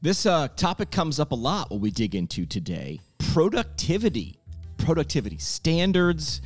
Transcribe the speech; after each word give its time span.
This 0.00 0.26
uh, 0.26 0.46
topic 0.54 0.92
comes 0.92 1.18
up 1.18 1.32
a 1.32 1.34
lot 1.34 1.72
when 1.72 1.80
we 1.80 1.90
dig 1.90 2.14
into 2.14 2.46
today 2.46 3.00
productivity. 3.18 4.38
Productivity 4.76 5.38
standards. 5.38 6.40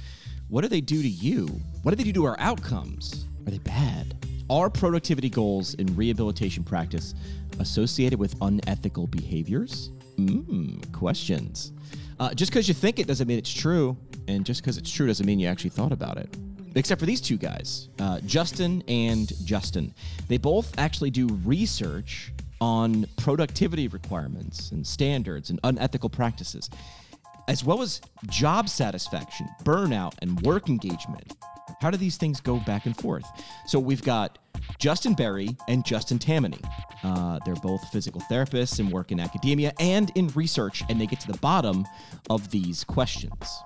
What 0.49 0.63
do 0.63 0.69
they 0.69 0.81
do 0.81 1.03
to 1.03 1.09
you? 1.09 1.49
What 1.83 1.91
do 1.91 1.97
they 1.97 2.05
do 2.05 2.15
to 2.15 2.25
our 2.25 2.37
outcomes? 2.39 3.27
Are 3.47 3.51
they 3.51 3.59
bad? 3.59 4.17
Are 4.49 4.71
productivity 4.71 5.29
goals 5.29 5.75
in 5.75 5.95
rehabilitation 5.95 6.65
practice 6.65 7.15
associated 7.59 8.19
with 8.19 8.35
unethical 8.41 9.07
behaviors? 9.07 9.91
Mmm, 10.17 10.91
questions. 10.95 11.73
Uh, 12.19 12.33
just 12.33 12.53
because 12.53 12.69
you 12.69 12.75
think 12.75 12.99
it 12.99 13.07
doesn't 13.07 13.29
mean 13.29 13.37
it's 13.37 13.53
true, 13.53 13.99
and 14.29 14.47
just 14.47 14.63
because 14.63 14.79
it's 14.79 14.91
true 14.91 15.07
doesn't 15.07 15.27
mean 15.27 15.39
you 15.39 15.49
actually 15.49 15.71
thought 15.71 15.93
about 15.93 16.17
it. 16.17 16.35
Except 16.75 16.99
for 16.99 17.05
these 17.05 17.21
two 17.21 17.37
guys, 17.37 17.91
uh, 17.99 18.19
Justin 18.21 18.83
and 18.89 19.31
Justin. 19.45 19.93
They 20.29 20.39
both 20.39 20.73
actually 20.79 21.11
do 21.11 21.27
research 21.45 22.33
on 22.63 23.05
productivity 23.17 23.89
requirements 23.89 24.71
and 24.71 24.87
standards 24.87 25.51
and 25.51 25.59
unethical 25.65 26.09
practices, 26.09 26.71
as 27.49 27.65
well 27.65 27.83
as 27.83 28.01
job 28.29 28.69
satisfaction, 28.69 29.49
burnout, 29.65 30.15
and 30.23 30.41
work 30.43 30.69
engagement. 30.69 31.35
How 31.81 31.91
do 31.91 31.97
these 31.97 32.17
things 32.17 32.41
go 32.41 32.61
back 32.61 32.87
and 32.87 32.97
forth? 32.97 33.27
So 33.67 33.81
we've 33.81 34.05
got 34.05 34.39
Justin 34.79 35.15
Berry 35.15 35.57
and 35.67 35.85
Justin 35.85 36.21
Tammany. 36.21 36.61
Uh, 37.03 37.41
they're 37.45 37.57
both 37.57 37.83
physical 37.91 38.21
therapists 38.31 38.79
and 38.79 38.93
work 38.93 39.11
in 39.11 39.19
academia 39.19 39.73
and 39.81 40.13
in 40.15 40.29
research, 40.29 40.85
and 40.89 41.01
they 41.01 41.07
get 41.09 41.19
to 41.19 41.33
the 41.33 41.39
bottom 41.39 41.85
of 42.31 42.53
these 42.53 42.85
questions. 42.85 43.65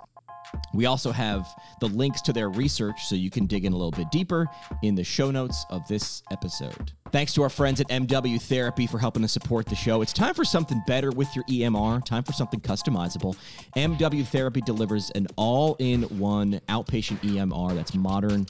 We 0.74 0.86
also 0.86 1.12
have 1.12 1.46
the 1.80 1.88
links 1.88 2.20
to 2.22 2.32
their 2.32 2.48
research 2.48 3.04
so 3.04 3.14
you 3.14 3.30
can 3.30 3.46
dig 3.46 3.64
in 3.64 3.72
a 3.72 3.76
little 3.76 3.90
bit 3.90 4.10
deeper 4.10 4.46
in 4.82 4.94
the 4.94 5.04
show 5.04 5.30
notes 5.30 5.64
of 5.70 5.86
this 5.88 6.22
episode. 6.30 6.92
Thanks 7.12 7.32
to 7.34 7.42
our 7.42 7.48
friends 7.48 7.80
at 7.80 7.88
MW 7.88 8.40
Therapy 8.42 8.86
for 8.86 8.98
helping 8.98 9.22
us 9.24 9.32
support 9.32 9.66
the 9.66 9.76
show. 9.76 10.02
It's 10.02 10.12
time 10.12 10.34
for 10.34 10.44
something 10.44 10.82
better 10.86 11.10
with 11.10 11.34
your 11.36 11.44
EMR, 11.44 12.04
time 12.04 12.24
for 12.24 12.32
something 12.32 12.60
customizable. 12.60 13.36
MW 13.76 14.26
Therapy 14.26 14.60
delivers 14.60 15.10
an 15.10 15.26
all 15.36 15.76
in 15.78 16.02
one 16.18 16.60
outpatient 16.68 17.20
EMR 17.20 17.74
that's 17.74 17.94
modern 17.94 18.46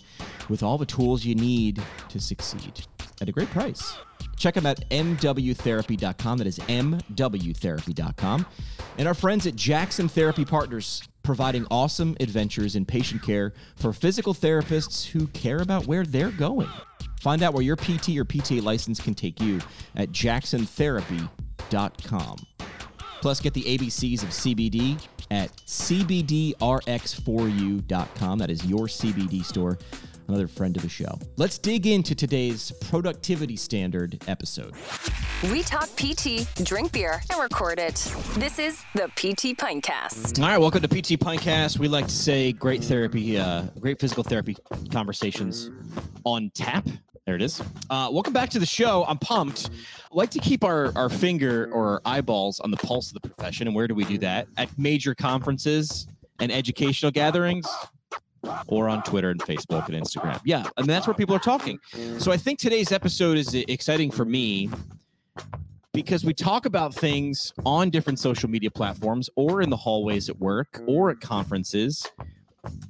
with 0.49 0.63
all 0.63 0.79
the 0.79 0.87
tools 0.87 1.25
you 1.25 1.35
need 1.35 1.83
to 2.09 2.19
succeed 2.19 2.87
at 3.21 3.29
a 3.29 3.33
great 3.33 3.51
price. 3.51 3.97
Check 4.37 4.55
them 4.55 4.67
at 4.67 4.89
mwtherapy.com. 4.91 6.39
That 6.39 6.47
is 6.47 6.59
mwtherapy.com. 6.59 8.47
And 8.99 9.09
our 9.09 9.15
friends 9.15 9.47
at 9.47 9.57
Jackson 9.57 10.09
Therapy 10.09 10.45
Partners 10.45 11.03
providing 11.23 11.67
awesome 11.71 12.17
adventures 12.21 12.77
in 12.77 12.85
patient 12.85 13.23
care 13.23 13.53
for 13.77 13.93
physical 13.93 14.33
therapists 14.33 15.07
who 15.07 15.27
care 15.29 15.59
about 15.59 15.87
where 15.87 16.05
they're 16.05 16.31
going. 16.31 16.69
Find 17.21 17.43
out 17.43 17.55
where 17.55 17.63
your 17.63 17.77
PT 17.77 18.11
or 18.11 18.25
PTA 18.25 18.63
license 18.63 19.01
can 19.01 19.15
take 19.15 19.41
you 19.41 19.61
at 19.97 20.11
jacksontherapy.com. 20.11 22.37
Plus, 23.21 23.41
get 23.41 23.55
the 23.55 23.63
ABCs 23.63 24.23
of 24.23 24.29
CBD 24.29 25.05
at 25.33 25.51
cbdrx4u.com. 25.67 28.39
That 28.39 28.51
is 28.51 28.65
your 28.65 28.87
CBD 28.87 29.45
store 29.45 29.77
another 30.29 30.49
friend 30.49 30.77
of 30.77 30.83
the 30.83 30.89
show. 30.89 31.19
Let's 31.37 31.59
dig 31.59 31.87
into 31.87 32.15
today's 32.15 32.73
productivity 32.81 33.57
standard 33.57 34.23
episode. 34.27 34.75
We 35.51 35.63
talk 35.63 35.89
PT, 35.97 36.47
drink 36.65 36.93
beer, 36.93 37.23
and 37.31 37.41
record 37.41 37.79
it. 37.79 37.95
This 38.35 38.59
is 38.59 38.83
the 38.95 39.09
PT 39.09 39.57
Pintcast. 39.57 40.41
All 40.41 40.49
right, 40.49 40.59
welcome 40.59 40.83
to 40.83 40.89
PT 40.89 41.21
Pintcast. 41.21 41.79
We 41.79 41.89
like 41.89 42.07
to 42.07 42.15
say 42.15 42.53
great 42.53 42.83
therapy, 42.83 43.39
uh, 43.39 43.63
great 43.79 44.01
physical 44.01 44.23
therapy 44.23 44.57
conversations 44.91 45.71
on 46.25 46.51
tap. 46.55 46.87
There 47.27 47.35
it 47.35 47.43
is. 47.43 47.61
Uh, 47.91 48.09
welcome 48.13 48.33
back 48.33 48.51
to 48.51 48.59
the 48.59 48.67
show. 48.67 49.05
I'm 49.09 49.19
pumped. 49.19 49.71
I 49.71 50.15
like 50.15 50.31
to 50.31 50.39
keep 50.39 50.63
our, 50.63 50.93
our 50.97 51.09
finger 51.09 51.69
or 51.73 51.95
our 51.95 52.03
eyeballs 52.05 52.61
on 52.61 52.71
the 52.71 52.77
pulse 52.77 53.09
of 53.09 53.21
the 53.21 53.29
profession. 53.29 53.67
And 53.67 53.75
where 53.75 53.89
do 53.89 53.95
we 53.95 54.05
do 54.05 54.17
that? 54.19 54.47
At 54.57 54.77
major 54.79 55.15
conferences 55.15 56.07
and 56.39 56.53
educational 56.53 57.11
gatherings 57.11 57.67
or 58.67 58.89
on 58.89 59.03
Twitter 59.03 59.31
and 59.31 59.41
Facebook 59.41 59.87
and 59.89 59.95
Instagram. 59.95 60.41
Yeah, 60.45 60.69
and 60.77 60.87
that's 60.87 61.07
where 61.07 61.15
people 61.15 61.35
are 61.35 61.41
talking. 61.41 61.79
So 62.19 62.33
I 62.33 62.37
think 62.37 62.59
today's 62.59 62.93
episode 62.93 63.39
is 63.39 63.55
exciting 63.55 64.11
for 64.11 64.25
me 64.25 64.71
because 65.93 66.25
we 66.25 66.35
talk 66.35 66.67
about 66.67 66.95
things 66.95 67.53
on 67.65 67.91
different 67.91 68.19
social 68.19 68.51
media 68.51 68.71
platforms 68.71 69.31
or 69.35 69.63
in 69.63 69.71
the 69.71 69.77
hallways 69.77 70.29
at 70.29 70.39
work 70.39 70.83
or 70.87 71.11
at 71.11 71.21
conferences 71.21 72.07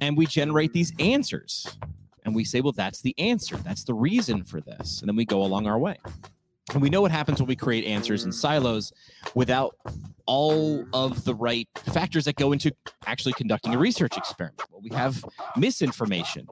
and 0.01 0.17
we 0.17 0.25
generate 0.25 0.73
these 0.73 0.93
answers. 0.99 1.77
And 2.25 2.35
we 2.35 2.43
say, 2.43 2.61
well, 2.61 2.73
that's 2.73 3.01
the 3.01 3.15
answer. 3.17 3.55
That's 3.57 3.85
the 3.85 3.93
reason 3.93 4.43
for 4.43 4.59
this. 4.59 4.99
And 4.99 5.07
then 5.07 5.15
we 5.15 5.23
go 5.25 5.43
along 5.43 5.67
our 5.67 5.79
way. 5.79 5.97
And 6.73 6.81
we 6.81 6.89
know 6.89 7.01
what 7.01 7.11
happens 7.11 7.39
when 7.39 7.47
we 7.47 7.55
create 7.55 7.85
answers 7.85 8.25
in 8.25 8.31
silos 8.31 8.91
without 9.35 9.75
all 10.25 10.85
of 10.93 11.23
the 11.23 11.33
right 11.33 11.67
factors 11.93 12.25
that 12.25 12.35
go 12.35 12.51
into 12.51 12.73
actually 13.05 13.33
conducting 13.33 13.73
a 13.73 13.77
research 13.77 14.17
experiment. 14.17 14.61
Well, 14.71 14.81
we 14.81 14.89
have 14.95 15.23
misinformation. 15.55 16.47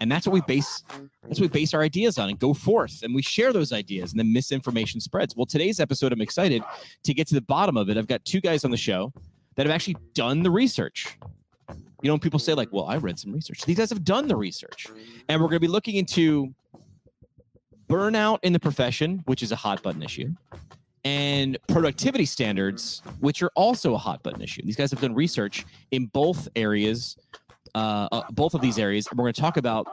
And 0.00 0.10
that's 0.10 0.26
what 0.26 0.32
we 0.32 0.40
base 0.42 0.84
that's 1.24 1.40
what 1.40 1.40
we 1.40 1.48
base 1.48 1.74
our 1.74 1.82
ideas 1.82 2.16
on 2.16 2.28
and 2.28 2.38
go 2.38 2.54
forth 2.54 3.02
and 3.02 3.14
we 3.14 3.22
share 3.22 3.52
those 3.52 3.72
ideas 3.72 4.12
and 4.12 4.20
then 4.20 4.32
misinformation 4.32 5.00
spreads. 5.00 5.36
Well, 5.36 5.46
today's 5.46 5.80
episode 5.80 6.12
I'm 6.12 6.20
excited 6.20 6.62
to 7.02 7.12
get 7.12 7.26
to 7.28 7.34
the 7.34 7.42
bottom 7.42 7.76
of 7.76 7.90
it. 7.90 7.98
I've 7.98 8.06
got 8.06 8.24
two 8.24 8.40
guys 8.40 8.64
on 8.64 8.70
the 8.70 8.76
show 8.76 9.12
that 9.56 9.66
have 9.66 9.74
actually 9.74 9.96
done 10.14 10.42
the 10.42 10.50
research. 10.50 11.18
You 12.02 12.08
know, 12.08 12.16
people 12.16 12.38
say 12.38 12.54
like, 12.54 12.68
"Well, 12.72 12.86
I 12.86 12.96
read 12.96 13.18
some 13.18 13.32
research." 13.32 13.62
These 13.66 13.76
guys 13.76 13.90
have 13.90 14.04
done 14.04 14.26
the 14.26 14.36
research. 14.36 14.86
And 15.28 15.40
we're 15.40 15.48
going 15.48 15.56
to 15.56 15.60
be 15.60 15.68
looking 15.68 15.96
into 15.96 16.54
burnout 17.90 18.38
in 18.42 18.52
the 18.52 18.60
profession, 18.60 19.22
which 19.26 19.42
is 19.42 19.52
a 19.52 19.56
hot 19.56 19.82
button 19.82 20.02
issue, 20.02 20.32
and 21.04 21.58
productivity 21.68 22.24
standards, 22.24 23.02
which 23.20 23.42
are 23.42 23.50
also 23.56 23.94
a 23.94 23.98
hot 23.98 24.22
button 24.22 24.40
issue. 24.40 24.62
These 24.64 24.76
guys 24.76 24.90
have 24.92 25.00
done 25.00 25.14
research 25.14 25.66
in 25.90 26.06
both 26.06 26.48
areas, 26.56 27.16
uh, 27.74 28.08
uh, 28.12 28.22
both 28.30 28.54
of 28.54 28.60
these 28.60 28.78
areas. 28.78 29.08
And 29.08 29.18
we're 29.18 29.24
going 29.24 29.34
to 29.34 29.40
talk 29.40 29.56
about 29.56 29.88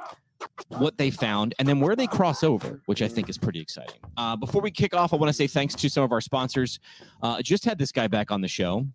what 0.68 0.96
they 0.97 1.09
found 1.09 1.56
and 1.58 1.68
then 1.68 1.80
where 1.80 1.96
they 1.96 2.06
cross 2.08 2.44
over, 2.44 2.81
which 2.85 3.02
I 3.02 3.08
think 3.08 3.30
is 3.30 3.38
pretty 3.38 3.59
exciting. 3.59 4.00
Uh, 4.18 4.35
before 4.35 4.62
we 4.62 4.69
kick 4.69 4.94
off, 4.94 5.14
I 5.14 5.16
want 5.16 5.29
to 5.29 5.34
say 5.34 5.47
thanks 5.47 5.74
to 5.75 5.90
some 5.90 6.03
of 6.03 6.12
our 6.12 6.22
sponsors. 6.22 6.79
Uh, 7.24 7.41
just 7.41 7.66
had 7.66 7.79
this 7.79 7.91
guy 7.91 8.08
back 8.08 8.29
on 8.29 8.41
the 8.41 8.47
show. 8.47 8.85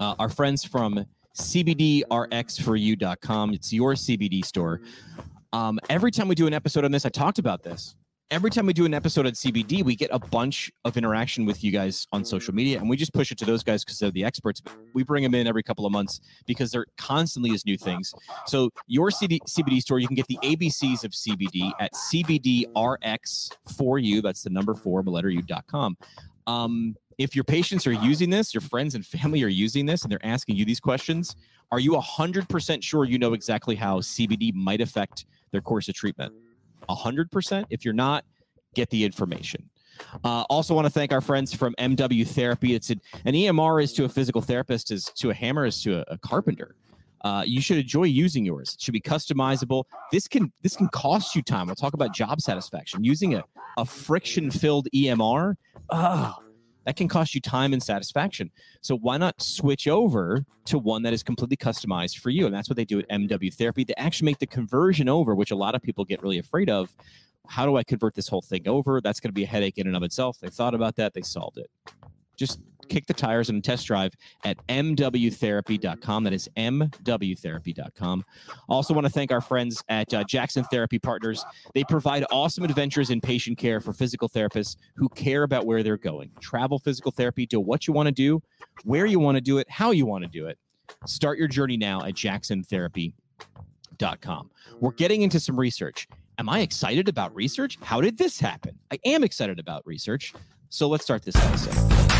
Uh, 0.00 0.14
our 0.18 0.30
friends 0.30 0.64
from 0.64 1.04
CBDRX4U.com. 1.36 3.54
It's 3.54 3.72
your 3.72 3.94
CBD 3.94 4.44
store. 4.44 4.80
Um, 5.52 5.78
every 5.88 6.10
time 6.10 6.26
we 6.28 6.34
do 6.34 6.46
an 6.46 6.54
episode 6.54 6.84
on 6.84 6.92
this, 6.92 7.06
I 7.06 7.10
talked 7.10 7.38
about 7.38 7.62
this 7.62 7.94
every 8.34 8.50
time 8.50 8.66
we 8.66 8.72
do 8.72 8.84
an 8.84 8.92
episode 8.92 9.26
at 9.26 9.34
CBD, 9.34 9.84
we 9.84 9.94
get 9.94 10.10
a 10.12 10.18
bunch 10.18 10.72
of 10.84 10.96
interaction 10.96 11.46
with 11.46 11.62
you 11.62 11.70
guys 11.70 12.08
on 12.10 12.24
social 12.24 12.52
media, 12.52 12.80
and 12.80 12.90
we 12.90 12.96
just 12.96 13.14
push 13.14 13.30
it 13.30 13.38
to 13.38 13.44
those 13.44 13.62
guys 13.62 13.84
because 13.84 14.00
they're 14.00 14.10
the 14.10 14.24
experts. 14.24 14.60
We 14.92 15.04
bring 15.04 15.22
them 15.22 15.36
in 15.36 15.46
every 15.46 15.62
couple 15.62 15.86
of 15.86 15.92
months 15.92 16.20
because 16.44 16.72
there 16.72 16.84
constantly 16.98 17.52
is 17.52 17.64
new 17.64 17.78
things. 17.78 18.12
So 18.46 18.70
your 18.88 19.12
CD, 19.12 19.40
CBD 19.48 19.80
store, 19.80 20.00
you 20.00 20.08
can 20.08 20.16
get 20.16 20.26
the 20.26 20.40
ABCs 20.42 21.04
of 21.04 21.12
CBD 21.12 21.70
at 21.78 21.92
CBDRX4U. 21.92 24.20
That's 24.20 24.42
the 24.42 24.50
number 24.50 24.74
four, 24.74 25.04
the 25.04 25.10
letter 25.10 25.30
U.com. 25.30 25.96
Um, 26.48 26.96
if 27.18 27.36
your 27.36 27.44
patients 27.44 27.86
are 27.86 27.92
using 27.92 28.30
this, 28.30 28.52
your 28.52 28.62
friends 28.62 28.96
and 28.96 29.06
family 29.06 29.44
are 29.44 29.48
using 29.48 29.86
this, 29.86 30.02
and 30.02 30.10
they're 30.10 30.26
asking 30.26 30.56
you 30.56 30.64
these 30.64 30.80
questions, 30.80 31.36
are 31.70 31.78
you 31.78 31.92
100% 31.92 32.82
sure 32.82 33.04
you 33.04 33.16
know 33.16 33.32
exactly 33.32 33.76
how 33.76 34.00
CBD 34.00 34.52
might 34.52 34.80
affect 34.80 35.26
their 35.52 35.60
course 35.60 35.88
of 35.88 35.94
treatment? 35.94 36.34
100%. 36.88 37.64
If 37.70 37.84
you're 37.84 37.94
not, 37.94 38.24
get 38.74 38.90
the 38.90 39.04
information. 39.04 39.68
Uh, 40.24 40.42
also, 40.50 40.74
want 40.74 40.86
to 40.86 40.90
thank 40.90 41.12
our 41.12 41.20
friends 41.20 41.54
from 41.54 41.74
MW 41.78 42.26
Therapy. 42.26 42.74
It's 42.74 42.90
an, 42.90 43.00
an 43.24 43.34
EMR 43.34 43.82
is 43.82 43.92
to 43.94 44.04
a 44.04 44.08
physical 44.08 44.42
therapist, 44.42 44.90
is 44.90 45.04
to 45.16 45.30
a 45.30 45.34
hammer, 45.34 45.66
is 45.66 45.82
to 45.82 46.00
a, 46.00 46.14
a 46.14 46.18
carpenter. 46.18 46.74
Uh, 47.24 47.42
you 47.46 47.60
should 47.60 47.78
enjoy 47.78 48.02
using 48.02 48.44
yours. 48.44 48.74
It 48.74 48.82
should 48.82 48.92
be 48.92 49.00
customizable. 49.00 49.84
This 50.12 50.28
can 50.28 50.52
this 50.62 50.76
can 50.76 50.88
cost 50.88 51.34
you 51.34 51.42
time. 51.42 51.66
We'll 51.66 51.74
talk 51.74 51.94
about 51.94 52.12
job 52.12 52.40
satisfaction. 52.40 53.02
Using 53.02 53.34
a, 53.34 53.44
a 53.78 53.84
friction 53.86 54.50
filled 54.50 54.88
EMR, 54.94 55.54
oh, 55.90 56.34
that 56.84 56.96
can 56.96 57.08
cost 57.08 57.34
you 57.34 57.40
time 57.40 57.72
and 57.72 57.82
satisfaction. 57.82 58.50
So 58.80 58.96
why 58.96 59.16
not 59.16 59.40
switch 59.40 59.88
over 59.88 60.44
to 60.66 60.78
one 60.78 61.02
that 61.02 61.12
is 61.12 61.22
completely 61.22 61.56
customized 61.56 62.18
for 62.18 62.30
you? 62.30 62.46
And 62.46 62.54
that's 62.54 62.68
what 62.68 62.76
they 62.76 62.84
do 62.84 62.98
at 62.98 63.08
MW 63.08 63.52
Therapy. 63.52 63.84
They 63.84 63.94
actually 63.96 64.26
make 64.26 64.38
the 64.38 64.46
conversion 64.46 65.08
over, 65.08 65.34
which 65.34 65.50
a 65.50 65.56
lot 65.56 65.74
of 65.74 65.82
people 65.82 66.04
get 66.04 66.22
really 66.22 66.38
afraid 66.38 66.70
of. 66.70 66.94
How 67.46 67.66
do 67.66 67.76
I 67.76 67.82
convert 67.82 68.14
this 68.14 68.28
whole 68.28 68.42
thing 68.42 68.66
over? 68.66 69.00
That's 69.00 69.20
going 69.20 69.28
to 69.28 69.34
be 69.34 69.44
a 69.44 69.46
headache 69.46 69.78
in 69.78 69.86
and 69.86 69.96
of 69.96 70.02
itself. 70.02 70.38
They 70.40 70.48
thought 70.48 70.74
about 70.74 70.96
that, 70.96 71.12
they 71.14 71.22
solved 71.22 71.58
it. 71.58 71.70
Just 72.36 72.60
kick 72.88 73.06
the 73.06 73.14
tires 73.14 73.50
and 73.50 73.62
test 73.62 73.86
drive 73.86 74.14
at 74.44 74.56
mwtherapy.com. 74.68 76.24
That 76.24 76.32
is 76.32 76.48
mwtherapy.com. 76.56 78.24
Also, 78.68 78.94
want 78.94 79.06
to 79.06 79.12
thank 79.12 79.32
our 79.32 79.40
friends 79.40 79.82
at 79.88 80.12
uh, 80.14 80.24
Jackson 80.24 80.64
Therapy 80.64 80.98
Partners. 80.98 81.44
They 81.74 81.84
provide 81.84 82.24
awesome 82.30 82.64
adventures 82.64 83.10
in 83.10 83.20
patient 83.20 83.58
care 83.58 83.80
for 83.80 83.92
physical 83.92 84.28
therapists 84.28 84.76
who 84.96 85.08
care 85.10 85.44
about 85.44 85.66
where 85.66 85.82
they're 85.82 85.96
going. 85.96 86.30
Travel 86.40 86.78
physical 86.78 87.12
therapy, 87.12 87.46
do 87.46 87.60
what 87.60 87.86
you 87.86 87.92
want 87.92 88.06
to 88.06 88.12
do, 88.12 88.42
where 88.84 89.06
you 89.06 89.18
want 89.18 89.36
to 89.36 89.40
do 89.40 89.58
it, 89.58 89.68
how 89.70 89.90
you 89.90 90.06
want 90.06 90.24
to 90.24 90.30
do 90.30 90.46
it. 90.46 90.58
Start 91.06 91.38
your 91.38 91.48
journey 91.48 91.76
now 91.76 92.04
at 92.04 92.14
jacksontherapy.com. 92.14 94.50
We're 94.80 94.92
getting 94.92 95.22
into 95.22 95.40
some 95.40 95.58
research. 95.58 96.08
Am 96.38 96.48
I 96.48 96.60
excited 96.60 97.08
about 97.08 97.34
research? 97.34 97.78
How 97.82 98.00
did 98.00 98.18
this 98.18 98.40
happen? 98.40 98.78
I 98.90 98.98
am 99.04 99.22
excited 99.22 99.58
about 99.58 99.86
research. 99.86 100.34
So 100.68 100.88
let's 100.88 101.04
start 101.04 101.22
this 101.22 101.36
episode. 101.36 102.13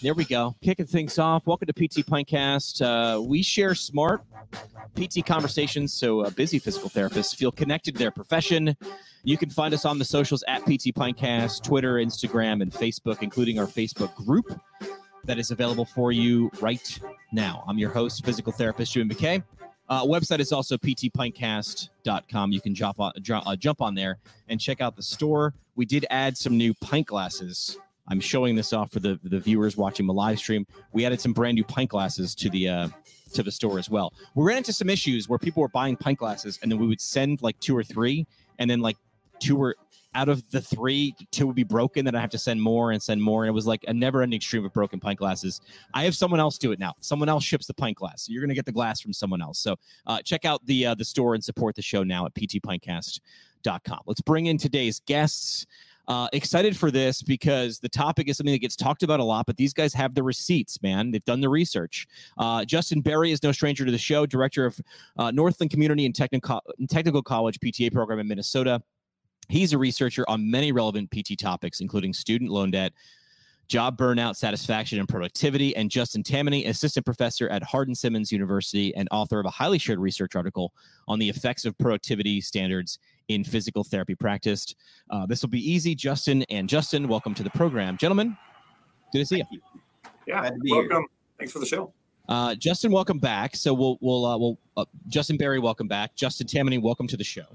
There 0.00 0.14
we 0.14 0.24
go. 0.24 0.54
Kicking 0.62 0.86
things 0.86 1.18
off. 1.18 1.46
Welcome 1.46 1.66
to 1.66 1.72
PT 1.72 2.06
Pintcast. 2.06 2.82
Uh, 2.82 3.20
we 3.20 3.42
share 3.42 3.74
smart 3.74 4.22
PT 4.94 5.24
conversations 5.26 5.92
so 5.92 6.20
uh, 6.20 6.30
busy 6.30 6.58
physical 6.58 6.88
therapists 6.88 7.34
feel 7.34 7.50
connected 7.50 7.94
to 7.94 7.98
their 7.98 8.10
profession. 8.10 8.76
You 9.24 9.36
can 9.36 9.50
find 9.50 9.74
us 9.74 9.84
on 9.84 9.98
the 9.98 10.04
socials 10.04 10.44
at 10.46 10.62
PT 10.62 10.94
Pintcast, 10.94 11.62
Twitter, 11.62 11.94
Instagram, 11.94 12.62
and 12.62 12.72
Facebook, 12.72 13.22
including 13.22 13.58
our 13.58 13.66
Facebook 13.66 14.14
group 14.14 14.60
that 15.24 15.38
is 15.38 15.50
available 15.50 15.84
for 15.84 16.12
you 16.12 16.50
right 16.60 17.00
now. 17.32 17.64
I'm 17.66 17.78
your 17.78 17.90
host, 17.90 18.24
physical 18.24 18.52
therapist 18.52 18.92
Jimmy 18.92 19.14
McKay. 19.14 19.42
Uh, 19.88 20.04
website 20.04 20.38
is 20.38 20.52
also 20.52 20.76
ptpintcast.com. 20.76 22.52
You 22.52 22.60
can 22.60 22.74
jump 22.74 23.00
on, 23.00 23.12
uh, 23.16 23.56
jump 23.56 23.80
on 23.80 23.94
there 23.94 24.18
and 24.48 24.60
check 24.60 24.80
out 24.80 24.96
the 24.96 25.02
store. 25.02 25.54
We 25.76 25.86
did 25.86 26.06
add 26.10 26.36
some 26.36 26.56
new 26.56 26.74
pint 26.74 27.06
glasses 27.06 27.78
I'm 28.08 28.20
showing 28.20 28.54
this 28.54 28.72
off 28.72 28.90
for 28.92 29.00
the 29.00 29.18
the 29.22 29.38
viewers 29.38 29.76
watching 29.76 30.06
the 30.06 30.14
live 30.14 30.38
stream. 30.38 30.66
We 30.92 31.04
added 31.04 31.20
some 31.20 31.32
brand 31.32 31.54
new 31.54 31.64
pint 31.64 31.90
glasses 31.90 32.34
to 32.36 32.50
the 32.50 32.68
uh, 32.68 32.88
to 33.34 33.42
the 33.42 33.52
store 33.52 33.78
as 33.78 33.90
well. 33.90 34.12
We 34.34 34.44
ran 34.44 34.58
into 34.58 34.72
some 34.72 34.88
issues 34.88 35.28
where 35.28 35.38
people 35.38 35.60
were 35.60 35.68
buying 35.68 35.96
pint 35.96 36.18
glasses 36.18 36.58
and 36.62 36.70
then 36.70 36.78
we 36.78 36.86
would 36.86 37.00
send 37.00 37.42
like 37.42 37.58
two 37.60 37.76
or 37.76 37.84
three, 37.84 38.26
and 38.58 38.70
then 38.70 38.80
like 38.80 38.96
two 39.38 39.56
or 39.56 39.76
out 40.14 40.28
of 40.28 40.48
the 40.50 40.60
three, 40.60 41.14
two 41.30 41.46
would 41.46 41.56
be 41.56 41.64
broken. 41.64 42.04
Then 42.04 42.14
I 42.14 42.20
have 42.20 42.30
to 42.30 42.38
send 42.38 42.60
more 42.60 42.92
and 42.92 43.02
send 43.02 43.22
more, 43.22 43.44
and 43.44 43.48
it 43.48 43.52
was 43.52 43.66
like 43.66 43.84
a 43.88 43.92
never-ending 43.92 44.40
stream 44.40 44.64
of 44.64 44.72
broken 44.72 44.98
pint 44.98 45.18
glasses. 45.18 45.60
I 45.94 46.04
have 46.04 46.16
someone 46.16 46.40
else 46.40 46.58
do 46.58 46.72
it 46.72 46.78
now. 46.78 46.94
Someone 47.00 47.28
else 47.28 47.44
ships 47.44 47.66
the 47.66 47.74
pint 47.74 47.96
glass, 47.96 48.22
so 48.22 48.32
you're 48.32 48.42
gonna 48.42 48.54
get 48.54 48.66
the 48.66 48.72
glass 48.72 49.00
from 49.00 49.12
someone 49.12 49.42
else. 49.42 49.58
So 49.58 49.76
uh, 50.06 50.22
check 50.22 50.44
out 50.44 50.64
the 50.66 50.86
uh, 50.86 50.94
the 50.94 51.04
store 51.04 51.34
and 51.34 51.44
support 51.44 51.76
the 51.76 51.82
show 51.82 52.02
now 52.02 52.26
at 52.26 52.34
ptpintcast.com. 52.34 54.00
Let's 54.06 54.20
bring 54.20 54.46
in 54.46 54.58
today's 54.58 55.00
guests. 55.06 55.66
Uh, 56.08 56.26
excited 56.32 56.74
for 56.74 56.90
this 56.90 57.20
because 57.20 57.78
the 57.80 57.88
topic 57.88 58.28
is 58.28 58.38
something 58.38 58.54
that 58.54 58.60
gets 58.60 58.74
talked 58.74 59.02
about 59.02 59.20
a 59.20 59.24
lot, 59.24 59.44
but 59.44 59.58
these 59.58 59.74
guys 59.74 59.92
have 59.92 60.14
the 60.14 60.22
receipts, 60.22 60.82
man. 60.82 61.10
They've 61.10 61.24
done 61.24 61.42
the 61.42 61.50
research. 61.50 62.06
Uh, 62.38 62.64
Justin 62.64 63.02
Berry 63.02 63.30
is 63.30 63.42
no 63.42 63.52
stranger 63.52 63.84
to 63.84 63.90
the 63.90 63.98
show, 63.98 64.24
director 64.24 64.64
of 64.64 64.80
uh, 65.18 65.30
Northland 65.30 65.70
Community 65.70 66.06
and 66.06 66.14
Technical, 66.14 66.62
Technical 66.88 67.22
College 67.22 67.60
PTA 67.60 67.92
program 67.92 68.20
in 68.20 68.26
Minnesota. 68.26 68.82
He's 69.50 69.74
a 69.74 69.78
researcher 69.78 70.24
on 70.28 70.50
many 70.50 70.72
relevant 70.72 71.10
PT 71.10 71.38
topics, 71.38 71.80
including 71.80 72.14
student 72.14 72.50
loan 72.50 72.70
debt, 72.70 72.94
job 73.68 73.98
burnout, 73.98 74.36
satisfaction, 74.36 74.98
and 74.98 75.08
productivity. 75.08 75.76
And 75.76 75.90
Justin 75.90 76.22
Tammany, 76.22 76.64
assistant 76.64 77.04
professor 77.04 77.50
at 77.50 77.62
Hardin 77.62 77.94
Simmons 77.94 78.32
University 78.32 78.94
and 78.94 79.08
author 79.10 79.40
of 79.40 79.46
a 79.46 79.50
highly 79.50 79.78
shared 79.78 79.98
research 79.98 80.36
article 80.36 80.72
on 81.06 81.18
the 81.18 81.28
effects 81.28 81.66
of 81.66 81.76
productivity 81.76 82.40
standards 82.40 82.98
in 83.28 83.44
physical 83.44 83.84
therapy 83.84 84.14
practice. 84.14 84.74
Uh, 85.10 85.26
this 85.26 85.42
will 85.42 85.48
be 85.48 85.70
easy. 85.70 85.94
Justin 85.94 86.42
and 86.50 86.68
Justin, 86.68 87.08
welcome 87.08 87.34
to 87.34 87.42
the 87.42 87.50
program. 87.50 87.96
Gentlemen, 87.96 88.36
good 89.12 89.20
to 89.20 89.26
see 89.26 89.42
you. 89.50 89.60
Yeah, 90.26 90.42
welcome. 90.42 90.62
Here. 90.64 91.06
Thanks 91.38 91.52
for 91.52 91.58
the 91.60 91.66
show. 91.66 91.92
Uh, 92.28 92.54
Justin, 92.54 92.92
welcome 92.92 93.18
back. 93.18 93.56
So 93.56 93.72
we'll 93.72 93.98
we'll 94.00 94.26
uh, 94.26 94.36
we'll 94.36 94.58
uh, 94.76 94.84
Justin 95.08 95.36
Berry, 95.36 95.58
welcome 95.58 95.88
back. 95.88 96.14
Justin 96.14 96.46
Tammany, 96.46 96.78
welcome 96.78 97.06
to 97.06 97.16
the 97.16 97.24
show. 97.24 97.46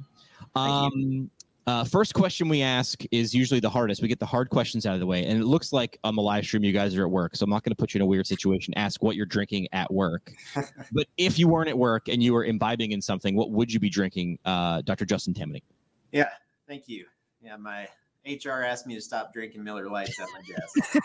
Um, 0.56 1.30
uh, 1.66 1.84
first 1.84 2.14
question 2.14 2.50
we 2.50 2.62
ask 2.62 3.04
is 3.12 3.34
usually 3.34 3.60
the 3.60 3.70
hardest. 3.70 4.02
We 4.02 4.08
get 4.08 4.20
the 4.20 4.26
hard 4.26 4.50
questions 4.50 4.86
out 4.86 4.94
of 4.94 5.00
the 5.00 5.06
way, 5.06 5.26
and 5.26 5.40
it 5.40 5.46
looks 5.46 5.72
like 5.72 5.98
on 6.04 6.16
the 6.16 6.22
live 6.22 6.46
stream 6.46 6.64
you 6.64 6.74
guys 6.74 6.96
are 6.96 7.04
at 7.04 7.12
work, 7.12 7.36
so 7.36 7.44
I'm 7.46 7.50
not 7.50 7.64
going 7.64 7.72
to 7.72 7.76
put 7.76 7.94
you 7.94 8.00
in 8.00 8.02
a 8.02 8.06
weird 8.06 8.28
situation. 8.28 8.74
Ask 8.76 9.02
what 9.02 9.16
you're 9.16 9.26
drinking 9.26 9.68
at 9.72 9.92
work, 9.92 10.32
but 10.92 11.08
if 11.18 11.40
you 11.40 11.48
weren't 11.48 11.70
at 11.70 11.78
work 11.78 12.10
and 12.10 12.22
you 12.22 12.34
were 12.34 12.44
imbibing 12.44 12.92
in 12.92 13.02
something, 13.02 13.36
what 13.36 13.52
would 13.52 13.72
you 13.72 13.80
be 13.80 13.90
drinking, 13.90 14.40
uh, 14.46 14.82
Dr. 14.82 15.06
Justin 15.06 15.34
Tammany? 15.34 15.64
Yeah, 16.12 16.30
thank 16.68 16.88
you. 16.88 17.06
Yeah, 17.42 17.56
my 17.58 17.88
HR 18.26 18.64
asked 18.64 18.86
me 18.88 18.96
to 18.96 19.02
stop 19.02 19.34
drinking 19.34 19.64
Miller 19.64 19.90
Lites 19.90 20.20
at 20.20 20.28
my 20.34 20.42
desk. 20.56 20.98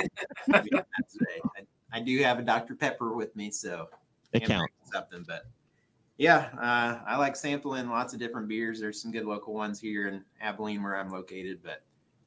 I, 0.52 1.62
I, 1.93 2.00
do 2.00 2.19
have 2.22 2.38
a 2.38 2.43
Dr. 2.43 2.75
Pepper 2.75 3.14
with 3.14 3.34
me, 3.34 3.50
so 3.50 3.88
it 4.32 4.44
counts 4.44 4.72
something, 4.93 5.25
but 5.26 5.46
yeah, 6.19 6.49
uh, 6.61 6.99
I 7.06 7.17
like 7.17 7.37
sampling 7.37 7.88
lots 7.88 8.12
of 8.12 8.19
different 8.19 8.49
beers. 8.49 8.81
There's 8.81 9.00
some 9.00 9.12
good 9.12 9.25
local 9.25 9.55
ones 9.55 9.81
here 9.81 10.09
in 10.09 10.25
Abilene 10.41 10.82
where 10.82 10.97
I'm 10.97 11.11
located. 11.11 11.61
But 11.62 11.85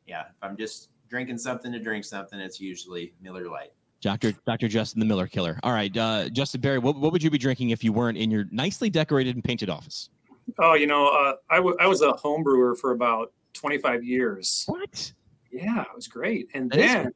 yeah, 0.08 0.22
if 0.22 0.36
I'm 0.42 0.56
just 0.56 0.90
drinking 1.10 1.38
something 1.38 1.72
to 1.74 1.80
drink 1.80 2.06
something, 2.06 2.40
it's 2.40 2.60
usually 2.60 3.14
Miller 3.22 3.50
Lite. 3.50 3.74
Dr. 4.00 4.34
Dr. 4.48 4.68
Justin, 4.68 5.02
the 5.02 5.06
Miller 5.06 5.28
Killer. 5.28 5.60
All 5.62 5.74
right, 5.74 5.96
uh, 5.96 6.30
Justin 6.30 6.62
Berry, 6.62 6.80
what, 6.80 6.96
what 6.96 7.12
would 7.12 7.22
you 7.22 7.30
be 7.30 7.38
drinking 7.38 7.70
if 7.70 7.84
you 7.84 7.94
weren't 7.94 8.18
in 8.18 8.32
your 8.32 8.46
nicely 8.50 8.90
decorated 8.90 9.36
and 9.36 9.44
painted 9.44 9.70
office? 9.70 10.10
Oh, 10.58 10.74
you 10.74 10.88
know, 10.88 11.08
uh, 11.08 11.34
I, 11.52 11.58
w- 11.58 11.78
I 11.80 11.86
was 11.86 12.02
a 12.02 12.14
home 12.14 12.42
brewer 12.42 12.76
for 12.76 12.92
about 12.92 13.32
25 13.54 14.04
years. 14.04 14.64
What? 14.68 15.14
Yeah, 15.52 15.82
it 15.82 15.88
was 15.94 16.08
great. 16.08 16.48
And 16.56 16.72
that 16.72 16.78
then 16.78 17.12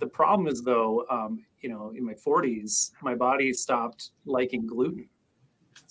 the 0.00 0.06
problem 0.06 0.48
is, 0.48 0.62
though, 0.62 1.06
um, 1.08 1.44
you 1.60 1.68
know, 1.68 1.92
in 1.96 2.04
my 2.04 2.14
40s, 2.14 2.90
my 3.00 3.14
body 3.14 3.52
stopped 3.52 4.10
liking 4.26 4.66
gluten. 4.66 5.08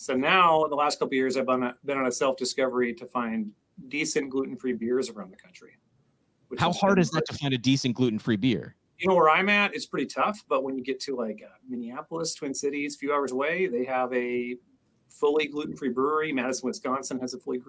So 0.03 0.13
now, 0.15 0.65
in 0.65 0.69
the 0.69 0.75
last 0.75 0.99
couple 0.99 1.13
years, 1.13 1.37
I've 1.37 1.45
been, 1.45 1.63
a, 1.63 1.75
been 1.85 1.97
on 1.97 2.07
a 2.07 2.11
self 2.11 2.35
discovery 2.35 2.93
to 2.95 3.05
find 3.05 3.51
decent 3.87 4.29
gluten 4.29 4.57
free 4.57 4.73
beers 4.73 5.09
around 5.09 5.31
the 5.31 5.37
country. 5.37 5.77
How 6.59 6.73
hard 6.73 6.99
is 6.99 7.09
that 7.11 7.25
to 7.27 7.33
find 7.33 7.53
a 7.53 7.57
decent 7.57 7.95
gluten 7.95 8.19
free 8.19 8.35
beer? 8.35 8.75
You 8.97 9.07
know 9.07 9.15
where 9.15 9.29
I'm 9.29 9.47
at, 9.47 9.73
it's 9.73 9.85
pretty 9.85 10.07
tough. 10.07 10.43
But 10.49 10.65
when 10.65 10.77
you 10.77 10.83
get 10.83 10.99
to 11.01 11.15
like 11.15 11.41
uh, 11.41 11.53
Minneapolis, 11.69 12.35
Twin 12.35 12.53
Cities, 12.53 12.95
a 12.95 12.97
few 12.97 13.13
hours 13.13 13.31
away, 13.31 13.67
they 13.67 13.85
have 13.85 14.11
a 14.13 14.57
fully 15.07 15.47
gluten 15.47 15.77
free 15.77 15.87
brewery. 15.87 16.33
Madison, 16.33 16.67
Wisconsin 16.67 17.17
has 17.21 17.33
a 17.33 17.39
fully 17.39 17.61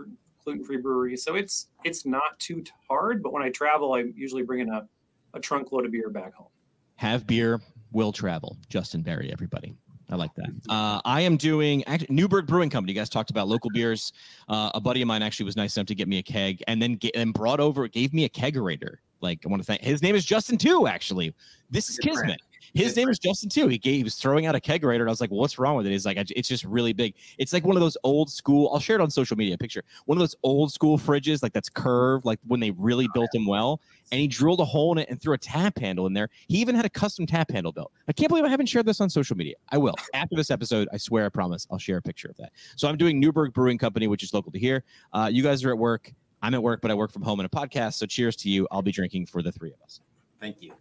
gluten 0.42 0.64
free 0.64 0.78
brewery, 0.78 1.16
so 1.16 1.36
it's 1.36 1.69
it's 1.84 2.04
not 2.04 2.36
too 2.40 2.64
hard. 2.90 3.22
But 3.22 3.32
when 3.32 3.44
I 3.44 3.50
travel, 3.50 3.94
I'm 3.94 4.12
usually 4.16 4.42
bringing 4.42 4.70
a 4.70 4.88
a 5.34 5.40
trunk 5.40 5.70
load 5.70 5.86
of 5.86 5.92
beer 5.92 6.10
back 6.10 6.34
home. 6.34 6.48
Have 6.96 7.28
beer, 7.28 7.60
will 7.92 8.10
travel. 8.10 8.58
Justin 8.69 9.02
Berry, 9.02 9.32
everybody. 9.32 9.76
I 10.10 10.16
like 10.16 10.34
that. 10.36 10.50
Uh, 10.68 11.00
I 11.04 11.22
am 11.22 11.36
doing 11.36 11.84
actually, 11.84 12.14
Newburgh 12.14 12.46
Brewing 12.46 12.70
Company. 12.70 12.92
You 12.92 12.98
guys 12.98 13.08
talked 13.08 13.30
about 13.30 13.48
local 13.48 13.70
beers. 13.70 14.12
Uh, 14.48 14.70
a 14.74 14.80
buddy 14.80 15.02
of 15.02 15.08
mine 15.08 15.22
actually 15.22 15.46
was 15.46 15.56
nice 15.56 15.76
enough 15.76 15.86
to 15.86 15.94
get 15.94 16.08
me 16.08 16.18
a 16.18 16.22
keg, 16.22 16.62
and 16.66 16.80
then 16.80 16.94
get, 16.94 17.16
and 17.16 17.32
brought 17.32 17.60
over, 17.60 17.88
gave 17.88 18.12
me 18.12 18.24
a 18.24 18.28
kegerator. 18.28 18.96
Like 19.20 19.40
I 19.44 19.48
want 19.48 19.62
to 19.62 19.66
thank 19.66 19.80
his 19.80 20.02
name 20.02 20.14
is 20.14 20.24
Justin 20.24 20.58
too. 20.58 20.86
Actually, 20.86 21.34
this 21.70 21.88
is 21.88 21.98
Kismet. 21.98 22.40
His 22.74 22.96
name 22.96 23.08
is 23.08 23.18
Justin 23.18 23.48
too. 23.48 23.68
He 23.68 23.78
gave, 23.78 23.94
he 23.94 24.04
was 24.04 24.16
throwing 24.16 24.46
out 24.46 24.56
a 24.56 24.60
kegerator, 24.60 25.00
and 25.00 25.08
I 25.08 25.12
was 25.12 25.20
like, 25.20 25.30
well, 25.30 25.40
"What's 25.40 25.58
wrong 25.58 25.76
with 25.76 25.86
it?" 25.86 25.90
He's 25.90 26.04
like, 26.04 26.16
"It's 26.18 26.48
just 26.48 26.64
really 26.64 26.93
big. 26.93 27.14
It's 27.38 27.52
like 27.52 27.64
one 27.64 27.76
of 27.76 27.81
those 27.81 27.96
old 28.02 28.31
school. 28.31 28.70
I'll 28.72 28.81
share 28.81 28.96
it 28.96 29.02
on 29.02 29.10
social 29.10 29.36
media. 29.36 29.56
Picture 29.56 29.84
one 30.06 30.19
of 30.19 30.20
those 30.20 30.34
old 30.43 30.72
school 30.72 30.98
fridges, 30.98 31.43
like 31.43 31.52
that's 31.52 31.69
curved, 31.69 32.24
like 32.24 32.40
when 32.46 32.60
they 32.60 32.72
really 32.72 33.08
built 33.14 33.31
them 33.32 33.46
well. 33.46 33.81
And 34.10 34.20
he 34.20 34.26
drilled 34.26 34.60
a 34.60 34.64
hole 34.64 34.93
in 34.93 34.98
it 34.98 35.08
and 35.08 35.20
threw 35.20 35.34
a 35.34 35.38
tap 35.38 35.78
handle 35.78 36.06
in 36.06 36.12
there. 36.12 36.28
He 36.48 36.58
even 36.58 36.74
had 36.74 36.84
a 36.84 36.90
custom 36.90 37.26
tap 37.26 37.50
handle 37.50 37.72
built. 37.72 37.93
I 38.08 38.12
can't 38.12 38.28
believe 38.28 38.44
I 38.44 38.48
haven't 38.48 38.66
shared 38.66 38.86
this 38.86 39.00
on 39.00 39.08
social 39.08 39.36
media. 39.36 39.54
I 39.70 39.78
will 39.78 39.94
after 40.12 40.34
this 40.36 40.50
episode. 40.50 40.88
I 40.93 40.96
swear, 40.96 41.26
I 41.26 41.28
promise. 41.28 41.66
I'll 41.70 41.78
share 41.78 41.98
a 41.98 42.02
picture 42.02 42.28
of 42.28 42.36
that. 42.38 42.50
So 42.76 42.88
I'm 42.88 42.96
doing 42.96 43.20
Newburgh 43.20 43.52
Brewing 43.52 43.78
Company, 43.78 44.08
which 44.08 44.22
is 44.22 44.34
local 44.34 44.50
to 44.52 44.58
here. 44.58 44.84
Uh, 45.12 45.31
you 45.32 45.43
guys 45.43 45.64
are 45.64 45.70
at 45.70 45.78
work. 45.78 46.12
I'm 46.43 46.54
at 46.54 46.62
work, 46.62 46.81
but 46.82 46.90
I 46.90 46.94
work 46.94 47.12
from 47.12 47.22
home 47.22 47.40
in 47.40 47.46
a 47.46 47.48
podcast. 47.48 47.94
So 47.94 48.06
cheers 48.06 48.36
to 48.36 48.50
you. 48.50 48.69
I'll 48.70 48.82
be 48.82 48.93
drinking 48.93 49.26
for 49.26 49.43
the 49.43 49.52
three 49.52 49.72
of 49.72 49.81
us. 49.82 50.00
Thank 50.40 50.60
you. 50.60 50.72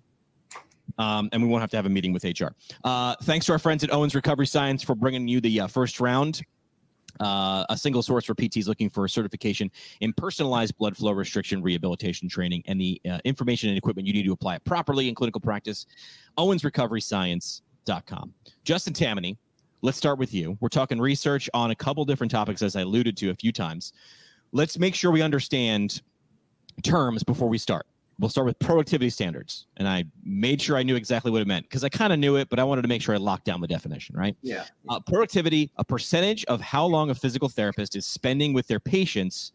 Um, 0.97 1.29
and 1.31 1.41
we 1.41 1.47
won't 1.47 1.61
have 1.61 1.71
to 1.71 1.77
have 1.77 1.85
a 1.85 1.89
meeting 1.89 2.13
with 2.13 2.23
HR. 2.23 2.49
Uh, 2.83 3.15
thanks 3.23 3.45
to 3.47 3.51
our 3.51 3.59
friends 3.59 3.83
at 3.83 3.91
Owens 3.91 4.15
Recovery 4.15 4.47
Science 4.47 4.83
for 4.83 4.95
bringing 4.95 5.27
you 5.27 5.41
the 5.41 5.61
uh, 5.61 5.67
first 5.67 5.99
round. 5.99 6.41
Uh, 7.19 7.63
a 7.69 7.77
single 7.77 8.01
source 8.01 8.25
for 8.25 8.33
PTs 8.33 8.67
looking 8.67 8.89
for 8.89 9.05
a 9.05 9.09
certification 9.09 9.69
in 10.01 10.11
personalized 10.13 10.75
blood 10.77 10.97
flow 10.97 11.11
restriction 11.11 11.61
rehabilitation 11.61 12.27
training 12.27 12.63
and 12.65 12.81
the 12.81 12.99
uh, 13.07 13.19
information 13.23 13.69
and 13.69 13.77
equipment 13.77 14.07
you 14.07 14.13
need 14.13 14.23
to 14.23 14.31
apply 14.31 14.55
it 14.55 14.63
properly 14.63 15.07
in 15.07 15.13
clinical 15.13 15.39
practice. 15.39 15.85
OwensRecoveryScience.com. 16.39 18.33
Justin 18.63 18.93
Tammany, 18.93 19.37
let's 19.83 19.97
start 19.97 20.17
with 20.17 20.33
you. 20.33 20.57
We're 20.59 20.69
talking 20.69 20.99
research 20.99 21.51
on 21.53 21.69
a 21.69 21.75
couple 21.75 22.03
different 22.03 22.31
topics, 22.31 22.63
as 22.63 22.75
I 22.75 22.81
alluded 22.81 23.15
to 23.17 23.29
a 23.29 23.35
few 23.35 23.51
times. 23.51 23.93
Let's 24.51 24.79
make 24.79 24.95
sure 24.95 25.11
we 25.11 25.21
understand 25.21 26.01
terms 26.81 27.23
before 27.23 27.47
we 27.47 27.59
start 27.59 27.85
we'll 28.19 28.29
start 28.29 28.45
with 28.45 28.57
productivity 28.59 29.09
standards. 29.09 29.67
And 29.77 29.87
I 29.87 30.05
made 30.23 30.61
sure 30.61 30.77
I 30.77 30.83
knew 30.83 30.95
exactly 30.95 31.31
what 31.31 31.41
it 31.41 31.47
meant 31.47 31.65
because 31.65 31.83
I 31.83 31.89
kind 31.89 32.13
of 32.13 32.19
knew 32.19 32.35
it, 32.35 32.49
but 32.49 32.59
I 32.59 32.63
wanted 32.63 32.83
to 32.83 32.87
make 32.87 33.01
sure 33.01 33.15
I 33.15 33.17
locked 33.17 33.45
down 33.45 33.61
the 33.61 33.67
definition, 33.67 34.15
right? 34.15 34.35
Yeah. 34.41 34.65
Uh, 34.89 34.99
productivity, 34.99 35.71
a 35.77 35.83
percentage 35.83 36.45
of 36.45 36.61
how 36.61 36.85
long 36.85 37.09
a 37.09 37.15
physical 37.15 37.49
therapist 37.49 37.95
is 37.95 38.05
spending 38.05 38.53
with 38.53 38.67
their 38.67 38.79
patients 38.79 39.51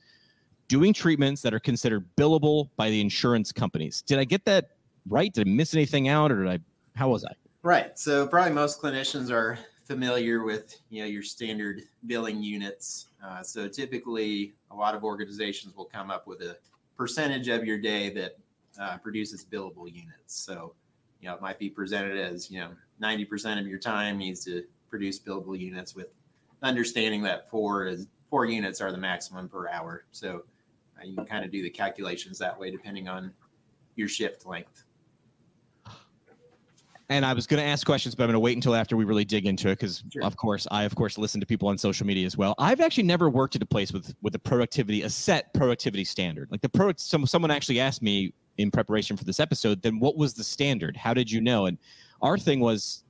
doing 0.67 0.93
treatments 0.93 1.41
that 1.43 1.55
are 1.55 1.61
considered 1.61 2.05
billable 2.17 2.69
by 2.77 2.91
the 2.91 3.01
insurance 3.01 3.53
companies. 3.53 4.03
Did 4.03 4.19
I 4.19 4.25
get 4.25 4.45
that 4.45 4.71
right? 5.09 5.33
Did 5.33 5.47
I 5.47 5.51
miss 5.51 5.75
anything 5.75 6.09
out 6.09 6.31
or 6.31 6.45
did 6.45 6.53
I, 6.53 6.59
how 6.95 7.09
was 7.09 7.25
I? 7.25 7.33
Right. 7.63 7.99
So 7.99 8.27
probably 8.27 8.53
most 8.53 8.81
clinicians 8.81 9.31
are 9.31 9.59
familiar 9.85 10.43
with, 10.43 10.79
you 10.91 11.01
know, 11.03 11.09
your 11.09 11.23
standard 11.23 11.83
billing 12.07 12.43
units. 12.43 13.07
Uh, 13.25 13.43
so 13.43 13.69
typically 13.69 14.53
a 14.71 14.77
lot 14.77 14.95
of 14.95 15.03
organizations 15.03 15.75
will 15.75 15.87
come 15.87 16.11
up 16.11 16.27
with 16.27 16.43
a 16.43 16.59
percentage 16.97 17.49
of 17.49 17.65
your 17.65 17.79
day 17.79 18.11
that 18.11 18.37
uh, 18.79 18.99
produces 18.99 19.45
billable 19.45 19.93
units. 19.93 20.35
So, 20.35 20.75
you 21.21 21.29
know, 21.29 21.35
it 21.35 21.41
might 21.41 21.59
be 21.59 21.69
presented 21.69 22.17
as, 22.17 22.51
you 22.51 22.61
know, 22.61 22.71
90% 23.03 23.61
of 23.61 23.67
your 23.67 23.79
time 23.79 24.19
needs 24.19 24.45
to 24.45 24.65
produce 24.89 25.19
billable 25.19 25.59
units 25.59 25.95
with 25.95 26.15
understanding 26.63 27.23
that 27.23 27.49
four 27.51 27.87
is 27.87 28.07
four 28.31 28.45
units 28.45 28.81
are 28.81 28.93
the 28.93 28.99
maximum 28.99 29.49
per 29.49 29.69
hour. 29.69 30.05
So 30.11 30.45
uh, 30.99 31.05
you 31.05 31.17
can 31.17 31.25
kind 31.27 31.45
of 31.45 31.51
do 31.51 31.63
the 31.63 31.71
calculations 31.71 32.39
that 32.39 32.59
way 32.59 32.71
depending 32.71 33.09
on 33.09 33.33
your 33.97 34.09
shift 34.09 34.47
length. 34.47 34.85
And 37.11 37.25
I 37.25 37.33
was 37.33 37.47
going 37.47 37.63
to 37.63 37.67
ask 37.67 37.87
questions, 37.87 38.15
but 38.15 38.25
I'm 38.25 38.29
going 38.29 38.35
to 38.35 38.41
wait 38.41 38.55
until 38.55 38.75
after 38.75 38.95
we 38.95 39.07
really 39.07 39.25
dig 39.25 39.47
into 39.47 39.69
it 39.69 39.79
because, 39.79 40.05
Sure. 40.13 40.23
of 40.25 40.37
course, 40.37 40.67
I 40.71 40.83
of 40.85 40.95
course 40.95 41.17
listen 41.17 41.41
to 41.41 41.47
people 41.47 41.69
on 41.69 41.79
social 41.79 42.07
media 42.07 42.27
as 42.27 42.37
well. 42.37 42.55
I've 42.59 42.83
actually 42.83 43.05
never 43.05 43.31
worked 43.31 43.57
at 43.57 43.63
a 43.63 43.67
place 43.67 43.93
with 43.93 44.15
with 44.21 44.35
a 44.35 44.39
productivity, 44.39 45.03
a 45.03 45.11
set 45.11 45.55
productivity 45.55 46.05
standard. 46.05 46.51
Like 46.51 46.61
the 46.61 46.69
pro, 46.69 46.93
some 46.97 47.25
someone 47.27 47.51
actually 47.51 47.81
asked 47.81 48.03
me 48.03 48.35
in 48.59 48.71
preparation 48.71 49.17
for 49.17 49.25
this 49.25 49.41
episode, 49.41 49.83
then 49.83 49.99
what 49.99 50.17
was 50.17 50.35
the 50.35 50.45
standard? 50.45 50.97
How 50.97 51.15
did 51.15 51.31
you 51.31 51.41
know? 51.41 51.67
And 51.67 51.79
our 52.21 52.37
thing 52.37 52.61
was 52.61 53.05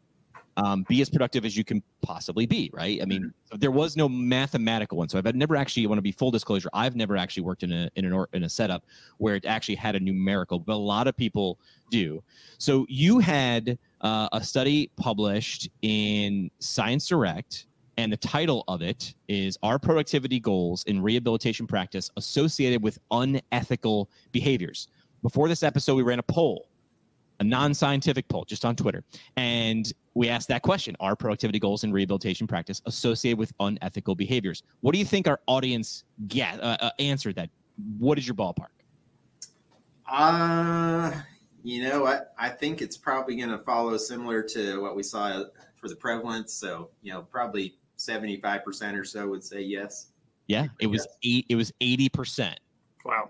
um, 0.58 0.84
be 0.88 1.00
as 1.00 1.08
productive 1.08 1.44
as 1.44 1.56
you 1.56 1.62
can 1.62 1.82
possibly 2.02 2.44
be, 2.44 2.68
right? 2.74 3.00
I 3.00 3.04
mean, 3.04 3.32
there 3.52 3.70
was 3.70 3.96
no 3.96 4.08
mathematical 4.08 4.98
one. 4.98 5.08
So 5.08 5.16
I've 5.16 5.34
never 5.36 5.54
actually, 5.54 5.86
I 5.86 5.88
want 5.88 5.98
to 5.98 6.02
be 6.02 6.10
full 6.10 6.32
disclosure, 6.32 6.68
I've 6.74 6.96
never 6.96 7.16
actually 7.16 7.44
worked 7.44 7.62
in 7.62 7.72
a 7.72 7.88
in 7.94 8.04
an 8.04 8.12
or, 8.12 8.28
in 8.32 8.42
a 8.42 8.48
setup 8.48 8.84
where 9.18 9.36
it 9.36 9.46
actually 9.46 9.76
had 9.76 9.94
a 9.94 10.00
numerical, 10.00 10.58
but 10.58 10.72
a 10.72 10.76
lot 10.76 11.06
of 11.06 11.16
people 11.16 11.60
do. 11.90 12.22
So 12.58 12.86
you 12.88 13.20
had 13.20 13.78
uh, 14.00 14.28
a 14.32 14.42
study 14.42 14.90
published 14.96 15.68
in 15.82 16.50
Science 16.58 17.06
Direct, 17.06 17.66
and 17.96 18.12
the 18.12 18.16
title 18.16 18.64
of 18.66 18.82
it 18.82 19.14
is 19.28 19.56
"Are 19.62 19.78
Productivity 19.78 20.40
Goals 20.40 20.82
in 20.88 21.00
Rehabilitation 21.00 21.68
Practice 21.68 22.10
Associated 22.16 22.82
with 22.82 22.98
Unethical 23.12 24.10
Behaviors." 24.32 24.88
Before 25.22 25.48
this 25.48 25.62
episode, 25.62 25.94
we 25.94 26.02
ran 26.02 26.18
a 26.18 26.22
poll, 26.22 26.68
a 27.40 27.44
non-scientific 27.44 28.28
poll, 28.28 28.44
just 28.44 28.64
on 28.64 28.76
Twitter, 28.76 29.04
and 29.36 29.92
we 30.14 30.28
asked 30.28 30.48
that 30.48 30.62
question: 30.62 30.96
Are 31.00 31.16
productivity 31.16 31.58
goals 31.58 31.84
and 31.84 31.92
rehabilitation 31.92 32.46
practice 32.46 32.80
associated 32.86 33.38
with 33.38 33.52
unethical 33.60 34.14
behaviors? 34.14 34.62
What 34.80 34.92
do 34.92 34.98
you 34.98 35.04
think 35.04 35.28
our 35.28 35.40
audience 35.46 36.04
get 36.28 36.60
uh, 36.60 36.76
uh, 36.80 36.90
answered 36.98 37.36
that? 37.36 37.50
What 37.98 38.18
is 38.18 38.26
your 38.26 38.34
ballpark? 38.34 38.68
Uh, 40.10 41.12
you 41.62 41.82
know, 41.82 42.06
I, 42.06 42.20
I 42.38 42.48
think 42.48 42.80
it's 42.80 42.96
probably 42.96 43.36
going 43.36 43.50
to 43.50 43.58
follow 43.58 43.96
similar 43.96 44.42
to 44.42 44.80
what 44.80 44.96
we 44.96 45.02
saw 45.02 45.44
for 45.76 45.88
the 45.88 45.96
prevalence. 45.96 46.52
So, 46.52 46.90
you 47.02 47.12
know, 47.12 47.22
probably 47.22 47.76
75% 47.98 48.98
or 48.98 49.04
so 49.04 49.28
would 49.28 49.44
say 49.44 49.60
yes. 49.60 50.12
Yeah, 50.46 50.68
it 50.80 50.86
was 50.86 51.06
eight. 51.22 51.44
It 51.50 51.56
was 51.56 51.72
eighty 51.82 52.08
percent. 52.08 52.58
Wow. 53.04 53.28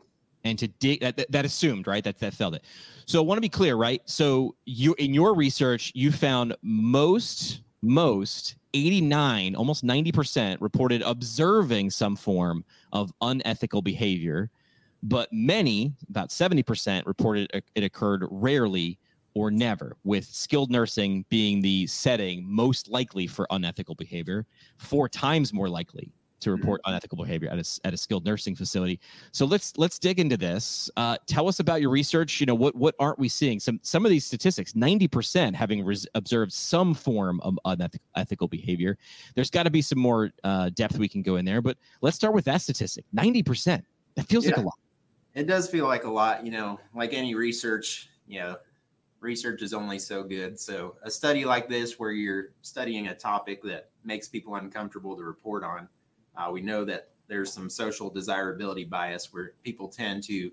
And 0.48 0.58
to 0.58 0.68
dig 0.68 1.00
that, 1.00 1.16
that, 1.16 1.30
that 1.30 1.44
assumed 1.44 1.86
right 1.86 2.02
that 2.04 2.18
that 2.18 2.34
felt 2.34 2.54
it. 2.54 2.64
So 3.06 3.20
i 3.20 3.22
want 3.24 3.38
to 3.38 3.42
be 3.42 3.48
clear 3.48 3.76
right? 3.76 4.02
So 4.06 4.54
you 4.64 4.94
in 4.98 5.14
your 5.14 5.34
research 5.34 5.92
you 5.94 6.10
found 6.12 6.56
most 6.62 7.62
most 7.82 8.56
89 8.74 9.54
almost 9.54 9.84
90% 9.84 10.56
reported 10.60 11.02
observing 11.02 11.90
some 11.90 12.16
form 12.16 12.64
of 12.92 13.12
unethical 13.20 13.82
behavior 13.82 14.50
but 15.02 15.28
many 15.32 15.94
about 16.10 16.30
70% 16.30 17.06
reported 17.06 17.50
it 17.74 17.84
occurred 17.84 18.24
rarely 18.30 18.98
or 19.34 19.50
never 19.50 19.96
with 20.02 20.24
skilled 20.24 20.70
nursing 20.70 21.24
being 21.28 21.62
the 21.62 21.86
setting 21.86 22.44
most 22.44 22.88
likely 22.88 23.26
for 23.26 23.46
unethical 23.50 23.94
behavior 23.94 24.44
four 24.76 25.08
times 25.08 25.52
more 25.52 25.68
likely 25.68 26.10
to 26.40 26.50
report 26.50 26.80
unethical 26.86 27.16
behavior 27.16 27.48
at 27.50 27.58
a, 27.58 27.80
at 27.86 27.94
a 27.94 27.96
skilled 27.96 28.24
nursing 28.24 28.54
facility 28.54 29.00
so 29.32 29.46
let's 29.46 29.76
let's 29.76 29.98
dig 29.98 30.18
into 30.18 30.36
this. 30.36 30.90
Uh, 30.96 31.16
tell 31.26 31.48
us 31.48 31.60
about 31.60 31.80
your 31.80 31.90
research. 31.90 32.40
You 32.40 32.46
know 32.46 32.54
what 32.54 32.74
what 32.74 32.94
aren't 32.98 33.18
we 33.18 33.28
seeing? 33.28 33.60
Some 33.60 33.80
some 33.82 34.04
of 34.04 34.10
these 34.10 34.24
statistics, 34.24 34.74
ninety 34.74 35.08
percent 35.08 35.56
having 35.56 35.84
res- 35.84 36.06
observed 36.14 36.52
some 36.52 36.94
form 36.94 37.40
of 37.40 37.58
unethical 37.64 38.48
behavior. 38.48 38.96
There's 39.34 39.50
got 39.50 39.64
to 39.64 39.70
be 39.70 39.82
some 39.82 39.98
more 39.98 40.30
uh, 40.44 40.70
depth 40.70 40.98
we 40.98 41.08
can 41.08 41.22
go 41.22 41.36
in 41.36 41.44
there. 41.44 41.62
But 41.62 41.78
let's 42.00 42.16
start 42.16 42.34
with 42.34 42.44
that 42.46 42.62
statistic. 42.62 43.04
Ninety 43.12 43.42
percent. 43.42 43.84
That 44.16 44.26
feels 44.26 44.46
like 44.46 44.56
a 44.56 44.60
lot. 44.60 44.74
It 45.34 45.46
does 45.46 45.68
feel 45.68 45.86
like 45.86 46.04
a 46.04 46.10
lot, 46.10 46.44
you 46.44 46.50
know, 46.50 46.80
like 46.94 47.14
any 47.14 47.36
research, 47.36 48.10
you 48.26 48.40
know, 48.40 48.56
research 49.20 49.62
is 49.62 49.72
only 49.72 49.98
so 50.00 50.24
good. 50.24 50.58
So 50.58 50.96
a 51.04 51.10
study 51.10 51.44
like 51.44 51.68
this, 51.68 51.98
where 51.98 52.10
you're 52.10 52.46
studying 52.62 53.06
a 53.08 53.14
topic 53.14 53.62
that 53.62 53.90
makes 54.04 54.26
people 54.26 54.56
uncomfortable 54.56 55.16
to 55.16 55.22
report 55.22 55.62
on, 55.62 55.88
uh, 56.38 56.50
we 56.50 56.62
know 56.62 56.84
that 56.84 57.10
there's 57.26 57.52
some 57.52 57.68
social 57.68 58.08
desirability 58.08 58.84
bias 58.84 59.32
where 59.32 59.52
people 59.62 59.88
tend 59.88 60.22
to 60.24 60.50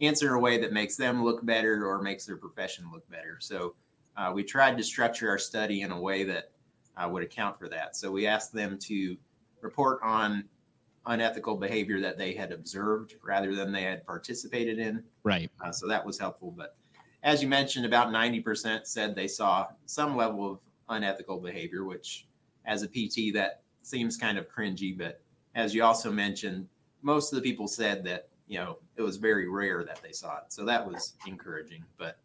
answer 0.00 0.28
in 0.28 0.34
a 0.34 0.38
way 0.38 0.60
that 0.60 0.72
makes 0.72 0.96
them 0.96 1.24
look 1.24 1.44
better 1.44 1.86
or 1.86 2.02
makes 2.02 2.26
their 2.26 2.36
profession 2.36 2.84
look 2.92 3.08
better. 3.10 3.38
So 3.40 3.74
uh, 4.16 4.30
we 4.34 4.44
tried 4.44 4.76
to 4.76 4.84
structure 4.84 5.28
our 5.28 5.38
study 5.38 5.80
in 5.80 5.90
a 5.90 6.00
way 6.00 6.24
that 6.24 6.50
uh, 6.96 7.08
would 7.08 7.22
account 7.22 7.58
for 7.58 7.68
that. 7.68 7.96
So 7.96 8.10
we 8.10 8.26
asked 8.26 8.52
them 8.52 8.78
to 8.82 9.16
report 9.60 10.00
on 10.02 10.44
unethical 11.06 11.56
behavior 11.56 12.00
that 12.00 12.18
they 12.18 12.34
had 12.34 12.52
observed 12.52 13.14
rather 13.24 13.54
than 13.54 13.72
they 13.72 13.82
had 13.82 14.06
participated 14.06 14.78
in. 14.78 15.02
Right. 15.24 15.50
Uh, 15.64 15.72
so 15.72 15.88
that 15.88 16.04
was 16.04 16.18
helpful. 16.18 16.52
But 16.56 16.76
as 17.22 17.42
you 17.42 17.48
mentioned, 17.48 17.86
about 17.86 18.08
90% 18.08 18.86
said 18.86 19.14
they 19.14 19.28
saw 19.28 19.68
some 19.86 20.16
level 20.16 20.50
of 20.50 20.58
unethical 20.88 21.38
behavior, 21.38 21.84
which 21.84 22.26
as 22.64 22.82
a 22.82 22.88
PT, 22.88 23.34
that 23.34 23.61
seems 23.82 24.16
kind 24.16 24.38
of 24.38 24.48
cringy. 24.48 24.96
But 24.96 25.20
as 25.54 25.74
you 25.74 25.84
also 25.84 26.10
mentioned, 26.10 26.68
most 27.02 27.32
of 27.32 27.36
the 27.36 27.48
people 27.48 27.68
said 27.68 28.04
that, 28.04 28.28
you 28.46 28.58
know, 28.58 28.78
it 28.96 29.02
was 29.02 29.16
very 29.16 29.48
rare 29.48 29.84
that 29.84 30.00
they 30.02 30.12
saw 30.12 30.38
it. 30.38 30.52
So 30.52 30.64
that 30.64 30.86
was 30.86 31.14
encouraging. 31.26 31.84
But 31.98 32.18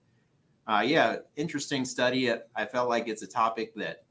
uh, 0.67 0.83
yeah, 0.85 1.17
interesting 1.35 1.85
study. 1.85 2.31
I 2.55 2.65
felt 2.65 2.89
like 2.89 3.07
it's 3.07 3.21
a 3.21 3.27
topic 3.27 3.73
that, 3.75 4.03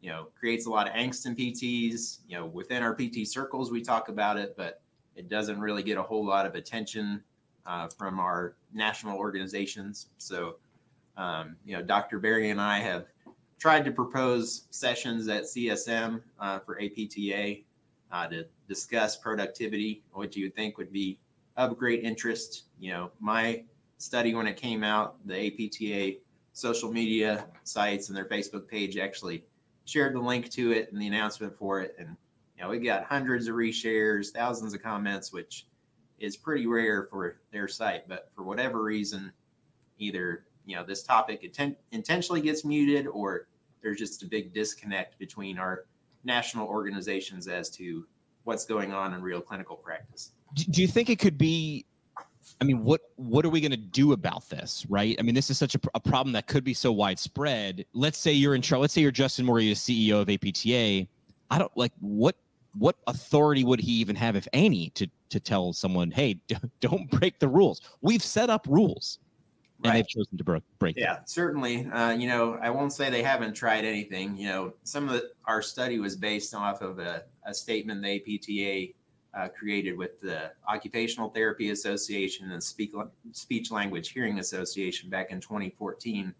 you 0.00 0.10
know, 0.10 0.28
creates 0.38 0.66
a 0.66 0.70
lot 0.70 0.88
of 0.88 0.94
angst 0.94 1.26
in 1.26 1.36
PTs. 1.36 2.18
You 2.26 2.38
know, 2.38 2.46
within 2.46 2.82
our 2.82 2.94
PT 2.94 3.26
circles, 3.26 3.70
we 3.70 3.82
talk 3.82 4.08
about 4.08 4.36
it, 4.36 4.54
but 4.56 4.82
it 5.14 5.28
doesn't 5.28 5.60
really 5.60 5.82
get 5.82 5.98
a 5.98 6.02
whole 6.02 6.24
lot 6.24 6.46
of 6.46 6.54
attention 6.54 7.22
uh, 7.66 7.88
from 7.96 8.18
our 8.18 8.56
national 8.72 9.16
organizations. 9.18 10.08
So, 10.18 10.56
um, 11.16 11.56
you 11.64 11.76
know, 11.76 11.82
Dr. 11.82 12.18
Berry 12.18 12.50
and 12.50 12.60
I 12.60 12.80
have 12.80 13.06
tried 13.62 13.84
to 13.84 13.92
propose 13.92 14.64
sessions 14.70 15.28
at 15.28 15.44
CSM 15.44 16.20
uh, 16.40 16.58
for 16.58 16.80
APTA 16.82 17.58
uh, 18.10 18.26
to 18.26 18.44
discuss 18.66 19.16
productivity, 19.16 20.02
which 20.14 20.36
you 20.36 20.46
would 20.46 20.56
think 20.56 20.76
would 20.78 20.92
be 20.92 21.16
of 21.56 21.78
great 21.78 22.02
interest. 22.02 22.64
You 22.80 22.90
know, 22.90 23.12
my 23.20 23.62
study 23.98 24.34
when 24.34 24.48
it 24.48 24.56
came 24.56 24.82
out, 24.82 25.24
the 25.28 25.46
APTA 25.46 26.18
social 26.52 26.92
media 26.92 27.46
sites 27.62 28.08
and 28.08 28.16
their 28.16 28.24
Facebook 28.24 28.66
page 28.66 28.98
actually 28.98 29.44
shared 29.84 30.16
the 30.16 30.20
link 30.20 30.50
to 30.50 30.72
it 30.72 30.90
and 30.90 31.00
the 31.00 31.06
announcement 31.06 31.54
for 31.54 31.80
it. 31.80 31.94
And, 32.00 32.16
you 32.56 32.64
know, 32.64 32.70
we 32.70 32.80
got 32.80 33.04
hundreds 33.04 33.46
of 33.46 33.54
reshares, 33.54 34.30
thousands 34.30 34.74
of 34.74 34.82
comments, 34.82 35.32
which 35.32 35.68
is 36.18 36.36
pretty 36.36 36.66
rare 36.66 37.04
for 37.04 37.36
their 37.52 37.68
site. 37.68 38.08
But 38.08 38.28
for 38.34 38.42
whatever 38.42 38.82
reason, 38.82 39.32
either, 39.98 40.46
you 40.66 40.74
know, 40.74 40.82
this 40.82 41.04
topic 41.04 41.44
inten- 41.44 41.76
intentionally 41.92 42.40
gets 42.40 42.64
muted 42.64 43.06
or 43.06 43.46
there's 43.82 43.98
just 43.98 44.22
a 44.22 44.26
big 44.26 44.52
disconnect 44.54 45.18
between 45.18 45.58
our 45.58 45.86
national 46.24 46.68
organizations 46.68 47.48
as 47.48 47.68
to 47.70 48.06
what's 48.44 48.64
going 48.64 48.92
on 48.92 49.14
in 49.14 49.22
real 49.22 49.40
clinical 49.40 49.76
practice. 49.76 50.32
Do, 50.54 50.82
you 50.82 50.88
think 50.88 51.10
it 51.10 51.18
could 51.18 51.38
be? 51.38 51.86
I 52.60 52.64
mean, 52.64 52.84
what 52.84 53.00
what 53.16 53.44
are 53.44 53.48
we 53.48 53.60
going 53.60 53.70
to 53.70 53.76
do 53.76 54.12
about 54.12 54.48
this, 54.48 54.84
right? 54.88 55.16
I 55.18 55.22
mean, 55.22 55.34
this 55.34 55.48
is 55.48 55.58
such 55.58 55.74
a, 55.74 55.80
a 55.94 56.00
problem 56.00 56.32
that 56.34 56.46
could 56.46 56.64
be 56.64 56.74
so 56.74 56.92
widespread. 56.92 57.86
Let's 57.92 58.18
say 58.18 58.32
you're 58.32 58.54
in 58.54 58.62
charge. 58.62 58.80
Let's 58.80 58.94
say 58.94 59.00
you're 59.00 59.10
Justin 59.10 59.46
Moore, 59.46 59.58
CEO 59.58 60.20
of 60.20 60.28
APTA. 60.28 61.08
I 61.50 61.58
don't 61.58 61.76
like 61.76 61.92
what 62.00 62.36
what 62.74 62.96
authority 63.06 63.64
would 63.64 63.80
he 63.80 63.92
even 63.92 64.16
have, 64.16 64.36
if 64.36 64.46
any, 64.52 64.90
to 64.90 65.08
to 65.30 65.40
tell 65.40 65.72
someone, 65.72 66.10
hey, 66.10 66.34
d- 66.46 66.56
don't 66.80 67.10
break 67.10 67.38
the 67.38 67.48
rules. 67.48 67.80
We've 68.02 68.22
set 68.22 68.50
up 68.50 68.66
rules, 68.68 69.18
and 69.82 69.90
Right. 69.90 69.98
they've 69.98 70.08
chosen 70.08 70.38
to 70.38 70.44
break 70.44 70.62
break. 70.78 70.96
Yeah, 70.96 71.18
certainly. 71.24 71.86
Uh, 71.86 72.10
you 72.12 72.28
know, 72.28 72.54
I 72.62 72.70
won't 72.70 72.92
say 72.92 73.10
they 73.10 73.22
haven't 73.22 73.54
tried 73.54 73.84
anything. 73.84 74.36
You 74.36 74.48
know, 74.48 74.74
some 74.84 75.08
of 75.08 75.14
the, 75.14 75.32
our 75.46 75.60
study 75.62 75.98
was 75.98 76.14
based 76.14 76.54
off 76.54 76.82
of 76.82 76.98
a, 76.98 77.24
a 77.44 77.52
statement 77.52 78.02
the 78.02 78.16
APTA 78.16 78.94
uh, 79.38 79.48
created 79.48 79.96
with 79.96 80.20
the 80.20 80.52
Occupational 80.68 81.30
Therapy 81.30 81.70
Association 81.70 82.52
and 82.52 82.62
Speak, 82.62 82.92
Speech 83.32 83.70
Language 83.70 84.10
Hearing 84.10 84.38
Association 84.38 85.10
back 85.10 85.30
in 85.30 85.40
2014, 85.40 86.34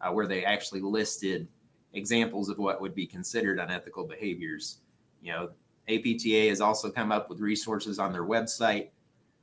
uh, 0.00 0.12
where 0.12 0.26
they 0.26 0.44
actually 0.44 0.80
listed 0.80 1.48
examples 1.94 2.48
of 2.48 2.58
what 2.58 2.80
would 2.80 2.94
be 2.94 3.06
considered 3.06 3.58
unethical 3.58 4.04
behaviors. 4.04 4.78
You 5.22 5.32
know, 5.32 5.50
APTA 5.88 6.48
has 6.48 6.60
also 6.60 6.90
come 6.90 7.10
up 7.10 7.28
with 7.28 7.40
resources 7.40 7.98
on 7.98 8.12
their 8.12 8.24
website, 8.24 8.90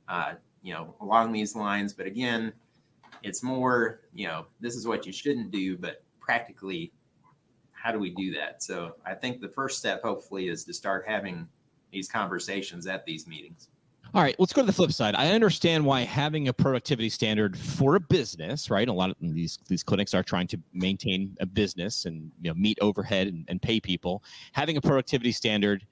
uh, 0.08 0.34
you 0.62 0.72
know, 0.72 0.94
along 1.00 1.32
these 1.32 1.54
lines. 1.56 1.92
But 1.92 2.06
again, 2.06 2.52
it's 3.22 3.42
more, 3.42 4.00
you 4.14 4.26
know, 4.26 4.46
this 4.60 4.74
is 4.74 4.86
what 4.86 5.06
you 5.06 5.12
shouldn't 5.12 5.50
do, 5.50 5.76
but 5.76 6.02
practically, 6.20 6.92
how 7.72 7.92
do 7.92 7.98
we 7.98 8.10
do 8.10 8.32
that? 8.34 8.62
So 8.62 8.96
I 9.04 9.14
think 9.14 9.40
the 9.40 9.48
first 9.48 9.78
step, 9.78 10.02
hopefully, 10.02 10.48
is 10.48 10.64
to 10.64 10.74
start 10.74 11.04
having 11.06 11.48
these 11.90 12.08
conversations 12.08 12.86
at 12.86 13.04
these 13.04 13.26
meetings. 13.26 13.68
All 14.14 14.22
right, 14.22 14.36
let's 14.38 14.52
go 14.52 14.60
to 14.60 14.66
the 14.66 14.74
flip 14.74 14.92
side. 14.92 15.14
I 15.14 15.30
understand 15.30 15.86
why 15.86 16.02
having 16.02 16.48
a 16.48 16.52
productivity 16.52 17.08
standard 17.08 17.56
for 17.56 17.96
a 17.96 18.00
business, 18.00 18.68
right? 18.68 18.86
A 18.86 18.92
lot 18.92 19.08
of 19.08 19.16
these 19.20 19.58
these 19.68 19.82
clinics 19.82 20.12
are 20.12 20.22
trying 20.22 20.46
to 20.48 20.58
maintain 20.74 21.34
a 21.40 21.46
business 21.46 22.04
and 22.04 22.30
you 22.42 22.50
know 22.50 22.54
meet 22.54 22.76
overhead 22.82 23.28
and, 23.28 23.46
and 23.48 23.62
pay 23.62 23.80
people. 23.80 24.22
Having 24.52 24.76
a 24.76 24.82
productivity 24.82 25.32
standard 25.32 25.86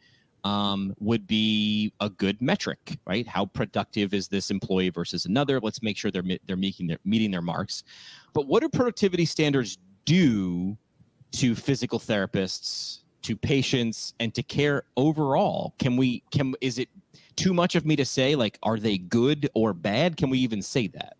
um, 0.44 0.94
would 0.98 1.26
be 1.26 1.92
a 2.00 2.08
good 2.08 2.40
metric, 2.40 2.98
right? 3.06 3.26
How 3.26 3.46
productive 3.46 4.14
is 4.14 4.28
this 4.28 4.50
employee 4.50 4.90
versus 4.90 5.26
another? 5.26 5.60
Let's 5.60 5.82
make 5.82 5.96
sure 5.96 6.10
they're 6.10 6.24
they're 6.46 6.56
meeting 6.56 6.86
their 6.86 6.98
meeting 7.04 7.30
their 7.30 7.42
marks. 7.42 7.82
But 8.32 8.46
what 8.46 8.62
do 8.62 8.68
productivity 8.68 9.24
standards 9.24 9.78
do 10.04 10.76
to 11.32 11.54
physical 11.54 11.98
therapists, 11.98 13.00
to 13.22 13.36
patients, 13.36 14.14
and 14.20 14.34
to 14.34 14.42
care 14.42 14.84
overall? 14.96 15.74
Can 15.78 15.96
we 15.96 16.22
can 16.30 16.54
is 16.60 16.78
it 16.78 16.88
too 17.36 17.54
much 17.54 17.74
of 17.74 17.84
me 17.84 17.96
to 17.96 18.04
say 18.04 18.34
like 18.34 18.58
are 18.62 18.78
they 18.78 18.98
good 18.98 19.48
or 19.54 19.72
bad? 19.72 20.16
Can 20.16 20.30
we 20.30 20.38
even 20.38 20.62
say 20.62 20.86
that? 20.88 21.16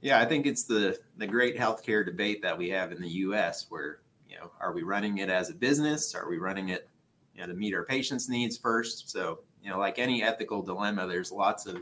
Yeah, 0.00 0.20
I 0.20 0.24
think 0.24 0.46
it's 0.46 0.64
the 0.64 0.98
the 1.16 1.26
great 1.26 1.56
healthcare 1.58 2.04
debate 2.04 2.42
that 2.42 2.56
we 2.56 2.68
have 2.70 2.92
in 2.92 3.00
the 3.00 3.08
U.S. 3.08 3.66
where 3.68 4.00
you 4.28 4.36
know 4.36 4.50
are 4.60 4.72
we 4.72 4.82
running 4.82 5.18
it 5.18 5.30
as 5.30 5.50
a 5.50 5.54
business? 5.54 6.14
Are 6.14 6.28
we 6.28 6.38
running 6.38 6.68
it 6.68 6.88
you 7.36 7.42
know 7.42 7.52
to 7.52 7.54
meet 7.54 7.74
our 7.74 7.84
patients' 7.84 8.28
needs 8.28 8.56
first? 8.56 9.10
So 9.10 9.40
you 9.62 9.70
know, 9.70 9.78
like 9.78 9.98
any 9.98 10.22
ethical 10.22 10.62
dilemma, 10.62 11.06
there's 11.06 11.30
lots 11.30 11.66
of 11.66 11.78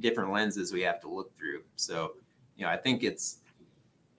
different 0.00 0.32
lenses 0.32 0.72
we 0.72 0.82
have 0.82 1.00
to 1.00 1.08
look 1.08 1.36
through. 1.36 1.62
So 1.76 2.14
you 2.56 2.64
know, 2.64 2.70
I 2.70 2.76
think 2.76 3.04
it's 3.04 3.38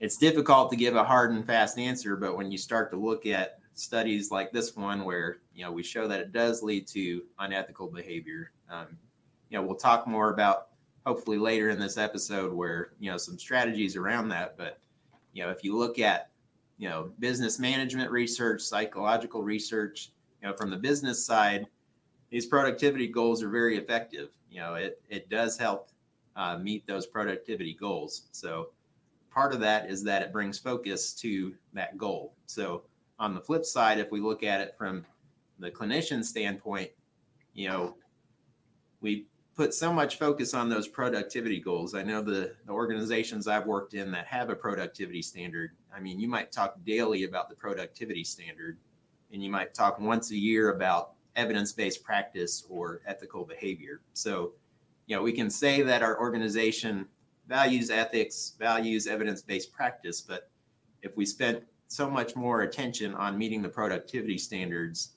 it's 0.00 0.16
difficult 0.16 0.70
to 0.70 0.76
give 0.76 0.96
a 0.96 1.04
hard 1.04 1.32
and 1.32 1.46
fast 1.46 1.78
answer, 1.78 2.16
but 2.16 2.36
when 2.36 2.50
you 2.50 2.56
start 2.56 2.90
to 2.92 2.96
look 2.96 3.26
at 3.26 3.60
studies 3.74 4.30
like 4.30 4.52
this 4.52 4.76
one 4.76 5.04
where 5.04 5.38
you 5.54 5.64
know 5.64 5.72
we 5.72 5.82
show 5.82 6.06
that 6.06 6.20
it 6.20 6.32
does 6.32 6.62
lead 6.62 6.86
to 6.86 7.22
unethical 7.38 7.88
behavior 7.88 8.50
um, 8.70 8.86
you 9.48 9.56
know 9.56 9.64
we'll 9.64 9.76
talk 9.76 10.06
more 10.06 10.32
about 10.32 10.68
hopefully 11.06 11.38
later 11.38 11.70
in 11.70 11.78
this 11.78 11.96
episode 11.96 12.52
where 12.52 12.90
you 12.98 13.10
know 13.10 13.16
some 13.16 13.38
strategies 13.38 13.96
around 13.96 14.28
that 14.28 14.56
but 14.58 14.80
you 15.32 15.42
know 15.42 15.50
if 15.50 15.64
you 15.64 15.76
look 15.76 15.98
at 15.98 16.30
you 16.76 16.88
know 16.88 17.10
business 17.18 17.58
management 17.58 18.10
research 18.10 18.60
psychological 18.60 19.42
research 19.42 20.10
you 20.42 20.48
know 20.48 20.54
from 20.56 20.70
the 20.70 20.76
business 20.76 21.24
side 21.24 21.66
these 22.30 22.46
productivity 22.46 23.06
goals 23.06 23.42
are 23.42 23.50
very 23.50 23.76
effective 23.76 24.30
you 24.50 24.60
know 24.60 24.74
it 24.74 25.00
it 25.08 25.28
does 25.28 25.58
help 25.58 25.88
uh, 26.36 26.56
meet 26.58 26.86
those 26.86 27.06
productivity 27.06 27.74
goals 27.74 28.28
so 28.30 28.70
part 29.30 29.52
of 29.52 29.60
that 29.60 29.90
is 29.90 30.02
that 30.02 30.22
it 30.22 30.32
brings 30.32 30.58
focus 30.58 31.12
to 31.12 31.54
that 31.72 31.98
goal 31.98 32.34
so 32.46 32.82
on 33.20 33.34
the 33.34 33.40
flip 33.40 33.64
side, 33.64 33.98
if 33.98 34.10
we 34.10 34.18
look 34.18 34.42
at 34.42 34.62
it 34.62 34.74
from 34.76 35.04
the 35.58 35.70
clinician 35.70 36.24
standpoint, 36.24 36.90
you 37.52 37.68
know, 37.68 37.94
we 39.02 39.26
put 39.54 39.74
so 39.74 39.92
much 39.92 40.18
focus 40.18 40.54
on 40.54 40.70
those 40.70 40.88
productivity 40.88 41.60
goals. 41.60 41.94
I 41.94 42.02
know 42.02 42.22
the, 42.22 42.54
the 42.64 42.72
organizations 42.72 43.46
I've 43.46 43.66
worked 43.66 43.92
in 43.92 44.10
that 44.12 44.26
have 44.26 44.48
a 44.48 44.56
productivity 44.56 45.20
standard. 45.20 45.72
I 45.94 46.00
mean, 46.00 46.18
you 46.18 46.28
might 46.28 46.50
talk 46.50 46.76
daily 46.84 47.24
about 47.24 47.50
the 47.50 47.54
productivity 47.54 48.24
standard, 48.24 48.78
and 49.32 49.42
you 49.42 49.50
might 49.50 49.74
talk 49.74 50.00
once 50.00 50.30
a 50.30 50.36
year 50.36 50.70
about 50.70 51.12
evidence 51.36 51.72
based 51.72 52.02
practice 52.02 52.64
or 52.68 53.00
ethical 53.06 53.44
behavior. 53.44 54.00
So, 54.12 54.52
you 55.06 55.16
know, 55.16 55.22
we 55.22 55.32
can 55.32 55.50
say 55.50 55.82
that 55.82 56.02
our 56.02 56.18
organization 56.20 57.06
values 57.48 57.90
ethics, 57.90 58.54
values 58.58 59.06
evidence 59.06 59.42
based 59.42 59.72
practice, 59.72 60.20
but 60.20 60.50
if 61.02 61.16
we 61.16 61.24
spent 61.24 61.62
so 61.88 62.08
much 62.08 62.36
more 62.36 62.62
attention 62.62 63.14
on 63.14 63.36
meeting 63.36 63.62
the 63.62 63.68
productivity 63.68 64.38
standards, 64.38 65.12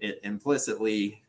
it 0.00 0.20
implicitly 0.22 1.22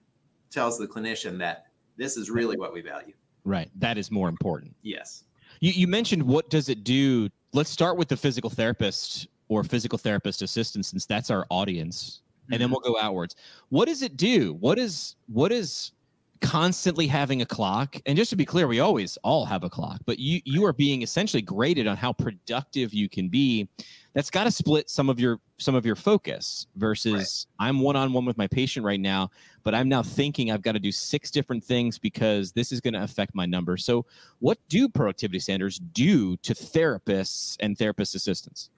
tells 0.50 0.78
the 0.78 0.88
clinician 0.88 1.38
that 1.40 1.68
this 1.98 2.18
is 2.18 2.30
really 2.30 2.58
what 2.58 2.74
we 2.74 2.82
value. 2.82 3.14
Right. 3.46 3.70
That 3.76 3.98
is 3.98 4.12
more 4.12 4.28
important. 4.28 4.76
Yes. 4.82 5.24
You, 5.62 5.72
you 5.72 5.88
mentioned 5.88 6.24
what 6.24 6.50
does 6.50 6.70
it 6.70 6.84
do? 6.84 7.30
Let's 7.54 7.70
start 7.70 7.98
with 7.98 8.10
the 8.10 8.18
physical 8.18 8.50
therapist 8.50 9.28
or 9.52 9.66
physical 9.66 9.98
therapist 9.98 10.42
assistant, 10.42 10.86
since 10.86 11.06
that's 11.06 11.30
our 11.30 11.46
audience, 11.50 12.22
and 12.46 12.54
mm-hmm. 12.54 12.62
then 12.62 12.72
we'll 12.72 12.80
go 12.80 12.98
outwards. 12.98 13.36
What 13.68 13.90
does 13.90 14.02
it 14.02 14.16
do? 14.16 14.54
What 14.54 14.80
is 14.80 15.18
what 15.28 15.52
is 15.52 15.92
constantly 16.40 17.06
having 17.06 17.42
a 17.42 17.46
clock 17.46 17.98
and 18.08 18.18
just 18.18 18.32
to 18.32 18.36
be 18.36 18.46
clear 18.46 18.66
we 18.66 18.80
always 18.80 19.16
all 19.18 19.46
have 19.46 19.64
a 19.64 19.70
clock 19.70 20.02
but 20.08 20.18
you 20.18 20.42
you 20.44 20.66
are 20.66 20.74
being 20.74 21.04
essentially 21.04 21.40
graded 21.40 21.86
on 21.86 21.96
how 21.96 22.12
productive 22.12 22.96
you 22.96 23.08
can 23.08 23.30
be 23.30 23.70
that's 24.16 24.32
got 24.32 24.46
to 24.46 24.52
split 24.52 24.90
some 24.90 25.08
of 25.08 25.20
your 25.20 25.40
some 25.60 25.76
of 25.76 25.86
your 25.86 25.96
focus 25.96 26.66
versus 26.78 27.46
right. 27.60 27.68
i'm 27.68 27.80
one-on-one 27.80 28.26
with 28.26 28.40
my 28.40 28.48
patient 28.48 28.84
right 28.84 29.00
now 29.00 29.30
but 29.64 29.76
i'm 29.76 29.88
now 29.88 30.02
thinking 30.02 30.50
i've 30.50 30.64
got 30.64 30.72
to 30.72 30.80
do 30.80 30.92
six 30.92 31.30
different 31.30 31.64
things 31.64 32.00
because 32.00 32.52
this 32.52 32.72
is 32.72 32.82
going 32.82 32.96
to 32.96 33.04
affect 33.04 33.36
my 33.36 33.46
number 33.46 33.78
so 33.78 34.04
what 34.40 34.58
do 34.68 34.90
productivity 34.90 35.38
standards 35.38 35.78
do 35.78 36.36
to 36.38 36.56
therapists 36.56 37.56
and 37.60 37.78
therapist 37.78 38.16
assistants 38.16 38.72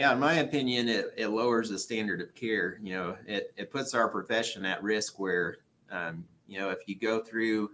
yeah 0.00 0.12
in 0.12 0.18
my 0.18 0.34
opinion 0.34 0.88
it, 0.88 1.14
it 1.16 1.28
lowers 1.28 1.70
the 1.70 1.78
standard 1.78 2.20
of 2.20 2.34
care 2.34 2.78
you 2.82 2.92
know 2.92 3.16
it, 3.26 3.52
it 3.56 3.70
puts 3.70 3.94
our 3.94 4.08
profession 4.08 4.64
at 4.64 4.82
risk 4.82 5.18
where 5.18 5.58
um, 5.90 6.24
you 6.48 6.58
know 6.58 6.70
if 6.70 6.78
you 6.86 6.94
go 6.96 7.20
through 7.20 7.70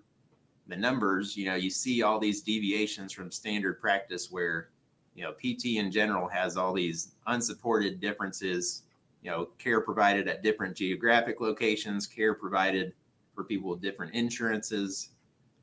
the 0.69 0.77
numbers 0.77 1.37
you 1.37 1.47
know 1.47 1.55
you 1.55 1.71
see 1.71 2.03
all 2.03 2.19
these 2.19 2.43
deviations 2.43 3.13
from 3.13 3.31
standard 3.31 3.81
practice 3.81 4.31
where 4.31 4.69
you 5.17 5.23
know, 5.23 5.33
PT 5.33 5.77
in 5.77 5.91
general 5.91 6.29
has 6.29 6.57
all 6.57 6.75
these 6.75 7.13
unsupported 7.27 8.01
differences, 8.01 8.83
you 9.23 9.31
know, 9.31 9.49
care 9.59 9.81
provided 9.81 10.29
at 10.29 10.43
different 10.43 10.77
geographic 10.77 11.41
locations, 11.41 12.07
care 12.07 12.35
provided 12.35 12.93
for 13.35 13.43
people 13.43 13.71
with 13.71 13.81
different 13.81 14.15
insurances. 14.15 15.11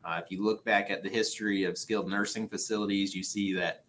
Uh, 0.04 0.20
if 0.24 0.32
you 0.32 0.44
look 0.44 0.66
back 0.66 0.90
at 0.90 1.04
the 1.04 1.10
history 1.10 1.64
of 1.64 1.78
skilled 1.78 2.10
nursing 2.10 2.48
facilities, 2.48 3.16
you 3.16 3.22
see 3.22 3.54
that, 3.54 3.83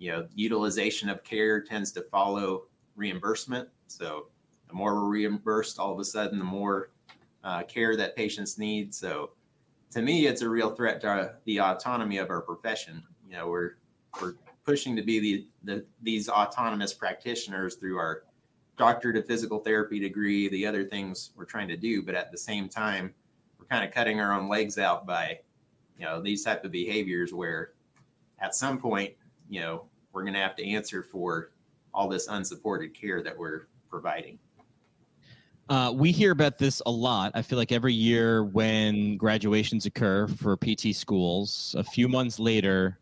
you 0.00 0.10
know, 0.10 0.26
utilization 0.34 1.08
of 1.08 1.22
care 1.22 1.60
tends 1.60 1.92
to 1.92 2.02
follow 2.02 2.64
reimbursement. 2.96 3.68
So 3.86 4.26
the 4.66 4.74
more 4.74 4.94
we're 4.94 5.08
reimbursed, 5.08 5.78
all 5.78 5.92
of 5.92 5.98
a 6.00 6.04
sudden, 6.04 6.38
the 6.38 6.44
more 6.44 6.90
uh, 7.44 7.62
care 7.64 7.96
that 7.96 8.16
patients 8.16 8.58
need. 8.58 8.94
So 8.94 9.30
to 9.90 10.00
me, 10.00 10.26
it's 10.26 10.42
a 10.42 10.48
real 10.48 10.70
threat 10.74 11.02
to 11.02 11.34
the 11.44 11.60
autonomy 11.60 12.16
of 12.16 12.30
our 12.30 12.40
profession. 12.40 13.02
You 13.28 13.36
know, 13.36 13.48
we're 13.48 13.76
we're 14.20 14.34
pushing 14.64 14.96
to 14.96 15.02
be 15.02 15.20
the, 15.20 15.46
the 15.64 15.84
these 16.02 16.28
autonomous 16.28 16.94
practitioners 16.94 17.76
through 17.76 17.98
our 17.98 18.24
doctorate 18.78 19.16
of 19.16 19.26
physical 19.26 19.58
therapy 19.58 20.00
degree, 20.00 20.48
the 20.48 20.66
other 20.66 20.84
things 20.84 21.32
we're 21.36 21.44
trying 21.44 21.68
to 21.68 21.76
do, 21.76 22.02
but 22.02 22.14
at 22.14 22.32
the 22.32 22.38
same 22.38 22.66
time, 22.66 23.12
we're 23.58 23.66
kind 23.66 23.84
of 23.86 23.92
cutting 23.92 24.18
our 24.18 24.32
own 24.32 24.48
legs 24.48 24.78
out 24.78 25.06
by, 25.06 25.38
you 25.98 26.06
know, 26.06 26.22
these 26.22 26.42
type 26.42 26.64
of 26.64 26.72
behaviors 26.72 27.34
where 27.34 27.72
at 28.38 28.54
some 28.54 28.78
point, 28.78 29.12
you 29.50 29.60
know, 29.60 29.84
we're 30.12 30.22
going 30.22 30.34
to 30.34 30.40
have 30.40 30.56
to 30.56 30.66
answer 30.68 31.02
for 31.02 31.52
all 31.92 32.08
this 32.08 32.28
unsupported 32.28 32.94
care 32.94 33.22
that 33.22 33.36
we're 33.36 33.68
providing. 33.88 34.38
Uh, 35.68 35.92
we 35.94 36.10
hear 36.10 36.32
about 36.32 36.58
this 36.58 36.82
a 36.86 36.90
lot. 36.90 37.30
I 37.34 37.42
feel 37.42 37.56
like 37.56 37.70
every 37.70 37.94
year 37.94 38.44
when 38.44 39.16
graduations 39.16 39.86
occur 39.86 40.26
for 40.26 40.56
PT 40.56 40.94
schools, 40.94 41.76
a 41.78 41.84
few 41.84 42.08
months 42.08 42.40
later, 42.40 42.98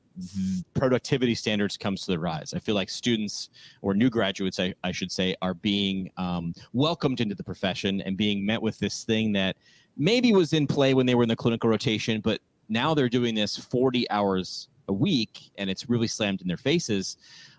productivity 0.75 1.35
standards 1.35 1.77
comes 1.79 2.03
to 2.05 2.11
the 2.11 2.19
rise. 2.19 2.53
I 2.53 2.59
feel 2.59 2.75
like 2.75 2.91
students 2.91 3.49
or 3.81 3.95
new 3.95 4.11
graduates, 4.11 4.61
I, 4.61 4.75
I 4.85 4.93
should 4.93 5.11
say, 5.11 5.35
are 5.41 5.55
being 5.55 6.11
um, 6.19 6.53
welcomed 6.73 7.21
into 7.21 7.35
the 7.35 7.45
profession 7.45 8.03
and 8.03 8.17
being 8.17 8.45
met 8.45 8.61
with 8.61 8.79
this 8.79 9.05
thing 9.05 9.33
that 9.33 9.57
maybe 9.97 10.33
was 10.33 10.53
in 10.53 10.67
play 10.67 10.93
when 10.93 11.07
they 11.07 11.15
were 11.15 11.23
in 11.23 11.29
the 11.29 11.37
clinical 11.37 11.71
rotation, 11.71 12.21
but 12.21 12.41
now 12.69 12.93
they're 12.93 13.09
doing 13.09 13.35
this 13.35 13.57
40 13.57 14.11
hours 14.11 14.69
a 14.89 14.93
week 14.93 15.51
and 15.57 15.71
it's 15.71 15.89
really 15.89 16.07
slammed 16.07 16.41
in 16.41 16.49
their 16.49 16.57
faces. 16.57 17.17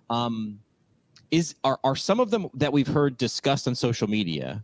Um, 0.10 0.60
is 1.32 1.56
are, 1.64 1.80
are 1.84 1.96
some 1.96 2.20
of 2.20 2.32
them 2.32 2.48
that 2.56 2.74
we've 2.74 2.88
heard 2.88 3.18
discussed 3.18 3.68
on 3.68 3.76
social 3.76 4.08
media 4.08 4.64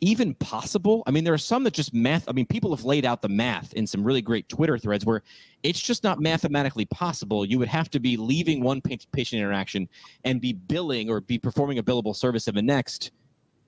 even 0.00 0.34
possible? 0.34 1.02
I 1.06 1.10
mean, 1.10 1.24
there 1.24 1.34
are 1.34 1.38
some 1.38 1.64
that 1.64 1.74
just 1.74 1.92
math. 1.92 2.28
I 2.28 2.32
mean, 2.32 2.46
people 2.46 2.74
have 2.74 2.84
laid 2.84 3.04
out 3.04 3.20
the 3.20 3.28
math 3.28 3.72
in 3.74 3.86
some 3.86 4.04
really 4.04 4.22
great 4.22 4.48
Twitter 4.48 4.78
threads 4.78 5.04
where 5.04 5.22
it's 5.62 5.80
just 5.80 6.04
not 6.04 6.20
mathematically 6.20 6.86
possible. 6.86 7.44
You 7.44 7.58
would 7.58 7.68
have 7.68 7.90
to 7.90 8.00
be 8.00 8.16
leaving 8.16 8.62
one 8.62 8.80
patient 8.80 9.40
interaction 9.40 9.88
and 10.24 10.40
be 10.40 10.52
billing 10.52 11.10
or 11.10 11.20
be 11.20 11.38
performing 11.38 11.78
a 11.78 11.82
billable 11.82 12.14
service 12.14 12.46
of 12.46 12.54
the 12.54 12.62
next 12.62 13.10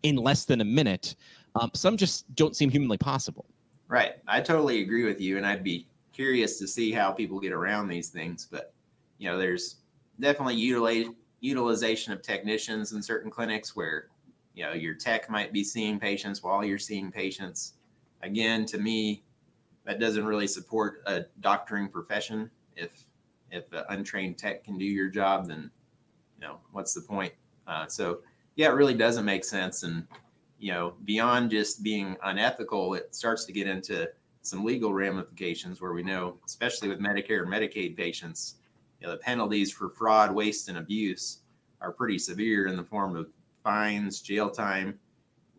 in 0.02 0.16
less 0.16 0.44
than 0.44 0.60
a 0.60 0.64
minute. 0.64 1.16
Um, 1.56 1.70
some 1.74 1.96
just 1.96 2.32
don't 2.36 2.54
seem 2.54 2.70
humanly 2.70 2.98
possible. 2.98 3.46
Right. 3.88 4.14
I 4.28 4.40
totally 4.40 4.82
agree 4.82 5.04
with 5.04 5.20
you. 5.20 5.36
And 5.36 5.44
I'd 5.44 5.64
be 5.64 5.88
curious 6.20 6.58
to 6.58 6.68
see 6.68 6.92
how 6.92 7.10
people 7.10 7.40
get 7.40 7.50
around 7.50 7.88
these 7.88 8.10
things. 8.10 8.46
But, 8.50 8.74
you 9.16 9.26
know, 9.26 9.38
there's 9.38 9.76
definitely 10.20 10.56
utilize, 10.56 11.06
utilization 11.40 12.12
of 12.12 12.20
technicians 12.20 12.92
in 12.92 13.02
certain 13.02 13.30
clinics 13.30 13.74
where 13.74 14.08
you 14.52 14.62
know 14.62 14.74
your 14.74 14.92
tech 14.92 15.30
might 15.30 15.50
be 15.50 15.64
seeing 15.64 15.98
patients 15.98 16.42
while 16.42 16.62
you're 16.62 16.78
seeing 16.78 17.10
patients. 17.10 17.74
Again 18.20 18.66
to 18.66 18.76
me 18.76 19.22
that 19.86 19.98
doesn't 19.98 20.26
really 20.26 20.46
support 20.46 21.02
a 21.06 21.22
doctoring 21.40 21.88
profession. 21.88 22.50
If 22.76 22.90
if 23.50 23.72
an 23.72 23.84
untrained 23.88 24.36
tech 24.36 24.62
can 24.62 24.76
do 24.76 24.84
your 24.84 25.08
job 25.08 25.48
then 25.48 25.70
you 26.38 26.46
know 26.46 26.58
what's 26.72 26.92
the 26.92 27.00
point? 27.00 27.32
Uh, 27.66 27.86
so 27.86 28.20
yeah 28.56 28.66
it 28.66 28.74
really 28.74 28.92
doesn't 28.92 29.24
make 29.24 29.44
sense. 29.44 29.84
And 29.84 30.06
you 30.58 30.72
know 30.74 30.92
beyond 31.06 31.50
just 31.50 31.82
being 31.82 32.18
unethical 32.22 32.92
it 32.92 33.14
starts 33.14 33.46
to 33.46 33.52
get 33.52 33.66
into 33.66 34.10
some 34.42 34.64
legal 34.64 34.92
ramifications 34.92 35.80
where 35.80 35.92
we 35.92 36.02
know, 36.02 36.38
especially 36.46 36.88
with 36.88 37.00
Medicare 37.00 37.42
and 37.42 37.52
Medicaid 37.52 37.96
patients, 37.96 38.56
you 39.00 39.06
know, 39.06 39.12
the 39.12 39.18
penalties 39.18 39.72
for 39.72 39.90
fraud, 39.90 40.34
waste, 40.34 40.68
and 40.68 40.78
abuse 40.78 41.38
are 41.80 41.92
pretty 41.92 42.18
severe 42.18 42.66
in 42.66 42.76
the 42.76 42.82
form 42.82 43.16
of 43.16 43.28
fines, 43.62 44.20
jail 44.20 44.50
time. 44.50 44.98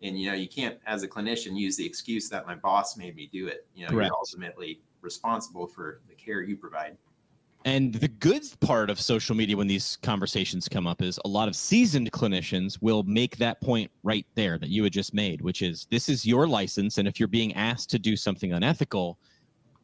And 0.04 0.20
you 0.20 0.30
know, 0.30 0.36
you 0.36 0.48
can't, 0.48 0.80
as 0.86 1.04
a 1.04 1.08
clinician, 1.08 1.56
use 1.56 1.78
the 1.78 1.86
excuse 1.86 2.30
that 2.30 2.48
my 2.48 2.56
boss 2.56 2.98
made 2.98 3.16
me 3.16 3.30
do 3.32 3.48
it. 3.48 3.68
You 3.76 3.84
know, 3.84 3.92
Correct. 3.92 4.08
you're 4.08 4.18
ultimately 4.18 4.82
responsible 5.02 5.68
for 5.68 6.02
the 6.08 6.16
care 6.16 6.42
you 6.42 6.58
provide. 6.58 6.98
And 7.64 7.94
the 7.94 8.08
good 8.08 8.44
part 8.60 8.90
of 8.90 9.00
social 9.00 9.36
media 9.36 9.56
when 9.56 9.68
these 9.68 9.98
conversations 10.02 10.68
come 10.68 10.88
up 10.88 11.02
is 11.02 11.20
a 11.26 11.28
lot 11.28 11.48
of 11.48 11.56
seasoned 11.56 12.12
clinicians 12.12 12.82
will 12.82 13.04
make 13.04 13.38
that 13.38 13.62
point 13.62 13.92
right 14.04 14.26
there 14.34 14.58
that 14.58 14.70
you 14.70 14.84
had 14.84 14.94
just 14.94 15.14
made, 15.14 15.42
which 15.42 15.62
is 15.62 15.88
this 15.92 16.10
is 16.10 16.26
your 16.26 16.48
license. 16.48 16.98
And 16.98 17.08
if 17.08 17.20
you're 17.20 17.28
being 17.28 17.54
asked 17.54 17.92
to 17.92 18.00
do 18.00 18.16
something 18.16 18.52
unethical, 18.52 19.20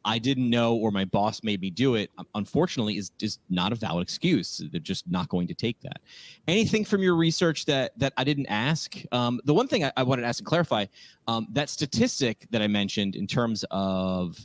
I 0.04 0.20
didn't 0.20 0.50
know 0.50 0.76
or 0.76 0.90
my 0.90 1.04
boss 1.06 1.44
made 1.44 1.60
me 1.60 1.70
do 1.70 1.96
it, 1.96 2.10
unfortunately, 2.34 2.98
is, 2.98 3.12
is 3.22 3.40
not 3.50 3.74
a 3.74 3.76
valid 3.76 4.04
excuse. 4.04 4.62
They're 4.72 4.80
just 4.80 5.08
not 5.10 5.28
going 5.28 5.48
to 5.48 5.54
take 5.54 5.80
that. 5.82 6.00
Anything 6.48 6.86
from 6.86 7.04
your 7.04 7.16
research 7.16 7.66
that 7.66 7.92
that 8.00 8.13
I 8.16 8.24
didn't 8.24 8.48
ask? 8.48 8.96
Um, 9.12 9.42
the 9.44 9.54
one 9.54 9.68
thing 9.68 9.84
I, 9.84 9.92
I 9.98 10.04
wanted 10.04 10.22
to 10.22 10.30
ask 10.30 10.40
and 10.40 10.48
clarify 10.48 10.86
um, 11.28 11.48
that 11.52 11.70
statistic 11.70 12.48
that 12.52 12.62
I 12.62 12.68
mentioned 12.68 13.18
in 13.18 13.28
terms 13.28 13.66
of 13.70 14.38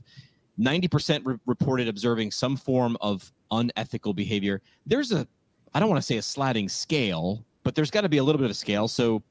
90% 0.63 1.23
re- 1.25 1.37
reported 1.47 1.89
observing 1.89 2.31
some 2.31 2.57
form 2.57 2.97
of 3.01 3.33
unethical 3.51 4.15
behavior. 4.15 4.63
There's 4.87 5.13
a, 5.13 5.27
I 5.75 5.81
don't 5.81 5.89
want 5.89 6.01
to 6.01 6.07
say 6.07 6.17
a 6.17 6.23
sliding 6.23 6.69
scale, 6.69 7.45
but 7.63 7.75
there's 7.75 7.91
got 7.91 8.03
to 8.03 8.09
be 8.09 8.19
a 8.19 8.25
little 8.25 8.39
bit 8.39 8.47
of 8.47 8.51
a 8.51 8.55
scale. 8.55 8.89
So, 8.89 9.23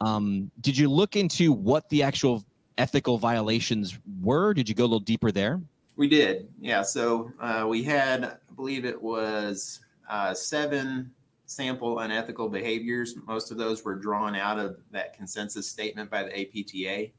um, 0.00 0.50
did 0.60 0.76
you 0.76 0.90
look 0.90 1.14
into 1.16 1.52
what 1.52 1.88
the 1.88 2.02
actual 2.02 2.44
ethical 2.78 3.18
violations 3.18 3.98
were? 4.20 4.52
Did 4.52 4.68
you 4.68 4.74
go 4.74 4.82
a 4.82 4.86
little 4.86 5.00
deeper 5.00 5.30
there? 5.30 5.60
We 5.96 6.08
did, 6.08 6.48
yeah. 6.60 6.82
So 6.82 7.32
uh, 7.38 7.66
we 7.68 7.84
had, 7.84 8.24
I 8.24 8.54
believe 8.56 8.84
it 8.84 9.00
was 9.00 9.80
uh, 10.08 10.34
seven 10.34 11.12
sample 11.46 12.00
unethical 12.00 12.48
behaviors. 12.48 13.14
Most 13.26 13.50
of 13.50 13.58
those 13.58 13.84
were 13.84 13.94
drawn 13.94 14.34
out 14.34 14.58
of 14.58 14.78
that 14.90 15.16
consensus 15.16 15.68
statement 15.68 16.10
by 16.10 16.22
the 16.24 16.40
APTA, 16.40 17.12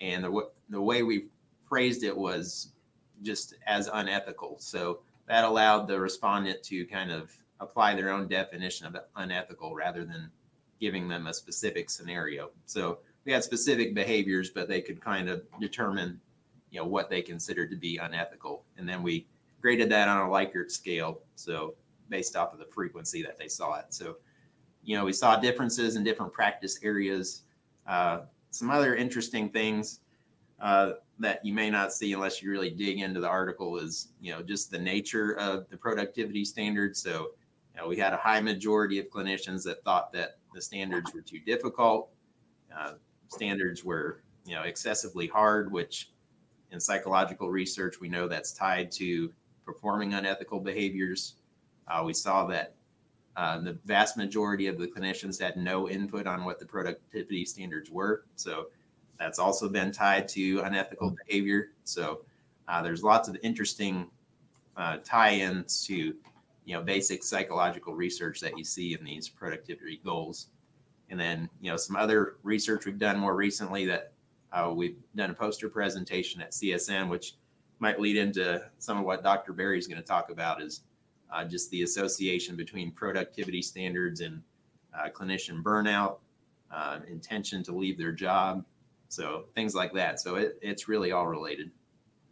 and 0.00 0.24
the 0.24 0.28
w- 0.28 0.48
the 0.70 0.80
way 0.80 1.02
we 1.02 1.26
phrased 1.68 2.04
it 2.04 2.16
was 2.16 2.72
just 3.22 3.54
as 3.66 3.88
unethical. 3.92 4.56
So 4.58 5.00
that 5.26 5.44
allowed 5.44 5.86
the 5.86 5.98
respondent 6.00 6.62
to 6.64 6.84
kind 6.86 7.10
of 7.10 7.32
apply 7.60 7.94
their 7.94 8.10
own 8.10 8.28
definition 8.28 8.86
of 8.86 8.96
unethical 9.16 9.74
rather 9.74 10.04
than 10.04 10.30
giving 10.80 11.08
them 11.08 11.26
a 11.28 11.34
specific 11.34 11.88
scenario. 11.88 12.50
So 12.66 12.98
we 13.24 13.32
had 13.32 13.44
specific 13.44 13.94
behaviors, 13.94 14.50
but 14.50 14.68
they 14.68 14.80
could 14.80 15.00
kind 15.00 15.28
of 15.28 15.42
determine, 15.60 16.20
you 16.70 16.80
know, 16.80 16.86
what 16.86 17.08
they 17.08 17.22
considered 17.22 17.70
to 17.70 17.76
be 17.76 17.98
unethical, 17.98 18.64
and 18.76 18.88
then 18.88 19.02
we 19.02 19.26
graded 19.60 19.90
that 19.90 20.08
on 20.08 20.26
a 20.26 20.28
Likert 20.28 20.72
scale. 20.72 21.20
So 21.36 21.74
based 22.08 22.36
off 22.36 22.52
of 22.52 22.58
the 22.58 22.64
frequency 22.66 23.22
that 23.22 23.38
they 23.38 23.48
saw 23.48 23.78
it. 23.78 23.86
So, 23.90 24.16
you 24.84 24.96
know, 24.96 25.04
we 25.04 25.12
saw 25.12 25.36
differences 25.36 25.96
in 25.96 26.04
different 26.04 26.32
practice 26.32 26.78
areas. 26.82 27.42
Uh, 27.86 28.22
some 28.50 28.70
other 28.70 28.94
interesting 28.94 29.48
things 29.48 30.00
uh, 30.62 30.92
that 31.18 31.44
you 31.44 31.52
may 31.52 31.68
not 31.68 31.92
see 31.92 32.12
unless 32.12 32.40
you 32.40 32.50
really 32.50 32.70
dig 32.70 33.00
into 33.00 33.20
the 33.20 33.28
article 33.28 33.76
is, 33.78 34.08
you 34.20 34.32
know, 34.32 34.42
just 34.42 34.70
the 34.70 34.78
nature 34.78 35.36
of 35.38 35.68
the 35.68 35.76
productivity 35.76 36.44
standards. 36.44 37.02
So, 37.02 37.32
you 37.74 37.80
know, 37.80 37.88
we 37.88 37.96
had 37.96 38.12
a 38.12 38.16
high 38.16 38.40
majority 38.40 38.98
of 39.00 39.06
clinicians 39.10 39.64
that 39.64 39.82
thought 39.82 40.12
that 40.12 40.38
the 40.54 40.62
standards 40.62 41.12
were 41.12 41.20
too 41.20 41.40
difficult. 41.40 42.10
Uh, 42.74 42.92
standards 43.28 43.84
were, 43.84 44.22
you 44.46 44.54
know, 44.54 44.62
excessively 44.62 45.26
hard, 45.26 45.72
which 45.72 46.10
in 46.70 46.78
psychological 46.78 47.50
research, 47.50 48.00
we 48.00 48.08
know 48.08 48.28
that's 48.28 48.52
tied 48.52 48.92
to 48.92 49.32
performing 49.66 50.14
unethical 50.14 50.60
behaviors. 50.60 51.34
Uh, 51.88 52.02
we 52.04 52.14
saw 52.14 52.46
that 52.46 52.74
uh, 53.36 53.58
the 53.58 53.78
vast 53.84 54.16
majority 54.16 54.68
of 54.68 54.78
the 54.78 54.86
clinicians 54.86 55.40
had 55.40 55.56
no 55.56 55.88
input 55.88 56.26
on 56.26 56.44
what 56.44 56.58
the 56.58 56.66
productivity 56.66 57.44
standards 57.44 57.90
were. 57.90 58.24
So 58.36 58.66
that's 59.22 59.38
also 59.38 59.68
been 59.68 59.92
tied 59.92 60.26
to 60.28 60.60
unethical 60.60 61.14
behavior. 61.26 61.70
So 61.84 62.22
uh, 62.66 62.82
there's 62.82 63.04
lots 63.04 63.28
of 63.28 63.36
interesting 63.42 64.08
uh, 64.76 64.98
tie-ins 65.04 65.86
to 65.86 66.14
you 66.64 66.74
know 66.74 66.82
basic 66.82 67.22
psychological 67.22 67.94
research 67.94 68.40
that 68.40 68.58
you 68.58 68.64
see 68.64 68.94
in 68.94 69.04
these 69.04 69.28
productivity 69.28 70.00
goals. 70.04 70.48
And 71.10 71.20
then 71.20 71.48
you 71.60 71.70
know 71.70 71.76
some 71.76 71.96
other 71.96 72.36
research 72.42 72.84
we've 72.84 72.98
done 72.98 73.18
more 73.18 73.36
recently 73.36 73.86
that 73.86 74.12
uh, 74.52 74.72
we've 74.74 74.96
done 75.14 75.30
a 75.30 75.34
poster 75.34 75.68
presentation 75.68 76.42
at 76.42 76.52
CSM, 76.52 77.08
which 77.08 77.34
might 77.78 78.00
lead 78.00 78.16
into 78.16 78.62
some 78.78 78.98
of 78.98 79.04
what 79.04 79.22
Dr. 79.22 79.52
Berry 79.52 79.78
is 79.78 79.86
going 79.86 80.00
to 80.00 80.06
talk 80.06 80.30
about 80.30 80.62
is 80.62 80.82
uh, 81.32 81.44
just 81.44 81.70
the 81.70 81.82
association 81.82 82.54
between 82.56 82.90
productivity 82.90 83.62
standards 83.62 84.20
and 84.20 84.42
uh, 84.94 85.08
clinician 85.08 85.62
burnout, 85.62 86.18
uh, 86.70 87.00
intention 87.08 87.62
to 87.62 87.72
leave 87.72 87.98
their 87.98 88.12
job, 88.12 88.64
so 89.12 89.44
things 89.54 89.74
like 89.74 89.92
that. 89.92 90.20
So 90.20 90.36
it, 90.36 90.58
it's 90.62 90.88
really 90.88 91.12
all 91.12 91.26
related. 91.26 91.70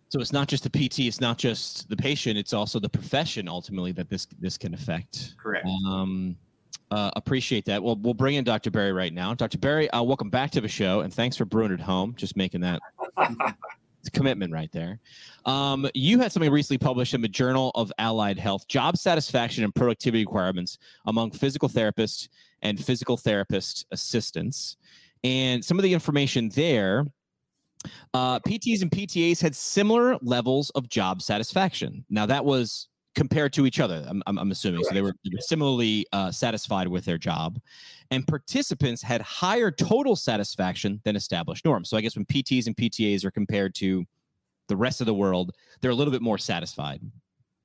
So 0.09 0.21
it's 0.21 0.33
not 0.33 0.49
just 0.49 0.65
the 0.65 0.71
PT, 0.71 1.01
it's 1.01 1.21
not 1.21 1.39
just 1.39 1.89
the 1.89 1.97
patient, 1.97 2.37
it's 2.37 2.53
also 2.53 2.81
the 2.81 2.89
profession 2.89 3.49
ultimately 3.49 3.93
that 3.93 4.09
this 4.09 4.27
this 4.41 4.59
can 4.59 4.75
affect. 4.75 5.35
Correct. 5.41 5.67
Um, 5.87 6.37
uh, 6.91 7.11
appreciate 7.15 7.65
that. 7.67 7.81
Well, 7.81 7.97
we'll 7.97 8.15
bring 8.15 8.35
in 8.35 8.43
Dr. 8.43 8.71
Berry 8.71 8.93
right 8.93 9.13
now. 9.13 9.35
Dr. 9.35 9.59
Berry, 9.59 9.89
uh, 9.91 10.03
welcome 10.03 10.31
back 10.31 10.51
to 10.53 10.61
the 10.61 10.69
show, 10.69 11.01
and 11.01 11.15
thanks 11.15 11.37
for 11.37 11.45
brewing 11.45 11.73
at 11.73 11.81
home. 11.81 12.15
Just 12.17 12.37
making 12.37 12.63
that 12.63 12.81
commitment 14.13 14.53
right 14.53 14.73
there. 14.73 14.99
Um, 15.45 15.89
you 15.95 16.19
had 16.19 16.33
something 16.33 16.51
recently 16.51 16.79
published 16.79 17.15
in 17.15 17.21
the 17.21 17.29
Journal 17.29 17.71
of 17.77 17.93
Allied 17.99 18.39
Health: 18.39 18.67
Job 18.67 18.97
Satisfaction 18.97 19.63
and 19.63 19.73
Productivity 19.73 20.25
Requirements 20.25 20.79
among 21.07 21.31
Physical 21.31 21.69
Therapists 21.69 22.29
and 22.63 22.85
Physical 22.85 23.17
Therapist 23.17 23.87
Assistants. 23.93 24.77
And 25.23 25.65
some 25.65 25.79
of 25.79 25.83
the 25.83 25.93
information 25.93 26.49
there 26.51 27.05
uh, 28.15 28.41
PTs 28.41 28.83
and 28.83 28.91
PTAs 28.91 29.41
had 29.41 29.55
similar 29.55 30.19
levels 30.23 30.71
of 30.71 30.89
job 30.89 31.23
satisfaction. 31.23 32.05
Now, 32.11 32.27
that 32.27 32.45
was 32.45 32.89
compared 33.15 33.53
to 33.55 33.67
each 33.67 33.81
other, 33.81 34.05
I'm, 34.09 34.23
I'm, 34.27 34.51
assuming. 34.51 34.85
So 34.85 34.95
they 34.95 35.03
were, 35.03 35.15
they 35.25 35.31
were 35.33 35.41
similarly 35.41 36.07
uh, 36.13 36.31
satisfied 36.31 36.89
with 36.89 37.05
their 37.05 37.19
job. 37.19 37.59
And 38.11 38.27
participants 38.27 39.03
had 39.03 39.21
higher 39.21 39.71
total 39.71 40.15
satisfaction 40.15 41.01
than 41.05 41.17
established 41.17 41.65
norms. 41.65 41.89
So 41.89 41.97
I 41.97 42.01
guess 42.01 42.17
when 42.17 42.25
PTs 42.27 42.67
and 42.67 42.77
PTAs 42.77 43.25
are 43.25 43.31
compared 43.31 43.75
to 43.77 44.05
the 44.69 44.77
rest 44.77 45.01
of 45.01 45.07
the 45.07 45.15
world, 45.15 45.53
they're 45.81 45.91
a 45.91 45.95
little 45.95 46.13
bit 46.13 46.23
more 46.23 46.39
satisfied. 46.39 47.01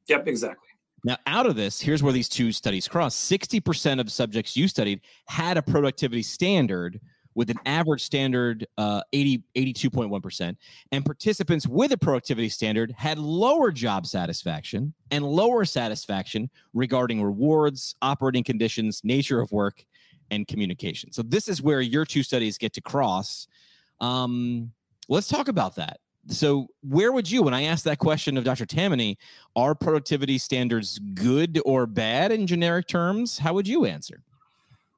Yep, 0.08 0.28
exactly. 0.28 0.68
Now, 1.04 1.18
out 1.28 1.46
of 1.46 1.56
this, 1.56 1.80
here's 1.80 2.02
where 2.02 2.13
these 2.13 2.30
two 2.30 2.52
studies 2.52 2.88
cross 2.88 3.15
60% 3.15 4.00
of 4.00 4.12
subjects 4.12 4.58
you 4.58 4.68
studied 4.68 5.02
had 5.28 5.58
a 5.58 5.62
productivity 5.62 6.24
standard 6.24 7.00
with 7.36 7.50
an 7.50 7.60
average 7.65 8.02
standard 8.02 8.65
uh, 8.78 9.02
80, 9.13 9.43
82.1%. 9.56 10.56
And 10.91 11.06
participants 11.06 11.67
with 11.67 11.91
a 11.91 11.98
productivity 11.98 12.50
standard 12.50 12.91
had 12.98 13.19
lower 13.19 13.71
job 13.71 14.08
satisfaction 14.08 14.93
and 15.12 15.24
lower 15.24 15.65
satisfaction 15.65 16.50
regarding 16.74 17.21
rewards, 17.21 17.95
operating 18.02 18.43
conditions, 18.43 19.02
nature 19.04 19.41
of 19.41 19.52
work, 19.52 19.86
and 20.32 20.48
communication. 20.48 21.12
So, 21.12 21.21
this 21.21 21.48
is 21.48 21.62
where 21.62 21.82
your 21.82 22.06
two 22.06 22.24
studies 22.24 22.58
get 22.58 22.74
to 22.74 22.82
cross. 22.82 23.48
Um, 24.02 24.71
let's 25.08 25.28
talk 25.28 25.50
about 25.50 25.76
that. 25.76 26.00
So, 26.28 26.67
where 26.82 27.12
would 27.12 27.30
you, 27.30 27.43
when 27.43 27.54
I 27.54 27.63
asked 27.63 27.84
that 27.84 28.00
question 28.00 28.38
of 28.38 28.43
Dr. 28.43 28.65
Tammany, 28.65 29.17
are 29.56 29.76
productivity 29.76 30.39
standards 30.39 30.98
good 31.13 31.62
or 31.65 31.86
bad 31.86 32.32
in 32.32 32.48
generic 32.48 32.88
terms? 32.88 33.38
How 33.38 33.54
would 33.54 33.67
you 33.67 33.86
answer? 33.86 34.24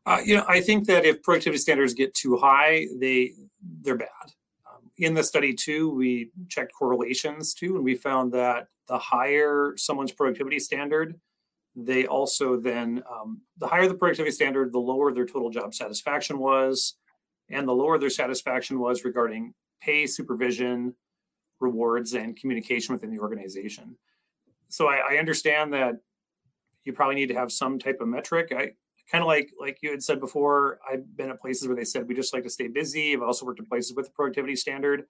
Uh, 0.08 0.22
you 0.24 0.38
know, 0.38 0.46
I 0.48 0.62
think 0.62 0.88
that 0.88 1.04
if 1.04 1.22
productivity 1.22 1.58
standards 1.58 1.94
get 1.94 2.14
too 2.14 2.38
high, 2.38 2.88
they 2.96 3.34
they're 3.82 3.98
bad. 3.98 4.08
Um, 4.66 4.90
in 4.98 5.14
the 5.14 5.22
study 5.22 5.54
too, 5.54 5.94
we 5.94 6.32
checked 6.48 6.72
correlations 6.74 7.54
too, 7.54 7.76
and 7.76 7.84
we 7.84 7.96
found 7.96 8.32
that 8.32 8.68
the 8.88 8.98
higher 8.98 9.74
someone's 9.76 10.14
productivity 10.14 10.60
standard, 10.60 11.20
they 11.76 12.08
also 12.08 12.56
then 12.56 13.04
um, 13.12 13.42
the 13.58 13.68
higher 13.68 13.86
the 13.86 13.96
productivity 13.96 14.32
standard, 14.32 14.72
the 14.72 14.80
lower 14.80 15.12
their 15.12 15.26
total 15.26 15.50
job 15.50 15.74
satisfaction 15.74 16.40
was, 16.40 16.96
and 17.50 17.68
the 17.68 17.74
lower 17.74 18.00
their 18.00 18.10
satisfaction 18.10 18.80
was 18.80 19.04
regarding 19.04 19.54
pay, 19.82 20.08
supervision, 20.08 20.96
rewards, 21.60 22.14
and 22.14 22.38
communication 22.38 22.94
within 22.94 23.12
the 23.12 23.20
organization. 23.20 23.98
So 24.70 24.88
I, 24.88 25.16
I 25.16 25.18
understand 25.18 25.74
that 25.74 25.96
you 26.86 26.94
probably 26.94 27.16
need 27.16 27.28
to 27.28 27.36
have 27.36 27.52
some 27.52 27.78
type 27.78 28.00
of 28.00 28.08
metric. 28.08 28.54
I 28.58 28.72
kind 29.12 29.22
of 29.24 29.28
like 29.28 29.52
like 29.60 29.78
you 29.82 29.92
had 29.92 30.04
said 30.04 30.20
before 30.20 30.80
i've 30.92 31.16
been 31.16 31.30
at 31.30 31.40
places 31.40 31.68
where 31.68 31.76
they 31.76 31.84
said 31.84 32.08
we 32.08 32.16
just 32.16 32.34
like 32.34 32.44
to 32.44 32.50
stay 32.50 32.68
busy. 32.68 33.14
I've 33.14 33.22
also 33.22 33.46
worked 33.46 33.60
in 33.60 33.66
places 33.66 33.96
with 33.96 34.08
a 34.08 34.12
productivity 34.12 34.56
standard. 34.56 35.06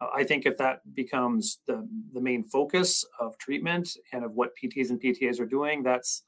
Uh, 0.00 0.08
i 0.14 0.24
think 0.24 0.46
if 0.46 0.56
that 0.58 0.80
becomes 0.94 1.60
the 1.66 1.86
the 2.12 2.20
main 2.20 2.42
focus 2.44 3.04
of 3.20 3.36
treatment 3.38 3.96
and 4.12 4.24
of 4.24 4.32
what 4.32 4.50
pts 4.56 4.90
and 4.90 5.00
ptas 5.00 5.40
are 5.40 5.46
doing 5.46 5.82
that's 5.82 6.24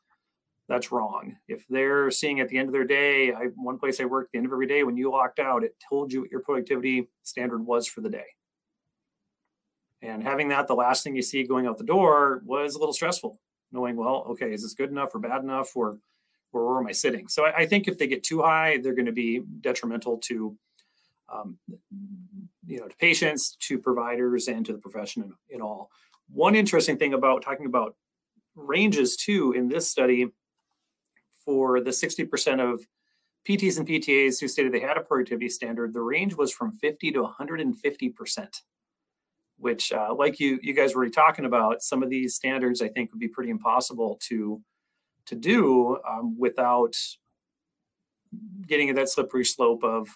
that's 0.69 0.91
wrong. 0.91 1.37
If 1.47 1.65
they're 1.69 2.11
seeing 2.11 2.41
at 2.41 2.49
the 2.49 2.59
end 2.59 2.69
of 2.69 2.73
their 2.73 2.85
day 2.85 3.33
i 3.33 3.47
one 3.57 3.79
place 3.79 4.01
i 4.01 4.05
worked 4.05 4.33
the 4.33 4.39
end 4.39 4.47
of 4.47 4.53
every 4.53 4.67
day 4.67 4.83
when 4.83 4.97
you 4.97 5.11
locked 5.11 5.39
out 5.39 5.65
it 5.65 5.77
told 5.89 6.13
you 6.13 6.23
what 6.23 6.31
your 6.31 6.41
productivity 6.41 7.09
standard 7.23 7.65
was 7.65 7.87
for 7.87 8.01
the 8.01 8.11
day. 8.11 8.27
And 10.03 10.23
having 10.23 10.49
that 10.49 10.67
the 10.67 10.75
last 10.75 11.03
thing 11.03 11.17
you 11.17 11.23
see 11.23 11.45
going 11.45 11.67
out 11.67 11.79
the 11.79 11.85
door 11.85 12.43
was 12.45 12.75
a 12.75 12.79
little 12.79 12.93
stressful, 12.93 13.41
knowing, 13.73 13.97
well, 13.97 14.27
okay, 14.31 14.53
is 14.53 14.63
this 14.63 14.75
good 14.75 14.91
enough 14.91 15.15
or 15.15 15.19
bad 15.19 15.43
enough 15.43 15.75
or 15.75 15.99
where 16.51 16.79
am 16.79 16.87
I 16.87 16.93
sitting? 16.93 17.29
So 17.29 17.45
I, 17.45 17.59
I 17.59 17.67
think 17.67 17.89
if 17.89 17.99
they 17.99 18.07
get 18.07 18.23
too 18.23 18.43
high, 18.43 18.79
they're 18.83 18.95
going 18.95 19.07
to 19.07 19.13
be 19.13 19.43
detrimental 19.61 20.19
to 20.25 20.57
um, 21.33 21.59
you 22.67 22.81
know 22.81 22.89
to 22.89 22.97
patients, 22.97 23.57
to 23.61 23.79
providers, 23.79 24.49
and 24.49 24.65
to 24.67 24.73
the 24.73 24.79
profession 24.79 25.23
in, 25.23 25.57
in 25.57 25.63
all. 25.63 25.91
One 26.29 26.55
interesting 26.55 26.99
thing 26.99 27.15
about 27.15 27.43
talking 27.43 27.67
about 27.67 27.97
ranges 28.55 29.17
too 29.17 29.53
in 29.53 29.69
this 29.69 29.89
study 29.89 30.27
for 31.45 31.81
the 31.81 31.91
60% 31.91 32.61
of 32.61 32.85
PTs 33.47 33.79
and 33.79 33.87
PTAs 33.87 34.41
who 34.41 34.49
stated 34.49 34.73
they 34.73 34.81
had 34.81 34.97
a 34.97 35.03
productivity 35.03 35.49
standard, 35.49 35.95
the 35.95 36.01
range 36.01 36.35
was 36.35 36.53
from 36.53 36.73
50 36.73 37.13
to 37.13 37.23
150%, 37.23 38.49
which, 39.59 39.93
uh, 39.93 40.13
like 40.13 40.41
you 40.41 40.59
you 40.63 40.75
guys 40.75 40.95
were 40.95 41.03
already 41.03 41.13
talking 41.13 41.45
about, 41.45 41.83
some 41.83 42.03
of 42.03 42.11
these 42.11 42.35
standards 42.35 42.83
I 42.83 42.89
think 42.89 43.13
would 43.13 43.21
be 43.21 43.29
pretty 43.29 43.51
impossible 43.51 44.19
to 44.29 44.61
to 45.27 45.35
do 45.35 45.99
um, 46.09 46.37
without 46.39 46.97
getting 48.67 48.91
at 48.91 48.97
that 48.97 49.09
slippery 49.09 49.45
slope 49.45 49.85
of 49.85 50.09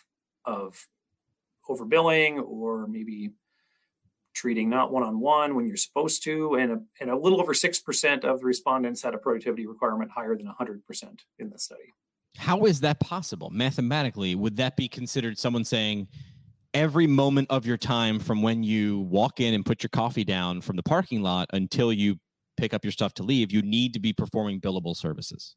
of 0.44 0.87
overbilling 1.68 2.42
or 2.42 2.87
maybe 2.87 3.31
treating 4.35 4.68
not 4.68 4.92
one-on-one 4.92 5.55
when 5.55 5.66
you're 5.66 5.77
supposed 5.77 6.23
to 6.25 6.55
and 6.55 6.73
a, 6.73 6.81
and 7.01 7.11
a 7.11 7.16
little 7.16 7.40
over 7.40 7.53
6% 7.53 8.25
of 8.25 8.40
the 8.40 8.46
respondents 8.46 9.03
had 9.03 9.14
a 9.14 9.18
productivity 9.18 9.66
requirement 9.66 10.11
higher 10.11 10.37
than 10.37 10.46
100% 10.46 10.81
in 11.38 11.51
the 11.51 11.59
study. 11.59 11.92
How 12.37 12.64
is 12.64 12.81
that 12.81 13.01
possible? 13.01 13.51
Mathematically 13.51 14.35
would 14.35 14.57
that 14.57 14.77
be 14.77 14.88
considered 14.88 15.38
someone 15.38 15.64
saying 15.64 16.09
every 16.75 17.07
moment 17.07 17.49
of 17.51 17.66
your 17.66 17.77
time 17.77 18.18
from 18.18 18.42
when 18.42 18.62
you 18.62 19.01
walk 19.01 19.40
in 19.40 19.55
and 19.55 19.66
put 19.66 19.83
your 19.83 19.90
coffee 19.90 20.25
down 20.25 20.61
from 20.61 20.77
the 20.77 20.83
parking 20.83 21.23
lot 21.23 21.49
until 21.53 21.92
you 21.92 22.16
pick 22.61 22.75
up 22.75 22.85
your 22.85 22.92
stuff 22.92 23.14
to 23.14 23.23
leave 23.23 23.51
you 23.51 23.62
need 23.62 23.94
to 23.94 24.01
be 24.01 24.12
performing 24.12 24.61
billable 24.61 24.96
services. 24.96 25.57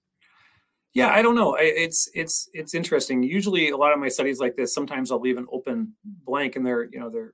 Yeah 0.94 1.10
i 1.10 1.22
don't 1.22 1.36
know. 1.36 1.56
It's 1.60 2.10
it's 2.14 2.50
it's 2.54 2.74
interesting. 2.74 3.24
Usually 3.24 3.70
a 3.70 3.78
lot 3.78 3.94
of 3.94 4.00
my 4.00 4.10
studies 4.10 4.40
like 4.40 4.56
this 4.56 4.74
sometimes 4.74 5.12
i'll 5.12 5.20
leave 5.20 5.38
an 5.38 5.48
open 5.52 5.94
blank 6.04 6.56
and 6.56 6.66
they're 6.66 6.86
you 6.86 7.00
know 7.00 7.10
they're 7.10 7.34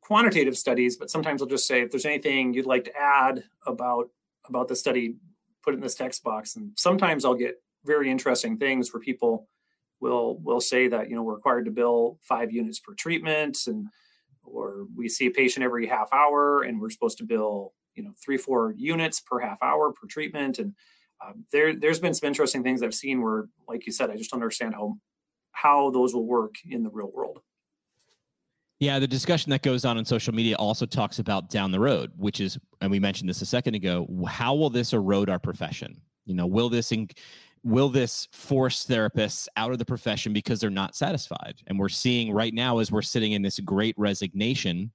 quantitative 0.00 0.56
studies 0.58 0.98
but 0.98 1.08
sometimes 1.08 1.40
i'll 1.40 1.48
just 1.48 1.66
say 1.66 1.80
if 1.80 1.90
there's 1.90 2.04
anything 2.04 2.52
you'd 2.52 2.66
like 2.66 2.84
to 2.84 2.94
add 2.94 3.42
about 3.66 4.10
about 4.46 4.68
the 4.68 4.76
study 4.76 5.16
put 5.62 5.72
it 5.72 5.78
in 5.78 5.82
this 5.82 5.94
text 5.94 6.22
box. 6.22 6.56
And 6.56 6.72
sometimes 6.76 7.24
i'll 7.24 7.34
get 7.34 7.62
very 7.84 8.10
interesting 8.10 8.58
things 8.58 8.92
where 8.92 9.00
people 9.00 9.48
will 10.00 10.38
will 10.38 10.60
say 10.60 10.88
that 10.88 11.08
you 11.08 11.16
know 11.16 11.22
we're 11.22 11.34
required 11.34 11.64
to 11.64 11.70
bill 11.70 12.18
five 12.22 12.52
units 12.52 12.80
per 12.80 12.94
treatment 12.94 13.58
and 13.66 13.86
or 14.42 14.86
we 14.94 15.08
see 15.08 15.26
a 15.26 15.30
patient 15.30 15.64
every 15.64 15.86
half 15.86 16.12
hour 16.12 16.62
and 16.62 16.80
we're 16.80 16.90
supposed 16.90 17.18
to 17.18 17.24
bill 17.24 17.72
you 17.94 18.02
know 18.02 18.12
three 18.22 18.36
four 18.36 18.74
units 18.76 19.20
per 19.20 19.38
half 19.40 19.62
hour 19.62 19.92
per 19.92 20.06
treatment 20.06 20.58
and 20.58 20.74
um, 21.24 21.44
there 21.52 21.74
there's 21.74 22.00
been 22.00 22.14
some 22.14 22.26
interesting 22.26 22.62
things 22.62 22.82
i've 22.82 22.94
seen 22.94 23.22
where 23.22 23.46
like 23.68 23.86
you 23.86 23.92
said 23.92 24.10
i 24.10 24.16
just 24.16 24.30
don't 24.30 24.40
understand 24.40 24.74
how 24.74 24.96
how 25.52 25.90
those 25.90 26.14
will 26.14 26.26
work 26.26 26.56
in 26.68 26.82
the 26.82 26.90
real 26.90 27.10
world 27.12 27.40
yeah, 28.80 28.98
the 28.98 29.06
discussion 29.06 29.50
that 29.50 29.62
goes 29.62 29.84
on 29.84 29.96
on 29.96 30.04
social 30.04 30.34
media 30.34 30.56
also 30.56 30.84
talks 30.84 31.18
about 31.18 31.48
down 31.48 31.70
the 31.70 31.80
road, 31.80 32.12
which 32.16 32.40
is, 32.40 32.58
and 32.80 32.90
we 32.90 32.98
mentioned 32.98 33.30
this 33.30 33.40
a 33.40 33.46
second 33.46 33.74
ago. 33.74 34.06
How 34.28 34.54
will 34.54 34.68
this 34.68 34.92
erode 34.92 35.30
our 35.30 35.38
profession? 35.38 36.00
You 36.26 36.34
know, 36.34 36.46
will 36.46 36.68
this 36.68 36.92
will 37.62 37.88
this 37.88 38.28
force 38.30 38.84
therapists 38.84 39.48
out 39.56 39.72
of 39.72 39.78
the 39.78 39.84
profession 39.84 40.32
because 40.32 40.60
they're 40.60 40.70
not 40.70 40.96
satisfied? 40.96 41.54
And 41.66 41.78
we're 41.78 41.88
seeing 41.88 42.32
right 42.32 42.52
now 42.52 42.78
as 42.78 42.92
we're 42.92 43.02
sitting 43.02 43.32
in 43.32 43.42
this 43.42 43.58
great 43.60 43.94
resignation, 43.96 44.92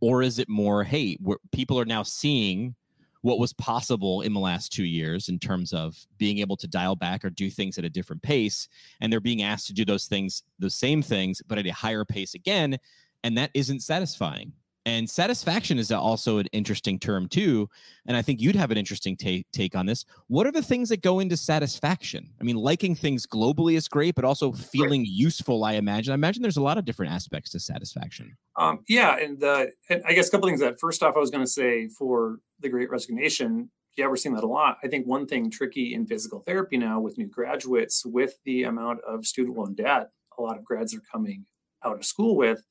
or 0.00 0.22
is 0.22 0.38
it 0.38 0.48
more, 0.48 0.84
hey, 0.84 1.18
people 1.52 1.78
are 1.78 1.84
now 1.84 2.02
seeing 2.02 2.74
what 3.22 3.38
was 3.38 3.52
possible 3.54 4.22
in 4.22 4.32
the 4.32 4.40
last 4.40 4.72
two 4.72 4.84
years 4.84 5.28
in 5.28 5.38
terms 5.38 5.72
of 5.72 5.96
being 6.18 6.38
able 6.38 6.56
to 6.56 6.68
dial 6.68 6.94
back 6.94 7.24
or 7.24 7.30
do 7.30 7.50
things 7.50 7.76
at 7.76 7.84
a 7.84 7.90
different 7.90 8.22
pace, 8.22 8.68
and 9.00 9.12
they're 9.12 9.20
being 9.20 9.42
asked 9.42 9.66
to 9.66 9.72
do 9.72 9.84
those 9.84 10.06
things, 10.06 10.44
the 10.58 10.70
same 10.70 11.02
things, 11.02 11.42
but 11.48 11.58
at 11.58 11.66
a 11.66 11.72
higher 11.72 12.04
pace 12.04 12.34
again, 12.34 12.78
and 13.24 13.36
that 13.36 13.50
isn't 13.54 13.80
satisfying. 13.80 14.52
And 14.88 15.08
satisfaction 15.08 15.78
is 15.78 15.92
also 15.92 16.38
an 16.38 16.46
interesting 16.46 16.98
term 16.98 17.28
too. 17.28 17.68
And 18.06 18.16
I 18.16 18.22
think 18.22 18.40
you'd 18.40 18.56
have 18.56 18.70
an 18.70 18.78
interesting 18.78 19.18
take 19.18 19.46
take 19.52 19.76
on 19.76 19.84
this. 19.84 20.06
What 20.28 20.46
are 20.46 20.50
the 20.50 20.62
things 20.62 20.88
that 20.88 21.02
go 21.02 21.20
into 21.20 21.36
satisfaction? 21.36 22.30
I 22.40 22.44
mean, 22.44 22.56
liking 22.56 22.94
things 22.94 23.26
globally 23.26 23.74
is 23.74 23.86
great, 23.86 24.14
but 24.14 24.24
also 24.24 24.50
feeling 24.50 25.04
useful. 25.06 25.62
I 25.62 25.74
imagine. 25.74 26.12
I 26.12 26.14
imagine 26.14 26.40
there's 26.40 26.56
a 26.56 26.62
lot 26.62 26.78
of 26.78 26.86
different 26.86 27.12
aspects 27.12 27.50
to 27.50 27.60
satisfaction. 27.60 28.34
Um, 28.56 28.80
yeah, 28.88 29.18
and, 29.18 29.44
uh, 29.44 29.66
and 29.90 30.02
I 30.06 30.14
guess 30.14 30.28
a 30.28 30.30
couple 30.30 30.48
things. 30.48 30.60
That 30.60 30.80
first 30.80 31.02
off, 31.02 31.16
I 31.16 31.20
was 31.20 31.30
going 31.30 31.44
to 31.44 31.50
say 31.50 31.88
for 31.88 32.38
the 32.60 32.70
Great 32.70 32.88
Resignation. 32.88 33.70
Yeah, 33.98 34.06
we're 34.06 34.16
seeing 34.16 34.34
that 34.36 34.44
a 34.44 34.48
lot. 34.48 34.78
I 34.82 34.88
think 34.88 35.06
one 35.06 35.26
thing 35.26 35.50
tricky 35.50 35.92
in 35.92 36.06
physical 36.06 36.40
therapy 36.40 36.78
now 36.78 36.98
with 36.98 37.18
new 37.18 37.26
graduates, 37.26 38.06
with 38.06 38.38
the 38.46 38.62
amount 38.62 39.00
of 39.06 39.26
student 39.26 39.58
loan 39.58 39.74
debt, 39.74 40.08
a 40.38 40.42
lot 40.42 40.56
of 40.56 40.64
grads 40.64 40.94
are 40.94 41.02
coming 41.12 41.44
out 41.84 41.96
of 41.96 42.06
school 42.06 42.36
with 42.36 42.62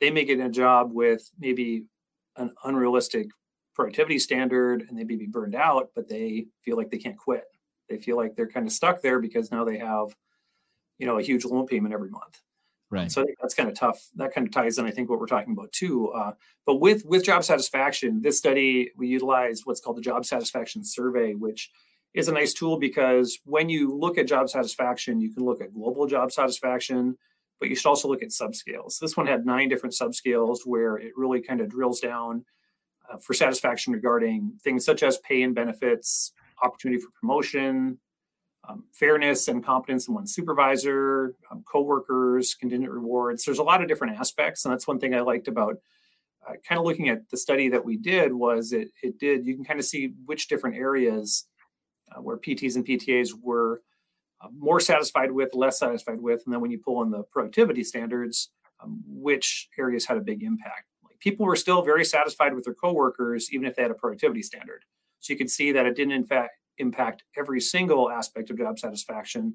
they 0.00 0.10
may 0.10 0.24
get 0.24 0.40
a 0.40 0.48
job 0.48 0.92
with 0.92 1.28
maybe 1.38 1.84
an 2.36 2.54
unrealistic 2.64 3.28
productivity 3.74 4.18
standard 4.18 4.84
and 4.88 4.98
they 4.98 5.04
may 5.04 5.16
be 5.16 5.26
burned 5.26 5.54
out, 5.54 5.90
but 5.94 6.08
they 6.08 6.46
feel 6.64 6.76
like 6.76 6.90
they 6.90 6.98
can't 6.98 7.16
quit. 7.16 7.44
They 7.88 7.96
feel 7.96 8.16
like 8.16 8.34
they're 8.36 8.48
kind 8.48 8.66
of 8.66 8.72
stuck 8.72 9.02
there 9.02 9.20
because 9.20 9.50
now 9.50 9.64
they 9.64 9.78
have, 9.78 10.14
you 10.98 11.06
know, 11.06 11.18
a 11.18 11.22
huge 11.22 11.44
loan 11.44 11.66
payment 11.66 11.94
every 11.94 12.10
month. 12.10 12.40
Right. 12.90 13.10
So 13.10 13.20
I 13.20 13.24
think 13.24 13.38
that's 13.40 13.54
kind 13.54 13.68
of 13.68 13.74
tough. 13.74 14.08
That 14.16 14.32
kind 14.32 14.46
of 14.46 14.52
ties 14.52 14.78
in, 14.78 14.86
I 14.86 14.90
think, 14.90 15.10
what 15.10 15.20
we're 15.20 15.26
talking 15.26 15.52
about 15.52 15.72
too. 15.72 16.08
Uh, 16.08 16.32
but 16.64 16.76
with 16.76 17.04
with 17.04 17.22
job 17.22 17.44
satisfaction, 17.44 18.22
this 18.22 18.38
study 18.38 18.92
we 18.96 19.08
utilized 19.08 19.62
what's 19.64 19.80
called 19.80 19.98
the 19.98 20.02
job 20.02 20.24
satisfaction 20.24 20.82
survey, 20.84 21.34
which 21.34 21.70
is 22.14 22.28
a 22.28 22.32
nice 22.32 22.54
tool 22.54 22.78
because 22.78 23.38
when 23.44 23.68
you 23.68 23.94
look 23.94 24.16
at 24.16 24.26
job 24.26 24.48
satisfaction, 24.48 25.20
you 25.20 25.32
can 25.32 25.44
look 25.44 25.60
at 25.60 25.74
global 25.74 26.06
job 26.06 26.32
satisfaction, 26.32 27.16
but 27.58 27.68
you 27.68 27.74
should 27.74 27.88
also 27.88 28.08
look 28.08 28.22
at 28.22 28.28
subscales. 28.28 28.98
This 28.98 29.16
one 29.16 29.26
had 29.26 29.44
nine 29.44 29.68
different 29.68 29.94
subscales 29.94 30.58
where 30.64 30.96
it 30.96 31.12
really 31.16 31.40
kind 31.40 31.60
of 31.60 31.68
drills 31.68 32.00
down 32.00 32.44
uh, 33.10 33.18
for 33.18 33.34
satisfaction 33.34 33.92
regarding 33.92 34.52
things 34.62 34.84
such 34.84 35.02
as 35.02 35.18
pay 35.18 35.42
and 35.42 35.54
benefits, 35.54 36.32
opportunity 36.62 37.00
for 37.00 37.10
promotion, 37.20 37.98
um, 38.68 38.84
fairness 38.92 39.48
and 39.48 39.64
competence 39.64 40.08
in 40.08 40.14
one's 40.14 40.34
supervisor, 40.34 41.34
um, 41.50 41.64
coworkers, 41.70 42.54
contingent 42.54 42.92
rewards. 42.92 43.44
There's 43.44 43.58
a 43.58 43.64
lot 43.64 43.82
of 43.82 43.88
different 43.88 44.18
aspects, 44.18 44.64
and 44.64 44.72
that's 44.72 44.86
one 44.86 45.00
thing 45.00 45.14
I 45.14 45.20
liked 45.20 45.48
about 45.48 45.78
uh, 46.46 46.52
kind 46.66 46.78
of 46.78 46.84
looking 46.84 47.08
at 47.08 47.28
the 47.30 47.36
study 47.36 47.68
that 47.68 47.84
we 47.84 47.96
did 47.96 48.32
was 48.32 48.72
it 48.72 48.88
it 49.02 49.18
did 49.18 49.46
you 49.46 49.54
can 49.54 49.64
kind 49.64 49.78
of 49.78 49.84
see 49.84 50.12
which 50.26 50.48
different 50.48 50.76
areas 50.76 51.44
uh, 52.12 52.20
where 52.20 52.36
PTs 52.36 52.76
and 52.76 52.86
PTAs 52.86 53.30
were 53.40 53.82
more 54.52 54.80
satisfied 54.80 55.32
with, 55.32 55.54
less 55.54 55.78
satisfied 55.78 56.20
with, 56.20 56.42
and 56.44 56.54
then 56.54 56.60
when 56.60 56.70
you 56.70 56.78
pull 56.78 57.02
in 57.02 57.10
the 57.10 57.22
productivity 57.24 57.84
standards, 57.84 58.50
um, 58.80 59.02
which 59.06 59.68
areas 59.78 60.06
had 60.06 60.16
a 60.16 60.20
big 60.20 60.42
impact. 60.42 60.84
Like 61.02 61.18
people 61.18 61.46
were 61.46 61.56
still 61.56 61.82
very 61.82 62.04
satisfied 62.04 62.54
with 62.54 62.64
their 62.64 62.74
coworkers, 62.74 63.52
even 63.52 63.66
if 63.66 63.76
they 63.76 63.82
had 63.82 63.90
a 63.90 63.94
productivity 63.94 64.42
standard. 64.42 64.84
So 65.20 65.32
you 65.32 65.38
could 65.38 65.50
see 65.50 65.72
that 65.72 65.86
it 65.86 65.96
didn't 65.96 66.12
in 66.12 66.24
fact 66.24 66.52
impact 66.78 67.24
every 67.36 67.60
single 67.60 68.10
aspect 68.10 68.50
of 68.50 68.58
job 68.58 68.78
satisfaction, 68.78 69.54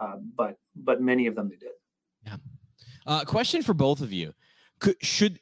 uh, 0.00 0.16
but 0.36 0.56
but 0.76 1.00
many 1.00 1.26
of 1.26 1.34
them 1.34 1.48
they 1.48 1.56
did. 1.56 1.70
Yeah. 2.26 2.36
Uh, 3.06 3.24
question 3.24 3.62
for 3.62 3.72
both 3.74 4.00
of 4.02 4.12
you: 4.12 4.34
Could 4.80 4.96
should 5.00 5.40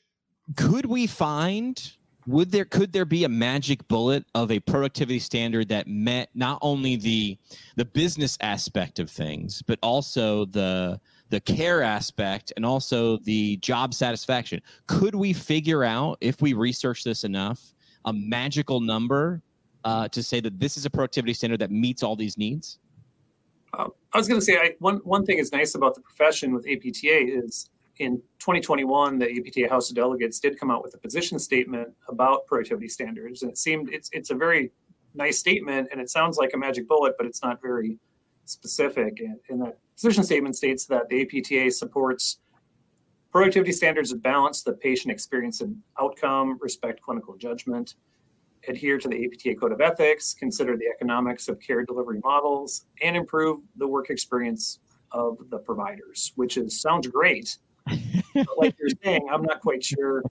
could 0.57 0.87
we 0.87 1.09
find 1.09 1.93
would 2.27 2.51
there 2.51 2.65
could 2.65 2.93
there 2.93 3.05
be 3.05 3.25
a 3.25 3.29
magic 3.29 3.87
bullet 3.89 4.25
of 4.35 4.51
a 4.51 4.61
productivity 4.61 5.19
standard 5.19 5.69
that 5.69 5.87
met 5.87 6.29
not 6.35 6.59
only 6.63 6.97
the 6.97 7.39
the 7.77 7.85
business 7.85 8.37
aspect 8.41 8.99
of 8.99 9.11
things 9.11 9.63
but 9.63 9.79
also 9.83 10.45
the 10.47 11.01
the 11.29 11.41
care 11.41 11.83
aspect 11.83 12.53
and 12.57 12.65
also 12.65 13.19
the 13.19 13.57
job 13.59 13.93
satisfaction? 13.95 14.61
Could 14.87 15.15
we 15.15 15.33
figure 15.33 15.85
out 15.85 16.19
if 16.21 16.41
we 16.41 16.53
research 16.53 17.05
this 17.05 17.25
enough 17.25 17.75
a 18.05 18.13
magical 18.13 18.81
number 18.81 19.43
uh, 19.85 20.09
to 20.09 20.23
say 20.23 20.41
that 20.41 20.59
this 20.61 20.77
is 20.77 20.85
a 20.85 20.91
productivity 20.91 21.35
standard 21.35 21.61
that 21.61 21.71
meets 21.71 22.03
all 22.03 22.17
these 22.17 22.39
needs? 22.39 22.79
Uh, 23.77 23.89
i 24.13 24.19
was 24.19 24.29
going 24.29 24.41
to 24.41 24.45
say 24.45 24.57
I, 24.57 24.75
one 24.79 24.99
one 24.99 25.27
thing 25.27 25.39
is 25.39 25.53
nice 25.53 25.75
about 25.75 25.95
the 25.97 26.01
profession 26.01 26.53
with 26.53 26.65
apta 26.67 27.45
is 27.45 27.69
in 27.99 28.19
2021, 28.39 29.19
the 29.19 29.39
APTA 29.39 29.69
House 29.69 29.91
of 29.91 29.97
Delegates 29.97 30.39
did 30.39 30.59
come 30.59 30.71
out 30.71 30.83
with 30.83 30.95
a 30.95 30.99
position 30.99 31.39
statement 31.39 31.89
about 32.09 32.47
productivity 32.47 32.89
standards, 32.89 33.43
and 33.43 33.51
it 33.51 33.59
seemed 33.59 33.89
it's 33.91 34.11
it's 34.13 34.31
a 34.31 34.35
very 34.35 34.73
nice 35.15 35.39
statement, 35.39 35.89
and 35.91 36.01
it 36.01 36.11
sounds 36.11 36.37
like 36.37 36.53
a 36.55 36.59
magic 36.59 36.87
bullet, 36.87 37.15
but 37.17 37.27
it's 37.27 37.43
not 37.43 37.61
very 37.63 37.99
specific. 38.45 39.21
And, 39.21 39.39
and 39.49 39.63
that 39.63 39.79
position 39.95 40.25
statement 40.25 40.57
states 40.57 40.87
that 40.87 41.09
the 41.09 41.23
APTA 41.23 41.71
supports 41.71 42.39
productivity 43.33 43.73
standards 43.73 44.11
that 44.11 44.23
balance 44.23 44.63
the 44.63 44.75
patient 44.75 45.11
experience 45.13 45.61
and 45.61 45.77
outcome, 46.01 46.59
respect 46.61 47.01
clinical 47.03 47.37
judgment, 47.37 47.95
adhere 48.69 48.99
to 48.99 49.09
the 49.09 49.25
APTA 49.25 49.55
Code 49.59 49.73
of 49.73 49.81
Ethics, 49.81 50.35
consider 50.35 50.77
the 50.77 50.87
economics 50.95 51.49
of 51.49 51.59
care 51.61 51.85
delivery 51.85 52.21
models, 52.23 52.87
and 53.03 53.17
improve 53.17 53.61
the 53.77 53.87
work 53.87 54.11
experience 54.11 54.81
of 55.13 55.39
the 55.51 55.59
providers, 55.59 56.33
which 56.37 56.57
is 56.57 56.81
sounds 56.81 57.07
great 57.07 57.59
like 58.57 58.75
you're 58.79 58.89
saying, 59.03 59.29
I'm 59.33 59.43
not 59.43 59.61
quite 59.61 59.85
sure 59.85 60.23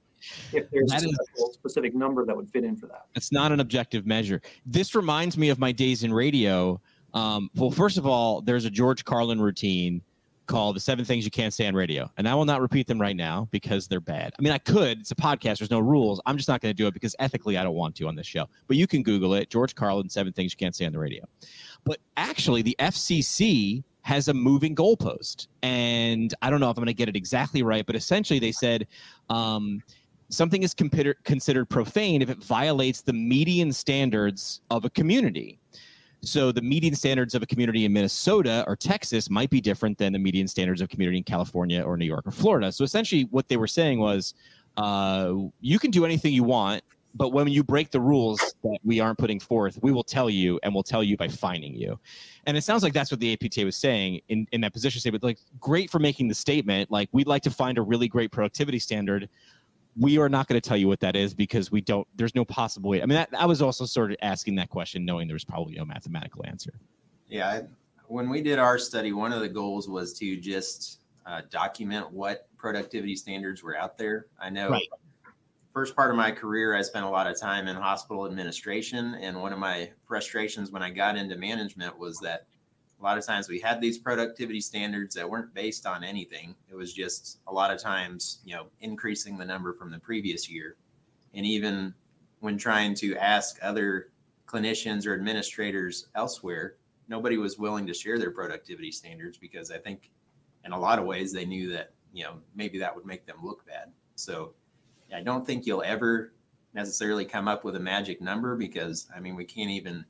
if 0.54 0.70
there's 0.72 0.90
That 0.92 1.04
a 1.04 1.08
is- 1.10 1.54
specific 1.54 1.96
number 1.96 2.26
that 2.26 2.36
would 2.36 2.50
fit 2.50 2.64
in 2.64 2.76
for 2.76 2.88
that. 2.88 3.06
It's 3.16 3.32
not 3.32 3.52
an 3.52 3.60
objective 3.60 4.06
measure. 4.06 4.42
This 4.66 4.96
reminds 4.96 5.38
me 5.38 5.50
of 5.50 5.60
my 5.60 5.72
days 5.72 6.04
in 6.04 6.14
radio. 6.14 6.80
Um, 7.14 7.50
well, 7.56 7.72
first 7.72 7.98
of 7.98 8.06
all, 8.06 8.42
there's 8.42 8.66
a 8.66 8.70
George 8.70 9.06
Carlin 9.06 9.40
routine 9.40 10.02
called 10.48 10.76
"The 10.76 10.80
Seven 10.80 11.06
Things 11.06 11.24
You 11.26 11.32
Can't 11.32 11.54
Say 11.54 11.66
on 11.66 11.74
Radio," 11.74 12.12
and 12.18 12.28
I 12.28 12.36
will 12.36 12.46
not 12.46 12.62
repeat 12.62 12.88
them 12.88 13.00
right 13.00 13.16
now 13.16 13.48
because 13.52 13.88
they're 13.88 14.00
bad. 14.02 14.34
I 14.38 14.42
mean, 14.42 14.52
I 14.52 14.58
could. 14.58 15.00
It's 15.00 15.12
a 15.12 15.16
podcast. 15.16 15.60
There's 15.60 15.72
no 15.72 15.80
rules. 15.80 16.22
I'm 16.26 16.36
just 16.38 16.50
not 16.50 16.62
going 16.62 16.72
to 16.72 16.78
do 16.78 16.88
it 16.88 16.94
because 16.94 17.16
ethically, 17.20 17.58
I 17.58 17.64
don't 17.64 17.74
want 17.76 17.96
to 17.96 18.08
on 18.08 18.16
this 18.16 18.28
show. 18.28 18.48
But 18.68 18.78
you 18.78 18.86
can 18.86 19.02
Google 19.02 19.34
it: 19.36 19.50
George 19.50 19.74
Carlin, 19.76 20.10
Seven 20.10 20.34
Things 20.34 20.52
You 20.54 20.58
Can't 20.58 20.76
Say 20.76 20.86
on 20.86 20.92
the 20.92 21.00
Radio. 21.00 21.24
But 21.86 22.00
actually, 22.18 22.62
the 22.64 22.76
FCC 22.80 23.84
has 24.06 24.28
a 24.28 24.34
moving 24.34 24.76
goalpost, 24.76 25.48
and 25.64 26.34
I 26.42 26.52
don't 26.52 26.60
know 26.60 26.70
if 26.70 26.78
I'm 26.78 26.84
going 26.84 26.88
to 26.88 26.94
get 26.94 27.10
it 27.10 27.16
exactly 27.16 27.64
right, 27.64 27.86
but 27.86 27.96
essentially, 27.96 28.40
they 28.40 28.52
said. 28.52 28.88
Um, 29.30 29.82
something 30.30 30.64
is 30.64 30.74
considered 30.74 31.70
profane 31.70 32.24
if 32.24 32.32
it 32.32 32.44
violates 32.44 33.02
the 33.02 33.14
median 33.14 33.72
standards 33.72 34.62
of 34.72 34.84
a 34.84 34.90
community. 34.90 35.60
So 36.24 36.52
the 36.52 36.64
median 36.64 36.96
standards 36.96 37.36
of 37.36 37.44
a 37.44 37.46
community 37.46 37.86
in 37.86 37.94
Minnesota 37.94 38.64
or 38.68 38.76
Texas 38.76 39.30
might 39.30 39.52
be 39.52 39.62
different 39.62 40.00
than 40.00 40.14
the 40.14 40.20
median 40.20 40.48
standards 40.48 40.82
of 40.82 40.90
community 40.90 41.20
in 41.20 41.24
California 41.24 41.84
or 41.84 41.96
New 41.96 42.06
York 42.06 42.26
or 42.26 42.32
Florida. 42.32 42.72
So 42.72 42.84
essentially, 42.84 43.28
what 43.30 43.48
they 43.48 43.58
were 43.58 43.68
saying 43.68 44.00
was, 44.00 44.34
uh, 44.78 45.34
you 45.62 45.80
can 45.80 45.92
do 45.92 46.04
anything 46.04 46.34
you 46.34 46.44
want, 46.44 46.84
but 47.16 47.30
when 47.30 47.48
you 47.48 47.64
break 47.64 47.92
the 47.92 48.00
rules 48.00 48.40
that 48.64 48.78
we 48.84 49.00
aren't 49.00 49.18
putting 49.18 49.40
forth, 49.40 49.80
we 49.82 49.92
will 49.92 50.04
tell 50.04 50.30
you, 50.30 50.60
and 50.64 50.74
we'll 50.74 50.84
tell 50.84 51.04
you 51.04 51.16
by 51.18 51.28
fining 51.28 51.74
you. 51.74 51.98
And 52.46 52.58
it 52.58 52.62
sounds 52.64 52.84
like 52.84 52.94
that's 52.94 53.10
what 53.10 53.20
the 53.20 53.34
APTA 53.34 53.64
was 53.64 53.76
saying 53.76 54.22
in, 54.28 54.48
in 54.52 54.62
that 54.62 54.74
position 54.74 55.00
statement. 55.00 55.24
Like, 55.24 55.40
great 55.60 55.90
for 55.90 56.00
making 56.00 56.28
the 56.28 56.36
statement. 56.36 56.92
Like, 56.92 57.10
we'd 57.14 57.28
like 57.28 57.42
to 57.44 57.52
find 57.52 57.78
a 57.78 57.82
really 57.82 58.08
great 58.08 58.32
productivity 58.32 58.80
standard 58.80 59.30
we 59.98 60.18
are 60.18 60.28
not 60.28 60.46
going 60.50 60.60
to 60.60 60.70
tell 60.70 60.76
you 60.76 60.90
what 60.90 61.00
that 61.00 61.16
is 61.16 61.34
because 61.34 61.72
we 61.72 61.80
don't 61.80 62.06
there's 62.18 62.36
no 62.36 62.44
possible 62.44 62.90
way 62.90 63.02
i 63.02 63.06
mean 63.06 63.16
that, 63.16 63.30
i 63.38 63.46
was 63.46 63.62
also 63.62 63.86
sort 63.86 64.12
of 64.12 64.18
asking 64.22 64.54
that 64.54 64.70
question 64.70 65.06
knowing 65.06 65.26
there 65.26 65.36
was 65.36 65.46
probably 65.46 65.74
no 65.76 65.86
mathematical 65.86 66.46
answer 66.46 66.74
Yeah, 67.30 67.50
I- 67.50 67.64
when 68.08 68.30
we 68.30 68.42
did 68.42 68.60
our 68.60 68.78
study, 68.78 69.14
one 69.14 69.34
of 69.34 69.40
the 69.40 69.50
goals 69.50 69.90
was 69.90 70.14
to 70.20 70.36
just 70.38 71.00
uh, 71.26 71.42
document 71.50 72.12
what 72.12 72.48
productivity 72.58 73.16
standards 73.16 73.64
were 73.64 73.76
out 73.76 73.98
there. 73.98 74.28
I 74.40 74.50
know 74.52 74.70
Right. 74.70 74.88
First 75.76 75.94
part 75.94 76.10
of 76.10 76.16
my 76.16 76.32
career, 76.32 76.74
I 76.74 76.82
spent 76.82 77.04
a 77.04 77.10
lot 77.10 77.28
of 77.28 77.38
time 77.38 77.68
in 77.68 77.76
hospital 77.76 78.26
administration, 78.26 79.14
and 79.16 79.42
one 79.42 79.52
of 79.52 79.60
my 79.60 79.92
frustrations 80.08 80.72
when 80.72 80.82
I 80.82 80.90
got 80.90 81.18
into 81.18 81.36
management 81.36 82.00
was 82.00 82.18
that 82.20 82.48
a 82.98 83.04
lot 83.04 83.18
of 83.18 83.26
times 83.26 83.50
we 83.50 83.60
had 83.60 83.82
these 83.82 83.98
productivity 83.98 84.62
standards 84.62 85.16
that 85.16 85.30
weren't 85.30 85.54
based 85.54 85.86
on 85.86 86.02
anything. 86.02 86.56
It 86.72 86.76
was 86.76 86.94
just 86.94 87.40
a 87.46 87.54
lot 87.54 87.72
of 87.72 87.82
times, 87.82 88.40
you 88.46 88.56
know, 88.56 88.68
increasing 88.80 89.38
the 89.38 89.44
number 89.44 89.74
from 89.74 89.92
the 89.92 90.00
previous 90.00 90.50
year, 90.50 90.78
and 91.34 91.46
even 91.46 91.94
when 92.40 92.58
trying 92.58 92.96
to 92.96 93.18
ask 93.18 93.60
other 93.62 94.12
clinicians 94.48 95.06
or 95.06 95.14
administrators 95.14 96.08
elsewhere 96.16 96.76
nobody 97.08 97.38
was 97.38 97.58
willing 97.58 97.86
to 97.88 97.94
share 97.94 98.18
their 98.18 98.32
productivity 98.32 98.92
standards 98.92 99.38
because 99.38 99.72
I 99.72 99.78
think 99.78 100.10
in 100.64 100.72
a 100.72 100.80
lot 100.80 101.00
of 101.00 101.06
ways 101.06 101.32
they 101.32 101.46
knew 101.46 101.72
that, 101.74 101.92
you 102.14 102.24
know, 102.24 102.38
maybe 102.56 102.80
that 102.80 102.96
would 102.96 103.06
make 103.06 103.26
them 103.26 103.38
look 103.44 103.66
bad. 103.68 103.92
So 104.16 104.54
I 105.16 105.22
don't 105.22 105.46
think 105.46 105.66
you'll 105.66 105.84
ever 105.84 106.34
necessarily 106.74 107.24
come 107.24 107.48
up 107.48 107.64
with 107.64 107.76
a 107.78 107.80
magic 107.80 108.22
number 108.22 108.56
because 108.56 109.08
I 109.16 109.20
mean 109.20 109.36
we 109.36 109.46
can't 109.46 109.70
even 109.70 110.06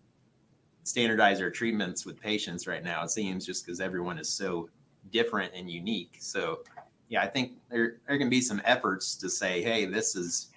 standardize 0.84 1.42
our 1.42 1.52
treatments 1.52 2.06
with 2.06 2.20
patients 2.20 2.68
right 2.68 2.84
now. 2.84 3.04
It 3.04 3.12
seems 3.12 3.46
just 3.46 3.66
because 3.66 3.80
everyone 3.80 4.18
is 4.18 4.30
so 4.30 4.70
different 5.12 5.54
and 5.56 5.70
unique. 5.70 6.18
So 6.20 6.60
yeah, 7.08 7.22
I 7.22 7.28
think 7.28 7.54
there 7.70 7.98
there 8.08 8.18
can 8.18 8.30
be 8.30 8.42
some 8.42 8.62
efforts 8.66 9.16
to 9.18 9.30
say, 9.30 9.62
hey, 9.62 9.86
this 9.86 10.16
is 10.16 10.50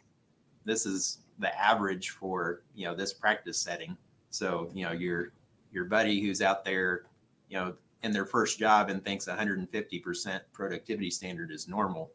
this 0.65 0.87
is 0.87 1.19
the 1.39 1.57
average 1.59 2.11
for 2.11 2.63
you 2.75 2.87
know 2.87 2.95
this 2.95 3.13
practice 3.13 3.59
setting. 3.59 3.97
So 4.31 4.71
you 4.73 4.85
know 4.85 4.93
your 4.93 5.33
your 5.73 5.85
buddy 5.85 6.23
who's 6.23 6.41
out 6.41 6.65
there, 6.65 7.03
you 7.51 7.59
know, 7.59 7.75
in 8.03 8.13
their 8.13 8.25
first 8.25 8.59
job 8.59 8.89
and 8.89 9.05
thinks 9.05 9.27
150% 9.27 10.41
productivity 10.53 11.11
standard 11.11 11.51
is 11.51 11.69
normal, 11.69 12.11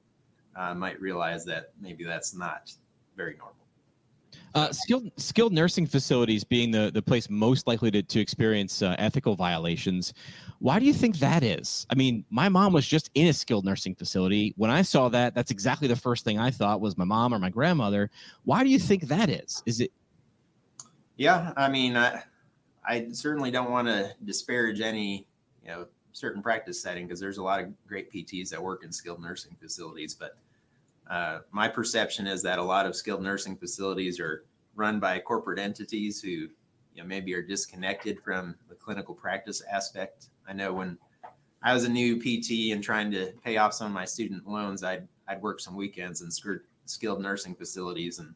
uh, 0.56 0.74
might 0.74 1.00
realize 1.00 1.46
that 1.46 1.72
maybe 1.82 2.04
that's 2.04 2.36
not 2.36 2.72
very 3.16 3.36
normal. 3.38 3.56
uh, 4.56 4.72
skilled 4.72 5.12
skilled 5.18 5.54
nursing 5.54 5.86
facilities 5.86 6.44
being 6.44 6.72
the, 6.72 6.92
the 6.94 7.02
place 7.02 7.30
most 7.30 7.68
likely 7.68 7.92
to, 7.92 8.02
to 8.02 8.20
experience 8.20 8.82
uh, 8.82 8.96
ethical 8.98 9.36
violations 9.36 10.14
why 10.60 10.80
do 10.80 10.86
you 10.86 10.94
think 10.94 11.18
that 11.18 11.44
is 11.44 11.86
i 11.90 11.96
mean 11.96 12.24
my 12.30 12.50
mom 12.50 12.74
was 12.74 12.88
just 12.88 13.12
in 13.16 13.28
a 13.28 13.34
skilled 13.34 13.66
nursing 13.66 13.94
facility 13.94 14.54
when 14.58 14.72
i 14.72 14.82
saw 14.82 15.10
that 15.10 15.36
that's 15.36 15.52
exactly 15.52 15.88
the 15.88 15.96
first 15.96 16.24
thing 16.24 16.40
i 16.40 16.50
thought 16.50 16.82
was 16.82 16.98
my 16.98 17.06
mom 17.06 17.34
or 17.34 17.40
my 17.40 17.50
grandmother 17.50 18.10
why 18.44 18.64
do 18.64 18.70
you 18.70 18.80
think 18.80 19.04
that 19.04 19.30
is 19.30 19.62
is 19.66 19.80
it 19.80 19.92
Yeah, 21.16 21.54
I 21.56 21.70
mean, 21.70 21.96
I, 21.96 22.24
I 22.84 23.08
certainly 23.12 23.52
don't 23.52 23.70
want 23.70 23.88
to 23.88 24.14
disparage 24.26 24.82
any, 24.82 25.28
you 25.64 25.70
know, 25.70 25.86
certain 26.12 26.42
practice 26.42 26.82
setting 26.82 27.06
because 27.06 27.20
there's 27.20 27.38
a 27.38 27.44
lot 27.44 27.60
of 27.60 27.72
great 27.88 28.12
PTs 28.12 28.50
that 28.50 28.62
work 28.62 28.84
in 28.84 28.92
skilled 28.92 29.22
nursing 29.22 29.56
facilities. 29.62 30.16
But 30.16 30.38
uh, 31.10 31.40
my 31.52 31.68
perception 31.68 32.28
is 32.28 32.42
that 32.44 32.60
a 32.60 32.64
lot 32.64 32.86
of 32.86 32.96
skilled 32.96 33.22
nursing 33.22 33.58
facilities 33.58 34.20
are 34.20 34.46
run 34.76 35.00
by 35.00 35.20
corporate 35.20 35.60
entities 35.60 36.22
who, 36.22 36.30
you 36.30 36.50
know, 36.98 37.06
maybe 37.06 37.34
are 37.34 37.42
disconnected 37.42 38.20
from 38.22 38.56
the 38.70 38.76
clinical 38.76 39.14
practice 39.14 39.62
aspect. 39.72 40.28
I 40.48 40.54
know 40.54 40.74
when 40.74 40.98
I 41.62 41.74
was 41.74 41.84
a 41.84 41.90
new 41.90 42.20
PT 42.20 42.74
and 42.74 42.84
trying 42.84 43.12
to 43.12 43.34
pay 43.44 43.58
off 43.58 43.74
some 43.74 43.88
of 43.88 43.94
my 43.94 44.06
student 44.06 44.48
loans, 44.48 44.84
I'd 44.84 45.08
I'd 45.28 45.42
work 45.42 45.60
some 45.60 45.76
weekends 45.76 46.22
in 46.22 46.30
skilled 46.86 47.22
nursing 47.22 47.56
facilities 47.56 48.20
and 48.20 48.34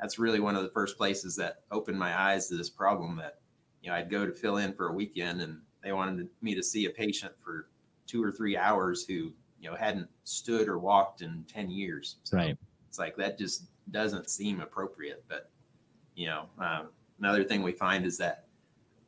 that's 0.00 0.18
really 0.18 0.40
one 0.40 0.56
of 0.56 0.62
the 0.62 0.70
first 0.70 0.96
places 0.96 1.36
that 1.36 1.60
opened 1.70 1.98
my 1.98 2.18
eyes 2.18 2.48
to 2.48 2.56
this 2.56 2.70
problem 2.70 3.16
that 3.16 3.38
you 3.82 3.90
know 3.90 3.96
i'd 3.96 4.10
go 4.10 4.26
to 4.26 4.32
fill 4.32 4.56
in 4.56 4.72
for 4.72 4.88
a 4.88 4.92
weekend 4.92 5.40
and 5.40 5.60
they 5.82 5.92
wanted 5.92 6.28
me 6.40 6.54
to 6.54 6.62
see 6.62 6.86
a 6.86 6.90
patient 6.90 7.32
for 7.42 7.68
two 8.06 8.22
or 8.22 8.32
three 8.32 8.56
hours 8.56 9.04
who 9.06 9.32
you 9.60 9.70
know 9.70 9.76
hadn't 9.76 10.08
stood 10.24 10.68
or 10.68 10.78
walked 10.78 11.22
in 11.22 11.44
10 11.52 11.70
years 11.70 12.16
so 12.24 12.36
Right. 12.36 12.56
it's 12.88 12.98
like 12.98 13.16
that 13.16 13.38
just 13.38 13.64
doesn't 13.90 14.28
seem 14.30 14.60
appropriate 14.60 15.24
but 15.28 15.50
you 16.14 16.26
know 16.26 16.46
um, 16.58 16.88
another 17.18 17.44
thing 17.44 17.62
we 17.62 17.72
find 17.72 18.04
is 18.06 18.16
that 18.18 18.46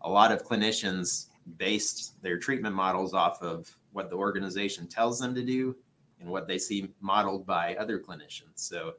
a 0.02 0.10
lot 0.10 0.32
of 0.32 0.44
clinicians 0.44 1.26
based 1.56 2.20
their 2.22 2.38
treatment 2.38 2.74
models 2.74 3.14
off 3.14 3.42
of 3.42 3.68
what 3.92 4.10
the 4.10 4.16
organization 4.16 4.86
tells 4.86 5.18
them 5.18 5.34
to 5.34 5.42
do 5.44 5.74
and 6.20 6.28
what 6.28 6.46
they 6.46 6.58
see 6.58 6.88
modeled 7.00 7.46
by 7.46 7.74
other 7.76 7.98
clinicians 7.98 8.56
so 8.56 8.92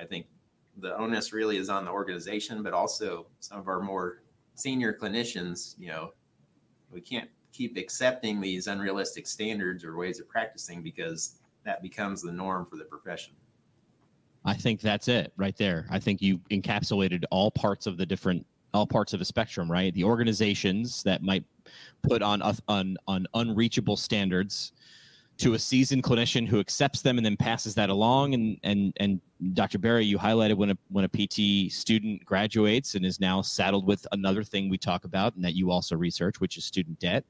i 0.00 0.04
think 0.04 0.26
the 0.80 0.96
onus 0.96 1.32
really 1.32 1.56
is 1.56 1.68
on 1.68 1.84
the 1.84 1.90
organization, 1.90 2.62
but 2.62 2.72
also 2.72 3.26
some 3.40 3.58
of 3.58 3.66
our 3.66 3.80
more 3.80 4.22
senior 4.54 4.92
clinicians. 4.92 5.74
You 5.76 5.88
know, 5.88 6.12
we 6.92 7.00
can't 7.00 7.28
keep 7.58 7.76
accepting 7.76 8.40
these 8.40 8.68
unrealistic 8.68 9.26
standards 9.26 9.84
or 9.84 9.96
ways 9.96 10.20
of 10.20 10.28
practicing 10.28 10.80
because 10.80 11.40
that 11.64 11.82
becomes 11.82 12.22
the 12.22 12.30
norm 12.30 12.64
for 12.64 12.76
the 12.76 12.84
profession. 12.84 13.34
I 14.44 14.54
think 14.54 14.80
that's 14.80 15.08
it 15.08 15.32
right 15.36 15.56
there. 15.56 15.86
I 15.90 15.98
think 15.98 16.22
you 16.22 16.38
encapsulated 16.52 17.24
all 17.32 17.50
parts 17.50 17.88
of 17.88 17.96
the 17.98 18.06
different 18.06 18.46
all 18.72 18.86
parts 18.86 19.12
of 19.12 19.18
the 19.18 19.24
spectrum, 19.24 19.70
right? 19.70 19.92
The 19.92 20.04
organizations 20.04 21.02
that 21.02 21.22
might 21.22 21.42
put 22.02 22.22
on 22.22 22.40
on 22.68 22.96
on 23.08 23.26
unreachable 23.34 23.96
standards 23.96 24.72
to 25.38 25.54
a 25.54 25.58
seasoned 25.58 26.02
clinician 26.02 26.46
who 26.48 26.58
accepts 26.58 27.00
them 27.00 27.16
and 27.16 27.24
then 27.24 27.36
passes 27.36 27.74
that 27.74 27.90
along 27.90 28.34
and 28.34 28.58
and 28.64 28.92
and 28.98 29.20
Dr. 29.52 29.78
Berry, 29.78 30.04
you 30.04 30.18
highlighted 30.18 30.56
when 30.56 30.70
a 30.70 30.78
when 30.88 31.04
a 31.04 31.08
PT 31.08 31.72
student 31.72 32.24
graduates 32.24 32.96
and 32.96 33.06
is 33.06 33.20
now 33.20 33.40
saddled 33.40 33.86
with 33.86 34.04
another 34.10 34.42
thing 34.42 34.68
we 34.68 34.76
talk 34.78 35.04
about 35.04 35.36
and 35.36 35.44
that 35.44 35.54
you 35.54 35.70
also 35.70 35.96
research, 35.96 36.40
which 36.40 36.56
is 36.56 36.64
student 36.64 36.98
debt, 36.98 37.24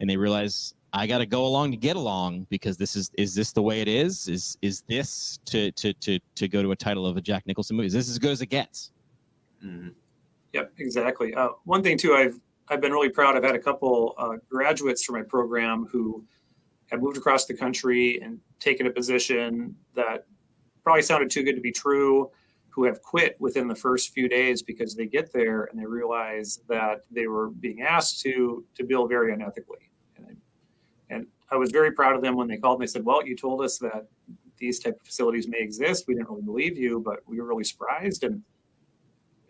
and 0.00 0.08
they 0.08 0.16
realize 0.16 0.74
I 0.92 1.06
got 1.08 1.18
to 1.18 1.26
go 1.26 1.44
along 1.44 1.72
to 1.72 1.76
get 1.76 1.96
along 1.96 2.46
because 2.48 2.76
this 2.76 2.94
is 2.94 3.10
is 3.18 3.34
this 3.34 3.52
the 3.52 3.62
way 3.62 3.80
it 3.80 3.88
is? 3.88 4.28
Is 4.28 4.56
is 4.62 4.82
this 4.82 5.40
to 5.46 5.72
to 5.72 5.92
to 5.94 6.20
to 6.36 6.48
go 6.48 6.62
to 6.62 6.70
a 6.70 6.76
title 6.76 7.06
of 7.06 7.16
a 7.16 7.20
Jack 7.20 7.44
Nicholson 7.46 7.76
movie? 7.76 7.88
Is 7.88 7.92
this 7.92 8.08
as 8.08 8.20
good 8.20 8.30
as 8.30 8.40
it 8.40 8.46
gets? 8.46 8.92
Mhm. 9.64 9.94
Yep, 10.52 10.72
exactly. 10.78 11.34
Uh, 11.34 11.48
one 11.64 11.82
thing 11.82 11.98
too, 11.98 12.14
I've 12.14 12.38
I've 12.68 12.80
been 12.80 12.92
really 12.92 13.08
proud. 13.08 13.36
I've 13.36 13.42
had 13.42 13.56
a 13.56 13.60
couple 13.60 14.14
uh, 14.16 14.36
graduates 14.48 15.04
from 15.04 15.16
my 15.16 15.22
program 15.22 15.86
who 15.90 16.24
have 16.90 17.00
moved 17.00 17.16
across 17.16 17.46
the 17.46 17.54
country 17.54 18.20
and 18.22 18.38
taken 18.60 18.86
a 18.86 18.90
position 18.90 19.74
that 19.94 20.26
probably 20.82 21.02
sounded 21.02 21.30
too 21.30 21.42
good 21.42 21.54
to 21.54 21.60
be 21.60 21.72
true. 21.72 22.30
Who 22.70 22.84
have 22.84 23.02
quit 23.02 23.36
within 23.40 23.66
the 23.66 23.74
first 23.74 24.14
few 24.14 24.28
days 24.28 24.62
because 24.62 24.94
they 24.94 25.06
get 25.06 25.32
there 25.32 25.64
and 25.64 25.80
they 25.80 25.84
realize 25.84 26.60
that 26.68 27.00
they 27.10 27.26
were 27.26 27.48
being 27.48 27.82
asked 27.82 28.20
to 28.20 28.64
to 28.76 28.84
bill 28.84 29.08
very 29.08 29.34
unethically. 29.34 29.90
And 30.16 30.26
I, 30.26 30.32
and 31.10 31.26
I 31.50 31.56
was 31.56 31.72
very 31.72 31.90
proud 31.90 32.14
of 32.14 32.22
them 32.22 32.36
when 32.36 32.46
they 32.46 32.56
called. 32.56 32.78
me 32.78 32.84
and 32.84 32.90
said, 32.90 33.04
"Well, 33.04 33.26
you 33.26 33.34
told 33.34 33.62
us 33.62 33.78
that 33.78 34.06
these 34.58 34.78
type 34.78 34.96
of 35.00 35.04
facilities 35.04 35.48
may 35.48 35.58
exist. 35.58 36.04
We 36.06 36.14
didn't 36.14 36.28
really 36.28 36.42
believe 36.42 36.76
you, 36.76 37.00
but 37.00 37.20
we 37.26 37.40
were 37.40 37.48
really 37.48 37.64
surprised." 37.64 38.22
And 38.22 38.42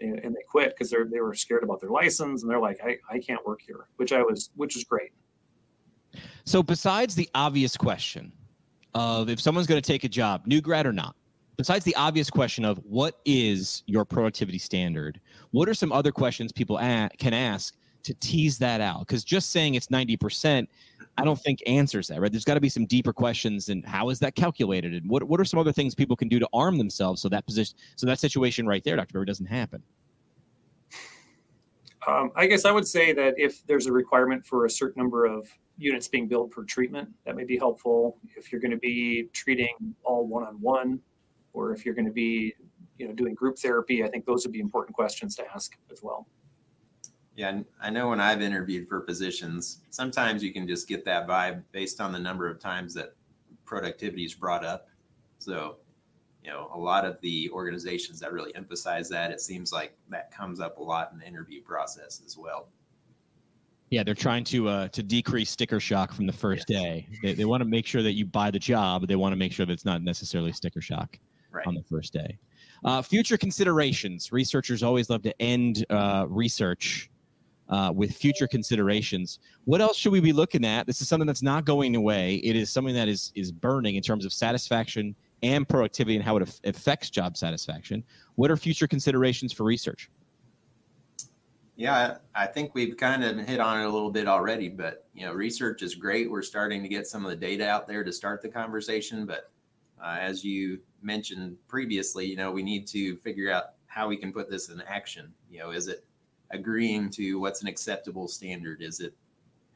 and, 0.01 0.35
they 0.35 0.43
quit 0.49 0.71
because 0.71 0.91
they 0.91 1.21
were 1.21 1.35
scared 1.35 1.65
about 1.65 1.81
their 1.81 1.91
license 1.91 2.43
and 2.43 2.51
they're 2.51 2.61
like 2.61 2.79
I, 2.83 2.99
I 3.11 3.19
can't 3.19 3.45
work 3.45 3.61
here 3.67 3.89
which 3.97 4.13
i 4.13 4.23
was 4.23 4.51
which 4.55 4.77
is 4.77 4.85
great 4.85 5.11
So 6.45 6.63
besides 6.63 7.15
the 7.15 7.29
obvious 7.35 7.77
question 7.77 8.33
of 8.95 9.29
if 9.29 9.41
someone's 9.41 9.67
going 9.67 9.81
to 9.81 9.87
take 9.87 10.05
a 10.05 10.09
job, 10.09 10.47
new 10.47 10.61
grad 10.61 10.87
or 10.87 10.93
not, 10.93 11.15
besides 11.57 11.85
the 11.85 11.95
obvious 11.97 12.31
question 12.31 12.65
of 12.65 12.79
what 12.85 13.21
is 13.25 13.83
your 13.87 14.05
productivity 14.05 14.59
standard, 14.59 15.21
what 15.51 15.69
are 15.69 15.75
some 15.75 15.93
other 15.93 16.11
questions 16.13 16.53
people 16.53 16.79
a- 16.79 17.11
can 17.19 17.35
ask 17.35 17.77
to 18.05 18.15
tease 18.15 18.59
that 18.59 18.81
out? 18.81 19.01
Because 19.01 19.25
just 19.25 19.51
saying 19.51 19.75
it's 19.75 19.89
90%, 19.89 20.67
I 21.19 21.25
don't 21.25 21.39
think 21.39 21.63
answers 21.67 22.09
that, 22.09 22.21
right? 22.21 22.31
There's 22.31 22.45
got 22.45 22.55
to 22.55 22.61
be 22.61 22.69
some 22.69 22.87
deeper 22.87 23.13
questions 23.13 23.69
and 23.69 23.85
how 23.85 24.09
is 24.09 24.21
that 24.21 24.35
calculated? 24.37 24.95
And 24.95 25.11
what, 25.11 25.25
what 25.25 25.41
are 25.41 25.45
some 25.45 25.59
other 25.59 25.73
things 25.73 25.95
people 25.95 26.17
can 26.17 26.29
do 26.29 26.39
to 26.39 26.49
arm 26.53 26.79
themselves 26.79 27.21
so 27.21 27.29
that 27.29 27.45
position, 27.45 27.77
so 27.97 28.07
that 28.07 28.21
situation 28.21 28.67
right 28.67 28.83
there, 28.85 28.97
Dr. 28.97 29.13
Berry, 29.13 29.27
doesn't 29.27 29.47
happen? 29.47 29.83
Um, 32.07 32.31
I 32.37 32.47
guess 32.47 32.65
I 32.65 32.71
would 32.71 32.87
say 32.87 33.13
that 33.13 33.35
if 33.37 33.67
there's 33.67 33.87
a 33.87 33.93
requirement 33.93 34.47
for 34.47 34.65
a 34.65 34.71
certain 34.71 35.03
number 35.03 35.27
of 35.27 35.49
units 35.79 36.09
being 36.09 36.29
billed 36.29 36.51
per 36.51 36.65
treatment, 36.65 37.09
that 37.25 37.37
may 37.37 37.45
be 37.45 37.57
helpful. 37.57 38.19
If 38.37 38.51
you're 38.51 38.61
going 38.61 38.73
to 38.73 38.79
be 38.79 39.29
treating 39.33 39.95
all 40.03 40.27
one-on-one, 40.27 41.01
or 41.53 41.73
if 41.73 41.87
you're 41.87 41.95
going 41.95 42.07
to 42.07 42.13
be, 42.13 42.55
you 42.99 43.07
know, 43.07 43.15
doing 43.15 43.35
group 43.35 43.59
therapy, 43.59 44.05
I 44.05 44.09
think 44.09 44.27
those 44.27 44.45
would 44.45 44.53
be 44.53 44.61
important 44.61 44.95
questions 44.95 45.37
to 45.37 45.45
ask 45.55 45.79
as 45.91 46.03
well. 46.03 46.27
Yeah, 47.37 47.61
I 47.81 47.91
know 47.91 48.09
when 48.09 48.21
I've 48.21 48.43
interviewed 48.43 48.89
for 48.89 49.01
positions, 49.01 49.83
sometimes 49.91 50.43
you 50.43 50.53
can 50.53 50.67
just 50.67 50.89
get 50.89 51.05
that 51.05 51.29
vibe 51.29 51.63
based 51.71 52.01
on 52.01 52.11
the 52.11 52.19
number 52.19 52.51
of 52.51 52.59
times 52.59 52.93
that 52.95 53.15
productivity 53.65 54.25
is 54.25 54.35
brought 54.35 54.65
up. 54.65 54.89
So, 55.39 55.77
you 56.43 56.51
know, 56.51 56.69
a 56.75 56.79
lot 56.79 57.05
of 57.05 57.21
the 57.21 57.49
organizations 57.51 58.19
that 58.21 58.33
really 58.33 58.53
emphasize 58.57 59.09
that, 59.11 59.31
it 59.31 59.41
seems 59.41 59.73
like 59.73 59.97
that 60.09 60.33
comes 60.33 60.59
up 60.59 60.79
a 60.79 60.83
lot 60.83 61.13
in 61.13 61.21
the 61.21 61.27
interview 61.27 61.63
process 61.63 62.21
as 62.27 62.37
well. 62.37 62.71
Yeah, 63.91 64.03
they're 64.03 64.15
trying 64.15 64.45
to 64.45 64.69
uh, 64.69 64.89
to 64.89 65.03
decrease 65.03 65.51
sticker 65.51 65.81
shock 65.81 66.13
from 66.13 66.27
the 66.27 66.33
first 66.33 66.67
yes. 66.69 66.81
day. 66.81 67.09
They, 67.23 67.35
they 67.35 67.45
want 67.45 67.63
to 67.63 67.69
make 67.69 67.87
sure 67.87 68.03
that 68.03 68.13
you 68.13 68.27
buy 68.27 68.51
the 68.51 68.59
job. 68.59 69.07
They 69.07 69.17
want 69.17 69.33
to 69.33 69.37
make 69.37 69.53
sure 69.53 69.65
that 69.67 69.73
it's 69.73 69.85
not 69.85 70.03
necessarily 70.03 70.53
sticker 70.53 70.81
shock 70.81 71.19
right. 71.51 71.67
on 71.67 71.75
the 71.75 71.83
first 71.83 72.13
day. 72.13 72.39
Uh, 72.85 73.03
future 73.03 73.37
considerations. 73.37 74.31
Researchers 74.31 74.83
always 74.83 75.11
love 75.11 75.23
to 75.23 75.43
end 75.43 75.87
uh, 75.91 76.27
research 76.29 77.11
uh, 77.69 77.93
with 77.95 78.15
future 78.15 78.47
considerations. 78.47 79.39
What 79.65 79.81
else 79.81 79.97
should 79.97 80.13
we 80.13 80.21
be 80.21 80.33
looking 80.33 80.65
at? 80.65 80.87
This 80.87 81.01
is 81.01 81.09
something 81.09 81.27
that's 81.27 81.43
not 81.43 81.65
going 81.65 81.97
away. 81.97 82.37
It 82.37 82.57
is 82.57 82.71
something 82.71 82.95
that 82.95 83.09
is 83.09 83.33
is 83.35 83.53
burning 83.53 83.97
in 83.97 84.03
terms 84.03 84.25
of 84.25 84.33
satisfaction 84.33 85.15
and 85.43 85.69
productivity 85.69 86.17
and 86.17 86.25
how 86.25 86.37
it 86.37 86.61
affects 86.65 87.11
job 87.11 87.37
satisfaction. 87.37 88.05
What 88.35 88.51
are 88.51 88.57
future 88.57 88.87
considerations 88.87 89.53
for 89.53 89.65
research? 89.65 90.11
Yeah, 91.79 92.17
I 92.35 92.47
think 92.47 92.75
we've 92.75 92.97
kind 92.97 93.23
of 93.23 93.39
hit 93.47 93.61
on 93.61 93.81
it 93.81 93.85
a 93.85 93.89
little 93.89 94.11
bit 94.11 94.27
already, 94.27 94.69
but 94.69 95.07
you 95.15 95.25
know, 95.25 95.33
research 95.33 95.81
is 95.81 95.95
great. 95.95 96.29
We're 96.29 96.43
starting 96.43 96.83
to 96.83 96.89
get 96.89 97.07
some 97.07 97.25
of 97.25 97.31
the 97.31 97.37
data 97.37 97.69
out 97.69 97.87
there 97.87 98.03
to 98.03 98.13
start 98.13 98.43
the 98.43 98.49
conversation, 98.49 99.27
but 99.27 99.53
uh, 100.03 100.17
as 100.19 100.45
you 100.45 100.81
mentioned 101.03 101.57
previously, 101.69 102.27
you 102.27 102.35
know, 102.35 102.51
we 102.51 102.65
need 102.65 102.89
to 102.89 103.17
figure 103.19 103.53
out 103.53 103.75
how 103.87 104.09
we 104.09 104.17
can 104.17 104.33
put 104.33 104.51
this 104.51 104.71
in 104.71 104.81
action. 104.89 105.33
You 105.49 105.61
know, 105.61 105.71
is 105.71 105.87
it 105.87 106.05
agreeing 106.51 107.11
to 107.11 107.39
what's 107.39 107.63
an 107.63 107.69
acceptable 107.69 108.27
standard? 108.27 108.83
Is 108.83 108.99
it, 108.99 109.15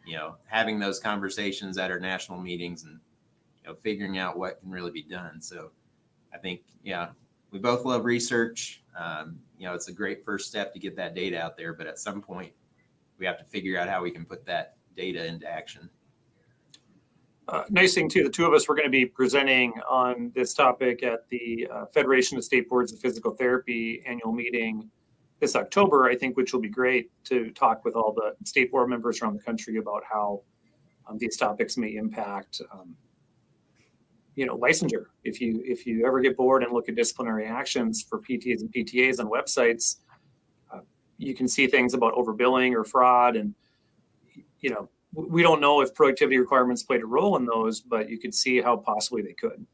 you 0.04 0.16
know, 0.16 0.34
having 0.46 0.80
those 0.80 0.98
conversations 0.98 1.78
at 1.78 1.92
our 1.92 2.00
national 2.00 2.40
meetings 2.40 2.82
and, 2.82 2.98
you 3.62 3.70
know, 3.70 3.76
figuring 3.76 4.18
out 4.18 4.36
what 4.36 4.60
can 4.60 4.72
really 4.72 4.90
be 4.90 5.04
done? 5.04 5.40
So 5.40 5.70
I 6.34 6.38
think, 6.38 6.62
yeah, 6.82 7.10
we 7.52 7.60
both 7.60 7.84
love 7.84 8.04
research. 8.04 8.81
Um, 8.98 9.38
you 9.58 9.66
know, 9.66 9.74
it's 9.74 9.88
a 9.88 9.92
great 9.92 10.24
first 10.24 10.48
step 10.48 10.72
to 10.74 10.78
get 10.78 10.96
that 10.96 11.14
data 11.14 11.40
out 11.40 11.56
there, 11.56 11.72
but 11.72 11.86
at 11.86 11.98
some 11.98 12.20
point 12.20 12.52
we 13.18 13.26
have 13.26 13.38
to 13.38 13.44
figure 13.44 13.78
out 13.78 13.88
how 13.88 14.02
we 14.02 14.10
can 14.10 14.24
put 14.24 14.44
that 14.46 14.76
data 14.96 15.24
into 15.24 15.50
action. 15.50 15.88
Uh, 17.48 17.64
nice 17.70 17.94
thing 17.94 18.08
too, 18.08 18.22
the 18.22 18.30
two 18.30 18.46
of 18.46 18.52
us 18.52 18.68
were 18.68 18.74
going 18.74 18.86
to 18.86 18.90
be 18.90 19.04
presenting 19.04 19.72
on 19.88 20.30
this 20.34 20.54
topic 20.54 21.02
at 21.02 21.28
the 21.28 21.66
uh, 21.72 21.86
Federation 21.86 22.38
of 22.38 22.44
State 22.44 22.68
Boards 22.68 22.92
of 22.92 23.00
Physical 23.00 23.32
Therapy 23.32 24.02
annual 24.06 24.32
meeting 24.32 24.88
this 25.42 25.56
October, 25.56 26.04
I 26.04 26.14
think, 26.14 26.36
which 26.36 26.52
will 26.52 26.60
be 26.60 26.68
great 26.68 27.10
to 27.24 27.50
talk 27.50 27.84
with 27.84 27.96
all 27.96 28.14
the 28.14 28.36
state 28.46 28.70
board 28.70 28.88
members 28.88 29.20
around 29.20 29.34
the 29.34 29.42
country 29.42 29.76
about 29.76 30.04
how 30.08 30.42
um, 31.08 31.18
these 31.18 31.36
topics 31.36 31.76
may 31.76 31.96
impact, 31.96 32.62
um, 32.72 32.94
you 34.34 34.46
know, 34.46 34.56
licensure. 34.56 35.06
If 35.24 35.40
you 35.40 35.62
if 35.64 35.86
you 35.86 36.06
ever 36.06 36.20
get 36.20 36.36
bored 36.36 36.62
and 36.62 36.72
look 36.72 36.88
at 36.88 36.94
disciplinary 36.94 37.46
actions 37.46 38.02
for 38.02 38.18
PTs 38.18 38.60
and 38.60 38.72
PTAs 38.72 39.20
on 39.20 39.26
websites, 39.28 39.98
uh, 40.72 40.80
you 41.18 41.34
can 41.34 41.48
see 41.48 41.66
things 41.66 41.94
about 41.94 42.14
overbilling 42.14 42.74
or 42.74 42.84
fraud, 42.84 43.36
and 43.36 43.54
you 44.60 44.70
know, 44.70 44.88
we 45.12 45.42
don't 45.42 45.60
know 45.60 45.80
if 45.80 45.94
productivity 45.94 46.38
requirements 46.38 46.82
played 46.82 47.02
a 47.02 47.06
role 47.06 47.36
in 47.36 47.44
those, 47.44 47.80
but 47.80 48.08
you 48.08 48.18
could 48.18 48.34
see 48.34 48.60
how 48.60 48.76
possibly 48.76 49.22
they 49.22 49.34
could. 49.34 49.66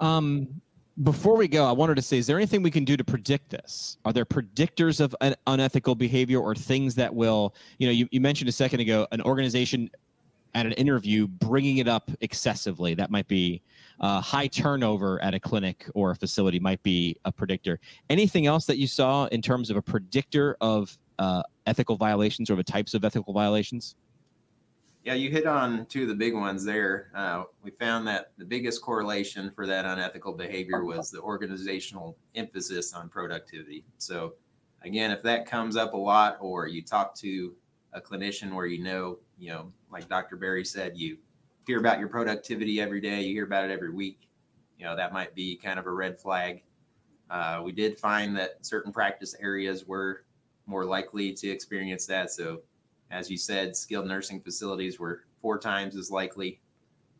Um, 0.00 0.60
before 1.02 1.36
we 1.36 1.48
go, 1.48 1.66
I 1.66 1.72
wanted 1.72 1.94
to 1.96 2.02
say, 2.02 2.18
is 2.18 2.26
there 2.26 2.36
anything 2.36 2.62
we 2.62 2.70
can 2.70 2.84
do 2.84 2.96
to 2.96 3.04
predict 3.04 3.50
this? 3.50 3.96
Are 4.04 4.12
there 4.12 4.26
predictors 4.26 5.00
of 5.00 5.14
un- 5.20 5.36
unethical 5.46 5.94
behavior 5.94 6.40
or 6.40 6.54
things 6.54 6.94
that 6.96 7.14
will, 7.14 7.54
you 7.78 7.86
know, 7.86 7.92
you, 7.92 8.08
you 8.10 8.20
mentioned 8.20 8.48
a 8.48 8.52
second 8.52 8.80
ago, 8.80 9.06
an 9.12 9.22
organization 9.22 9.90
at 10.54 10.66
an 10.66 10.72
interview 10.72 11.26
bringing 11.26 11.78
it 11.78 11.88
up 11.88 12.10
excessively. 12.20 12.94
That 12.94 13.10
might 13.10 13.28
be 13.28 13.62
uh, 14.00 14.20
high 14.20 14.46
turnover 14.46 15.22
at 15.22 15.34
a 15.34 15.40
clinic 15.40 15.86
or 15.94 16.10
a 16.10 16.16
facility 16.16 16.58
might 16.58 16.82
be 16.82 17.16
a 17.24 17.32
predictor. 17.32 17.78
Anything 18.08 18.46
else 18.46 18.66
that 18.66 18.78
you 18.78 18.86
saw 18.86 19.26
in 19.26 19.42
terms 19.42 19.70
of 19.70 19.76
a 19.76 19.82
predictor 19.82 20.56
of 20.60 20.96
uh, 21.18 21.42
ethical 21.66 21.96
violations 21.96 22.50
or 22.50 22.56
the 22.56 22.64
types 22.64 22.94
of 22.94 23.04
ethical 23.04 23.32
violations? 23.32 23.94
Yeah, 25.04 25.14
you 25.14 25.30
hit 25.30 25.46
on 25.46 25.86
two 25.86 26.02
of 26.02 26.08
the 26.08 26.14
big 26.14 26.34
ones 26.34 26.62
there. 26.62 27.10
Uh, 27.14 27.44
we 27.62 27.70
found 27.70 28.06
that 28.06 28.32
the 28.36 28.44
biggest 28.44 28.82
correlation 28.82 29.50
for 29.54 29.66
that 29.66 29.86
unethical 29.86 30.34
behavior 30.34 30.84
was 30.84 31.10
the 31.10 31.20
organizational 31.20 32.18
emphasis 32.34 32.92
on 32.92 33.08
productivity. 33.08 33.84
So, 33.96 34.34
again, 34.82 35.10
if 35.10 35.22
that 35.22 35.46
comes 35.46 35.76
up 35.76 35.94
a 35.94 35.96
lot, 35.96 36.36
or 36.40 36.66
you 36.66 36.82
talk 36.82 37.14
to 37.16 37.54
a 37.94 38.00
clinician 38.00 38.52
where 38.52 38.66
you 38.66 38.82
know, 38.82 39.18
you 39.40 39.48
know, 39.48 39.72
like 39.90 40.08
Dr. 40.08 40.36
Berry 40.36 40.64
said, 40.64 40.96
you 40.96 41.16
hear 41.66 41.80
about 41.80 41.98
your 41.98 42.08
productivity 42.08 42.80
every 42.80 43.00
day, 43.00 43.22
you 43.22 43.32
hear 43.32 43.44
about 43.44 43.64
it 43.64 43.72
every 43.72 43.90
week, 43.90 44.28
you 44.78 44.84
know, 44.84 44.94
that 44.94 45.12
might 45.12 45.34
be 45.34 45.56
kind 45.56 45.78
of 45.78 45.86
a 45.86 45.90
red 45.90 46.18
flag. 46.18 46.62
Uh, 47.30 47.62
we 47.64 47.72
did 47.72 47.98
find 47.98 48.36
that 48.36 48.64
certain 48.64 48.92
practice 48.92 49.34
areas 49.40 49.86
were 49.86 50.24
more 50.66 50.84
likely 50.84 51.32
to 51.32 51.48
experience 51.48 52.06
that. 52.06 52.30
So, 52.30 52.60
as 53.10 53.30
you 53.30 53.38
said, 53.38 53.76
skilled 53.76 54.06
nursing 54.06 54.40
facilities 54.40 55.00
were 55.00 55.24
four 55.40 55.58
times 55.58 55.96
as 55.96 56.10
likely. 56.10 56.60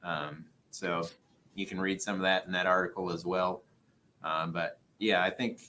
Um, 0.05 0.45
so 0.71 1.09
you 1.55 1.67
can 1.67 1.81
read 1.81 2.01
some 2.01 2.17
of 2.17 2.23
that 2.23 2.47
in 2.47 2.53
that 2.53 2.67
article 2.67 3.11
as 3.11 3.25
well. 3.25 3.63
Um, 4.23 4.53
but 4.53 4.79
yeah, 4.99 5.23
I 5.23 5.31
think 5.31 5.61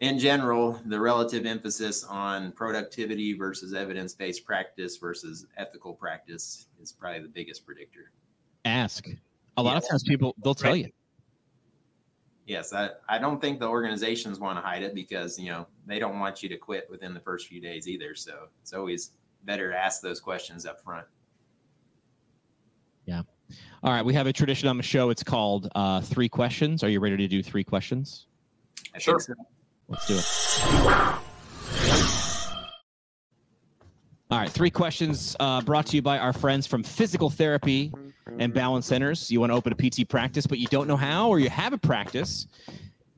in 0.00 0.18
general, 0.18 0.80
the 0.86 1.00
relative 1.00 1.44
emphasis 1.44 2.04
on 2.04 2.52
productivity 2.52 3.32
versus 3.32 3.74
evidence 3.74 4.14
based 4.14 4.44
practice 4.44 4.96
versus 4.96 5.46
ethical 5.56 5.92
practice 5.92 6.66
is 6.80 6.92
probably 6.92 7.20
the 7.20 7.28
biggest 7.28 7.66
predictor. 7.66 8.12
Ask. 8.64 9.08
A 9.56 9.62
lot 9.62 9.74
yes. 9.74 9.84
of 9.84 9.90
times 9.90 10.04
people, 10.04 10.36
they'll 10.42 10.54
tell 10.54 10.72
right. 10.72 10.86
you. 10.86 10.92
Yes, 12.46 12.72
I, 12.72 12.90
I 13.08 13.18
don't 13.18 13.40
think 13.40 13.58
the 13.58 13.66
organizations 13.66 14.38
want 14.38 14.56
to 14.56 14.62
hide 14.62 14.82
it 14.82 14.94
because, 14.94 15.38
you 15.38 15.50
know, 15.50 15.66
they 15.84 15.98
don't 15.98 16.18
want 16.18 16.42
you 16.42 16.48
to 16.48 16.56
quit 16.56 16.88
within 16.88 17.12
the 17.12 17.20
first 17.20 17.48
few 17.48 17.60
days 17.60 17.88
either. 17.88 18.14
So 18.14 18.48
it's 18.62 18.72
always 18.72 19.10
better 19.44 19.70
to 19.70 19.76
ask 19.76 20.00
those 20.00 20.20
questions 20.20 20.64
up 20.64 20.80
front. 20.82 21.06
Yeah. 23.04 23.22
All 23.82 23.92
right. 23.92 24.04
We 24.04 24.14
have 24.14 24.26
a 24.26 24.32
tradition 24.32 24.68
on 24.68 24.76
the 24.76 24.82
show. 24.82 25.10
It's 25.10 25.22
called 25.22 25.70
uh, 25.74 26.00
Three 26.00 26.28
Questions. 26.28 26.82
Are 26.82 26.88
you 26.88 27.00
ready 27.00 27.16
to 27.16 27.28
do 27.28 27.42
three 27.42 27.64
questions? 27.64 28.26
I 28.94 28.98
sure. 28.98 29.18
Let's 29.88 30.06
do 30.06 30.18
it. 30.18 30.24
All 34.30 34.38
right. 34.38 34.50
Three 34.50 34.70
questions 34.70 35.34
uh, 35.40 35.62
brought 35.62 35.86
to 35.86 35.96
you 35.96 36.02
by 36.02 36.18
our 36.18 36.34
friends 36.34 36.66
from 36.66 36.84
FYZICAL 36.84 37.32
Therapy 37.32 37.92
and 38.38 38.52
balance 38.52 38.86
centers. 38.86 39.30
You 39.30 39.40
want 39.40 39.52
to 39.52 39.56
open 39.56 39.72
a 39.72 39.76
PT 39.76 40.06
practice, 40.06 40.46
but 40.46 40.58
you 40.58 40.66
don't 40.66 40.86
know 40.86 40.96
how, 40.96 41.30
or 41.30 41.38
you 41.38 41.48
have 41.48 41.72
a 41.72 41.78
practice 41.78 42.46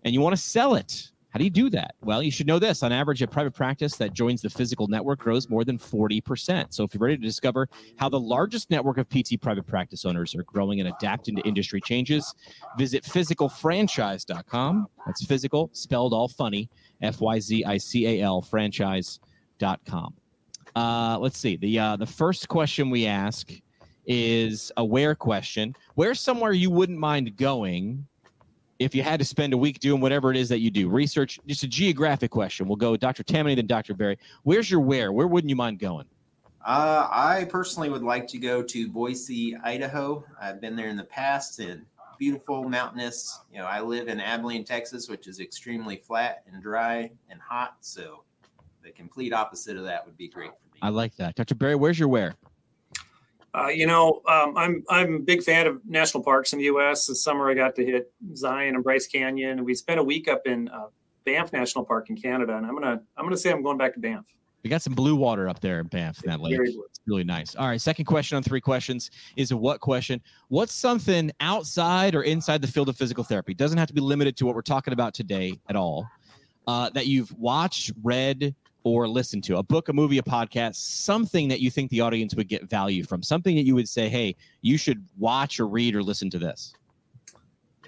and 0.04 0.14
you 0.14 0.20
want 0.20 0.36
to 0.36 0.40
sell 0.40 0.76
it. 0.76 1.09
How 1.30 1.38
do 1.38 1.44
you 1.44 1.50
do 1.50 1.70
that? 1.70 1.94
Well, 2.02 2.22
you 2.22 2.30
should 2.30 2.48
know 2.48 2.58
this. 2.58 2.82
On 2.82 2.90
average, 2.92 3.22
a 3.22 3.26
private 3.28 3.54
practice 3.54 3.96
that 3.96 4.12
joins 4.12 4.42
the 4.42 4.48
FYZICAL 4.48 4.88
network 4.88 5.20
grows 5.20 5.48
more 5.48 5.64
than 5.64 5.78
40%. 5.78 6.74
So 6.74 6.82
if 6.82 6.92
you're 6.92 7.00
ready 7.00 7.16
to 7.16 7.22
discover 7.22 7.68
how 7.96 8.08
the 8.08 8.18
largest 8.18 8.68
network 8.68 8.98
of 8.98 9.08
PT 9.08 9.40
private 9.40 9.66
practice 9.66 10.04
owners 10.04 10.34
are 10.34 10.42
growing 10.42 10.80
and 10.80 10.88
adapting 10.88 11.36
to 11.36 11.42
industry 11.42 11.80
changes, 11.80 12.34
visit 12.76 13.04
fyzicalfranchise.com. 13.04 14.88
That's 15.06 15.24
physical, 15.24 15.70
spelled 15.72 16.12
all 16.12 16.28
funny, 16.28 16.68
F 17.00 17.20
Y 17.20 17.38
Z 17.38 17.64
I 17.64 17.78
C 17.78 18.06
A 18.06 18.22
L, 18.22 18.42
franchise.com. 18.42 20.14
Uh, 20.74 21.18
let's 21.20 21.38
see. 21.38 21.56
The, 21.56 21.78
uh, 21.78 21.96
the 21.96 22.06
first 22.06 22.48
question 22.48 22.90
we 22.90 23.06
ask 23.06 23.52
is 24.06 24.72
a 24.76 24.84
where 24.84 25.14
question. 25.14 25.76
Where's 25.94 26.18
somewhere 26.18 26.52
you 26.52 26.70
wouldn't 26.70 26.98
mind 26.98 27.36
going 27.36 28.06
if 28.80 28.94
you 28.94 29.02
had 29.02 29.20
to 29.20 29.26
spend 29.26 29.52
a 29.52 29.58
week 29.58 29.78
doing 29.78 30.00
whatever 30.00 30.30
it 30.30 30.36
is 30.38 30.48
that 30.48 30.58
you 30.60 30.70
do? 30.70 30.88
Research, 30.88 31.38
just 31.46 31.62
a 31.62 31.68
geographic 31.68 32.30
question. 32.30 32.66
We'll 32.66 32.76
go 32.76 32.96
Dr. 32.96 33.22
Tammany, 33.22 33.54
then 33.54 33.66
Dr. 33.66 33.94
Berry. 33.94 34.18
Where's 34.42 34.70
your 34.70 34.80
where? 34.80 35.12
Where 35.12 35.28
wouldn't 35.28 35.50
you 35.50 35.56
mind 35.56 35.78
going? 35.78 36.06
Uh, 36.64 37.06
I 37.10 37.46
personally 37.50 37.90
would 37.90 38.02
like 38.02 38.26
to 38.28 38.38
go 38.38 38.62
to 38.62 38.88
Boise, 38.88 39.54
Idaho. 39.62 40.24
I've 40.40 40.60
been 40.60 40.76
there 40.76 40.88
in 40.88 40.96
the 40.96 41.04
past 41.04 41.58
and 41.58 41.84
beautiful, 42.18 42.68
mountainous. 42.68 43.40
You 43.52 43.58
know, 43.58 43.66
I 43.66 43.82
live 43.82 44.08
in 44.08 44.18
Abilene, 44.18 44.64
Texas, 44.64 45.08
which 45.08 45.26
is 45.26 45.40
extremely 45.40 45.96
flat 45.96 46.42
and 46.50 46.62
dry 46.62 47.10
and 47.28 47.40
hot. 47.40 47.76
So 47.80 48.24
the 48.82 48.90
complete 48.90 49.34
opposite 49.34 49.76
of 49.76 49.84
that 49.84 50.06
would 50.06 50.16
be 50.16 50.28
great 50.28 50.50
for 50.50 50.74
me. 50.74 50.80
I 50.80 50.88
like 50.88 51.16
that. 51.16 51.34
Dr. 51.34 51.54
Berry, 51.54 51.76
where's 51.76 51.98
your 51.98 52.08
where? 52.08 52.34
Uh, 53.52 53.66
you 53.68 53.86
know, 53.86 54.22
um, 54.28 54.56
I'm 54.56 54.84
I'm 54.88 55.14
a 55.14 55.18
big 55.18 55.42
fan 55.42 55.66
of 55.66 55.80
national 55.84 56.22
parks 56.22 56.52
in 56.52 56.58
the 56.58 56.66
U.S. 56.66 57.06
This 57.06 57.22
summer, 57.22 57.50
I 57.50 57.54
got 57.54 57.74
to 57.76 57.84
hit 57.84 58.12
Zion 58.36 58.76
and 58.76 58.84
Bryce 58.84 59.08
Canyon, 59.08 59.58
and 59.58 59.64
we 59.64 59.74
spent 59.74 59.98
a 59.98 60.04
week 60.04 60.28
up 60.28 60.46
in 60.46 60.68
uh, 60.68 60.86
Banff 61.24 61.52
National 61.52 61.84
Park 61.84 62.10
in 62.10 62.16
Canada. 62.16 62.56
And 62.56 62.64
I'm 62.64 62.74
gonna 62.74 63.02
I'm 63.16 63.24
gonna 63.24 63.36
say 63.36 63.50
I'm 63.50 63.62
going 63.62 63.78
back 63.78 63.94
to 63.94 64.00
Banff. 64.00 64.26
We 64.62 64.70
got 64.70 64.82
some 64.82 64.94
blue 64.94 65.16
water 65.16 65.48
up 65.48 65.60
there 65.60 65.80
in 65.80 65.86
Banff 65.86 66.22
in 66.22 66.30
that 66.30 66.40
lake. 66.40 66.58
It's 66.60 67.00
really 67.06 67.24
nice. 67.24 67.56
All 67.56 67.66
right, 67.66 67.80
second 67.80 68.04
question 68.04 68.36
on 68.36 68.42
three 68.42 68.60
questions 68.60 69.10
is 69.36 69.50
a 69.50 69.56
what 69.56 69.80
question? 69.80 70.20
What's 70.48 70.74
something 70.74 71.32
outside 71.40 72.14
or 72.14 72.22
inside 72.22 72.60
the 72.60 72.68
field 72.68 72.88
of 72.88 72.96
physical 72.96 73.24
therapy? 73.24 73.54
Doesn't 73.54 73.78
have 73.78 73.88
to 73.88 73.94
be 73.94 74.02
limited 74.02 74.36
to 74.36 74.46
what 74.46 74.54
we're 74.54 74.62
talking 74.62 74.92
about 74.92 75.14
today 75.14 75.58
at 75.68 75.76
all. 75.76 76.06
Uh, 76.66 76.90
that 76.90 77.06
you've 77.06 77.32
watched, 77.32 77.90
read, 78.02 78.54
or 78.82 79.06
listen 79.08 79.40
to 79.42 79.58
a 79.58 79.62
book, 79.62 79.88
a 79.88 79.92
movie, 79.92 80.18
a 80.18 80.22
podcast, 80.22 80.76
something 80.76 81.48
that 81.48 81.60
you 81.60 81.70
think 81.70 81.90
the 81.90 82.00
audience 82.00 82.34
would 82.34 82.48
get 82.48 82.68
value 82.68 83.04
from, 83.04 83.22
something 83.22 83.56
that 83.56 83.64
you 83.64 83.74
would 83.74 83.88
say, 83.88 84.08
hey, 84.08 84.34
you 84.62 84.78
should 84.78 85.04
watch 85.18 85.60
or 85.60 85.66
read 85.66 85.94
or 85.94 86.02
listen 86.02 86.30
to 86.30 86.38
this. 86.38 86.72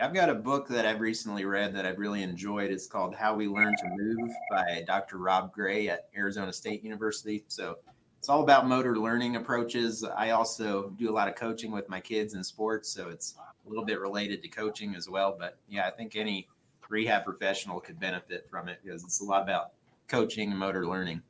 I've 0.01 0.15
got 0.15 0.31
a 0.31 0.35
book 0.35 0.69
that 0.69 0.87
I've 0.87 1.01
recently 1.01 1.45
read 1.45 1.75
that 1.75 1.87
I've 1.87 1.99
really 1.99 2.23
enjoyed. 2.23 2.71
It's 2.71 2.87
called 2.87 3.15
How 3.15 3.35
We 3.35 3.47
Learn 3.47 3.75
to 3.77 3.89
Move 3.97 4.31
by 4.51 4.83
Dr. 4.87 5.19
Rob 5.19 5.53
Gray 5.53 5.89
at 5.89 6.09
Arizona 6.17 6.53
State 6.53 6.83
University. 6.83 7.45
So 7.49 7.77
it's 8.19 8.29
all 8.29 8.43
about 8.43 8.67
motor 8.67 8.99
learning 8.99 9.37
approaches. 9.37 10.05
I 10.05 10.31
also 10.31 10.91
do 10.99 11.11
a 11.11 11.13
lot 11.13 11.29
of 11.29 11.35
coaching 11.35 11.71
with 11.71 11.89
my 11.89 12.01
kids 12.01 12.35
in 12.35 12.43
sports, 12.43 12.89
so 12.89 13.11
it's 13.11 13.35
a 13.67 13.69
little 13.69 13.85
bit 13.85 14.01
related 14.01 14.43
to 14.43 14.49
coaching 14.49 14.95
as 14.95 15.09
well. 15.09 15.37
But 15.39 15.59
yeah, 15.69 15.87
I 15.87 15.91
think 15.91 16.17
any 16.17 16.49
rehab 16.89 17.25
professional 17.25 17.81
could 17.81 17.99
benefit 17.99 18.47
from 18.51 18.69
it 18.69 18.79
because 18.85 19.03
it's 19.03 19.21
a 19.21 19.25
lot 19.25 19.43
about 19.43 19.73
coaching 20.13 20.51
and 20.51 20.59
motor 20.59 20.87
learning. 20.87 21.23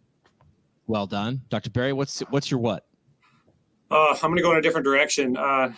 Well 0.89 1.07
done, 1.07 1.41
Dr. 1.49 1.71
Berry. 1.71 1.93
What's 1.93 2.21
what's 2.31 2.51
your 2.51 2.61
what? 2.61 2.85
Uh, 3.91 4.15
I'm 4.15 4.31
going 4.31 4.37
to 4.37 4.43
go 4.43 4.51
in 4.51 4.59
a 4.59 4.63
different 4.63 4.85
direction. 4.85 5.37
Uh, 5.37 5.73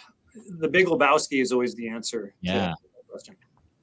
the 0.59 0.68
Big 0.68 0.86
Lebowski 0.86 1.42
is 1.42 1.52
always 1.52 1.74
the 1.74 1.88
answer. 1.88 2.34
Yeah. 2.40 2.72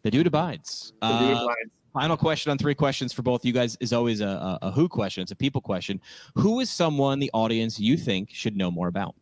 The 0.03 0.11
dude 0.11 0.27
abides. 0.27 0.93
The 1.01 1.07
dude 1.19 1.37
uh, 1.37 1.43
abides. 1.43 1.71
Final 1.93 2.17
question 2.17 2.51
on 2.51 2.57
three 2.57 2.73
questions 2.73 3.13
for 3.13 3.21
both 3.21 3.45
you 3.45 3.51
guys 3.53 3.77
is 3.81 3.93
always 3.93 4.21
a, 4.21 4.27
a, 4.27 4.59
a, 4.63 4.71
who 4.71 4.87
question. 4.87 5.21
It's 5.21 5.33
a 5.33 5.35
people 5.35 5.61
question. 5.61 5.99
Who 6.35 6.61
is 6.61 6.69
someone 6.69 7.19
the 7.19 7.29
audience 7.33 7.79
you 7.79 7.97
think 7.97 8.29
should 8.31 8.55
know 8.55 8.71
more 8.71 8.87
about? 8.87 9.13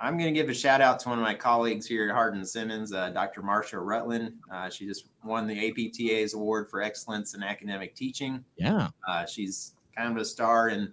I'm 0.00 0.16
going 0.16 0.32
to 0.32 0.38
give 0.38 0.48
a 0.48 0.54
shout 0.54 0.80
out 0.80 0.98
to 1.00 1.10
one 1.10 1.18
of 1.18 1.22
my 1.22 1.34
colleagues 1.34 1.86
here 1.86 2.08
at 2.08 2.14
Hardin 2.14 2.44
Simmons, 2.44 2.90
uh, 2.92 3.10
Dr. 3.10 3.42
Marsha 3.42 3.78
Rutland. 3.84 4.32
Uh, 4.50 4.70
she 4.70 4.86
just 4.86 5.04
won 5.22 5.46
the 5.46 5.68
APTA's 5.68 6.32
Award 6.32 6.70
for 6.70 6.80
Excellence 6.80 7.34
in 7.34 7.42
Academic 7.42 7.94
Teaching. 7.94 8.42
Yeah. 8.56 8.88
Uh, 9.06 9.26
she's 9.26 9.74
kind 9.94 10.10
of 10.10 10.16
a 10.16 10.24
star 10.24 10.70
in 10.70 10.90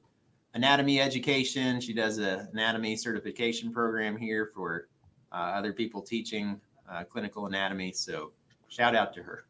anatomy 0.56 1.00
education. 1.00 1.80
She 1.80 1.94
does 1.94 2.18
an 2.18 2.50
anatomy 2.52 2.98
certification 2.98 3.72
program 3.72 4.18
here 4.18 4.52
for 4.54 4.90
uh, 5.32 5.36
other 5.36 5.72
people 5.72 6.02
teaching 6.02 6.60
uh, 6.92 7.06
clinical 7.06 7.46
anatomy. 7.46 7.94
So 7.94 8.34
shout 8.68 8.94
out 8.94 9.14
to 9.14 9.24
her. 9.24 9.46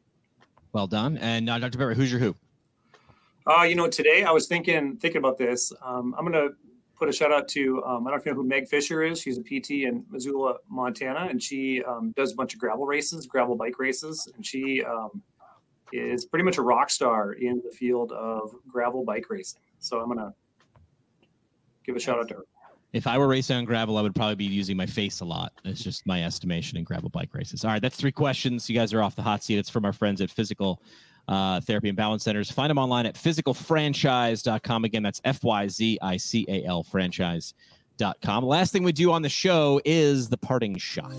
Well 0.72 0.86
done. 0.86 1.18
And 1.18 1.50
uh, 1.50 1.58
Dr. 1.58 1.80
Berry, 1.80 1.96
who's 1.96 2.12
your 2.12 2.20
who? 2.20 2.36
Uh, 3.48 3.64
you 3.64 3.74
know, 3.74 3.88
today 3.88 4.24
I 4.24 4.32
was 4.32 4.46
thinking 4.46 4.98
thinking 4.98 5.18
about 5.18 5.40
this. 5.40 5.74
Um, 5.82 6.14
I'm 6.16 6.30
going 6.30 6.50
to 6.50 6.56
put 6.98 7.10
a 7.10 7.12
shout 7.12 7.32
out 7.32 7.48
to 7.50 7.84
um, 7.84 8.08
I 8.08 8.12
don't 8.12 8.26
know 8.26 8.34
who 8.34 8.44
Meg 8.44 8.68
Fisher 8.68 9.04
is. 9.04 9.22
She's 9.22 9.38
a 9.38 9.44
PT 9.44 9.72
in 9.86 10.04
Missoula, 10.10 10.56
Montana, 10.70 11.28
and 11.30 11.42
she 11.42 11.84
um, 11.84 12.14
does 12.16 12.34
a 12.34 12.36
bunch 12.36 12.54
of 12.54 12.60
gravel 12.60 12.86
races, 12.86 13.26
gravel 13.28 13.56
bike 13.56 13.80
races, 13.80 14.32
and 14.36 14.46
she 14.46 14.84
um, 14.84 15.22
is 15.94 16.26
pretty 16.26 16.44
much 16.44 16.58
a 16.58 16.62
rock 16.62 16.90
star 16.90 17.34
in 17.34 17.62
the 17.64 17.72
field 17.72 18.12
of 18.12 18.54
gravel 18.68 19.04
bike 19.04 19.30
racing. 19.30 19.62
So 19.80 20.00
I'm 20.00 20.16
to 20.18 20.34
give 21.86 21.96
a 21.96 22.00
shout 22.00 22.20
out 22.20 22.28
to 22.30 22.36
her. 22.36 22.46
If 22.94 23.06
I 23.06 23.18
were 23.18 23.28
racing 23.28 23.58
on 23.58 23.66
gravel, 23.66 23.98
I 23.98 24.02
would 24.02 24.16
probably 24.16 24.36
be 24.36 24.46
using 24.46 24.78
my 24.78 24.86
face 24.86 25.20
a 25.20 25.26
lot. 25.26 25.52
It's 25.66 25.84
just 25.84 26.08
my 26.08 26.24
estimation 26.24 26.78
in 26.78 26.84
gravel 26.84 27.10
bike 27.10 27.34
races. 27.34 27.66
All 27.66 27.72
right, 27.72 27.82
that's 27.82 27.98
three 27.98 28.14
questions. 28.14 28.70
You 28.70 28.76
guys 28.76 28.94
are 28.94 29.04
off 29.04 29.16
the 29.16 29.22
hot 29.22 29.44
seat. 29.44 29.58
It's 29.58 29.70
from 29.70 29.86
our 29.86 29.94
friends 29.94 30.22
at 30.22 30.30
FYZICAL 30.30 30.78
uh, 31.28 31.62
Therapy 31.62 31.90
and 31.90 31.98
Balance 31.98 32.24
Centers. 32.24 32.52
Find 32.52 32.70
them 32.70 32.78
online 32.78 33.06
at 33.06 33.16
fyzicalfranchise.com. 33.16 34.84
Again, 34.84 35.04
that's 35.04 35.22
F 35.24 35.44
Y 35.44 35.68
Z 35.68 36.00
I 36.02 36.18
C 36.18 36.46
A 36.48 36.64
L 36.66 36.84
franchise.com. 36.84 38.46
Last 38.46 38.72
thing 38.72 38.84
we 38.84 38.92
do 38.92 39.12
on 39.12 39.22
the 39.22 39.30
show 39.30 39.82
is 39.86 40.30
the 40.30 40.38
parting 40.38 40.78
shot. 40.78 41.14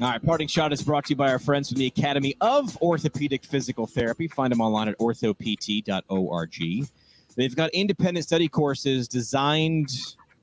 All 0.00 0.08
right, 0.08 0.22
parting 0.22 0.46
shot 0.46 0.72
is 0.72 0.80
brought 0.80 1.06
to 1.06 1.10
you 1.10 1.16
by 1.16 1.32
our 1.32 1.40
friends 1.40 1.70
from 1.70 1.78
the 1.78 1.86
Academy 1.86 2.36
of 2.40 2.80
Orthopedic 2.80 3.44
Physical 3.44 3.84
Therapy. 3.84 4.28
Find 4.28 4.52
them 4.52 4.60
online 4.60 4.86
at 4.86 4.96
orthopt.org. 4.98 6.88
They've 7.34 7.56
got 7.56 7.70
independent 7.70 8.24
study 8.24 8.46
courses 8.46 9.08
designed 9.08 9.90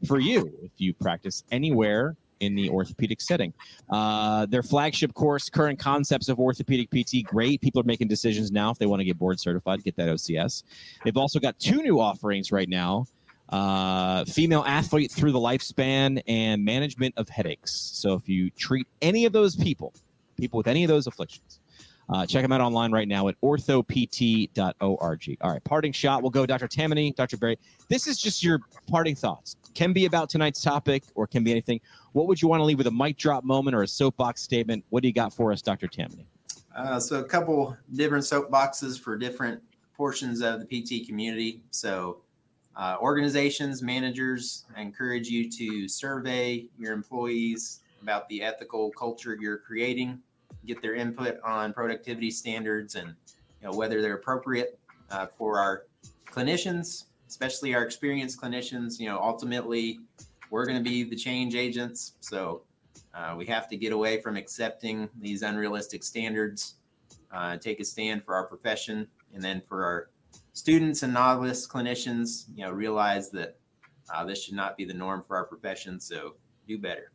for 0.06 0.20
you 0.20 0.51
if 0.62 0.72
you 0.76 0.93
practice 0.93 1.45
anywhere 1.51 2.18
in 2.41 2.53
the 2.56 2.70
orthopedic 2.70 3.22
setting. 3.22 3.53
Uh, 3.89 4.45
their 4.45 4.62
flagship 4.62 5.14
course, 5.14 5.49
Current 5.49 5.80
Concepts 5.80 6.28
of 6.28 6.38
Orthopedic 6.38 6.89
PT, 6.89 7.24
great. 7.24 7.62
People 7.62 7.80
are 7.80 7.86
making 7.86 8.10
decisions 8.10 8.51
now 8.51 8.72
if 8.72 8.78
they 8.78 8.88
want 8.88 8.99
to 8.99 9.06
get 9.06 9.18
board 9.18 9.39
certified, 9.39 9.82
get 9.86 9.95
that 9.95 10.10
OCS. 10.10 10.64
They've 11.06 11.16
also 11.16 11.39
got 11.39 11.58
two 11.60 11.82
new 11.82 12.01
offerings 12.01 12.51
right 12.51 12.68
now 12.68 13.06
uh, 13.50 14.26
female 14.26 14.64
athlete 14.66 15.12
through 15.12 15.32
the 15.32 15.39
lifespan 15.39 16.22
and 16.28 16.64
management 16.64 17.14
of 17.18 17.30
headaches. 17.30 17.72
So 17.93 18.14
if 18.14 18.28
you 18.28 18.50
treat 18.52 18.88
any 19.02 19.26
of 19.26 19.34
those 19.34 19.56
people, 19.56 19.93
people 20.38 20.58
with 20.58 20.68
any 20.68 20.84
of 20.84 20.89
those 20.89 21.08
afflictions, 21.08 21.60
uh, 22.08 22.26
check 22.26 22.43
them 22.43 22.52
out 22.52 22.62
online 22.62 22.91
right 22.91 23.08
now 23.08 23.28
at 23.28 23.39
orthopt.org. 23.41 25.38
All 25.41 25.52
right, 25.52 25.64
parting 25.64 25.91
shot. 25.91 26.22
We'll 26.22 26.32
go 26.32 26.46
Dr. 26.46 26.68
Tammany, 26.68 27.12
Dr. 27.14 27.38
Berry. 27.38 27.58
This 27.89 28.08
is 28.08 28.18
just 28.18 28.43
your 28.43 28.60
parting 28.88 29.16
thoughts. 29.16 29.56
Can 29.74 29.91
be 29.91 30.06
about 30.06 30.30
tonight's 30.30 30.62
topic 30.62 31.04
or 31.16 31.28
can 31.28 31.43
be 31.43 31.52
anything. 31.52 31.82
What 32.14 32.28
would 32.28 32.41
you 32.41 32.48
want 32.48 32.62
to 32.62 32.64
leave 32.64 32.78
with 32.78 32.88
a 32.88 32.91
mic 32.91 33.18
drop 33.18 33.43
moment 33.43 33.76
or 33.76 33.82
a 33.82 33.88
soapbox 33.88 34.41
statement? 34.41 34.86
What 34.89 35.02
do 35.02 35.08
you 35.08 35.14
got 35.14 35.34
for 35.34 35.52
us, 35.52 35.62
Dr. 35.62 35.88
Tammany? 35.88 36.28
Uh, 36.76 37.00
so 37.00 37.20
a 37.20 37.24
couple 37.24 37.76
different 37.93 38.24
soapboxes 38.24 39.00
for 39.00 39.18
different 39.18 39.62
portions 39.96 40.41
of 40.41 40.60
the 40.60 40.66
PT 40.66 41.08
community. 41.08 41.62
So 41.72 42.22
uh, 42.78 42.98
organizations, 43.00 43.82
managers, 43.82 44.66
I 44.76 44.82
encourage 44.82 45.28
you 45.28 45.50
to 45.52 45.88
survey 45.88 46.68
your 46.78 46.94
employees 46.94 47.80
about 48.02 48.28
the 48.30 48.42
ethical 48.44 48.92
culture 48.92 49.38
you're 49.40 49.58
creating, 49.58 50.20
get 50.66 50.82
their 50.82 50.96
input 50.96 51.40
on 51.44 51.74
productivity 51.74 52.32
standards 52.32 52.96
and 52.96 53.16
you 53.62 53.70
know, 53.70 53.78
whether 53.78 54.02
they're 54.02 54.16
appropriate 54.16 54.78
uh, 55.10 55.28
for 55.38 55.58
our 55.58 55.86
clinicians, 56.30 57.06
especially 57.28 57.74
our 57.74 57.84
experienced 57.84 58.42
clinicians. 58.42 59.00
You 59.00 59.08
know, 59.08 59.20
ultimately, 59.20 60.00
we're 60.50 60.66
going 60.66 60.78
to 60.78 60.84
be 60.84 61.04
the 61.04 61.16
change 61.16 61.56
agents. 61.56 62.14
So 62.20 62.64
uh, 63.14 63.36
we 63.38 63.46
have 63.46 63.70
to 63.70 63.78
get 63.78 63.94
away 63.94 64.22
from 64.22 64.36
accepting 64.36 65.10
these 65.22 65.42
unrealistic 65.42 66.04
standards, 66.04 66.76
uh, 67.32 67.58
take 67.58 67.80
a 67.80 67.86
stand 67.86 68.24
for 68.26 68.36
our 68.36 68.46
profession, 68.46 69.08
and 69.34 69.42
then 69.42 69.62
for 69.62 69.84
our 69.86 70.10
students 70.56 71.03
and 71.03 71.14
novice 71.14 71.68
clinicians, 71.68 72.45
you 72.56 72.66
know, 72.66 72.72
realize 72.72 73.30
that 73.30 73.58
uh, 74.12 74.24
this 74.24 74.43
should 74.43 74.56
not 74.56 74.78
be 74.78 74.86
the 74.86 74.93
norm 74.93 75.22
for 75.22 75.36
our 75.36 75.43
profession. 75.43 75.99
So 75.99 76.36
do 76.68 76.80
better. 76.80 77.12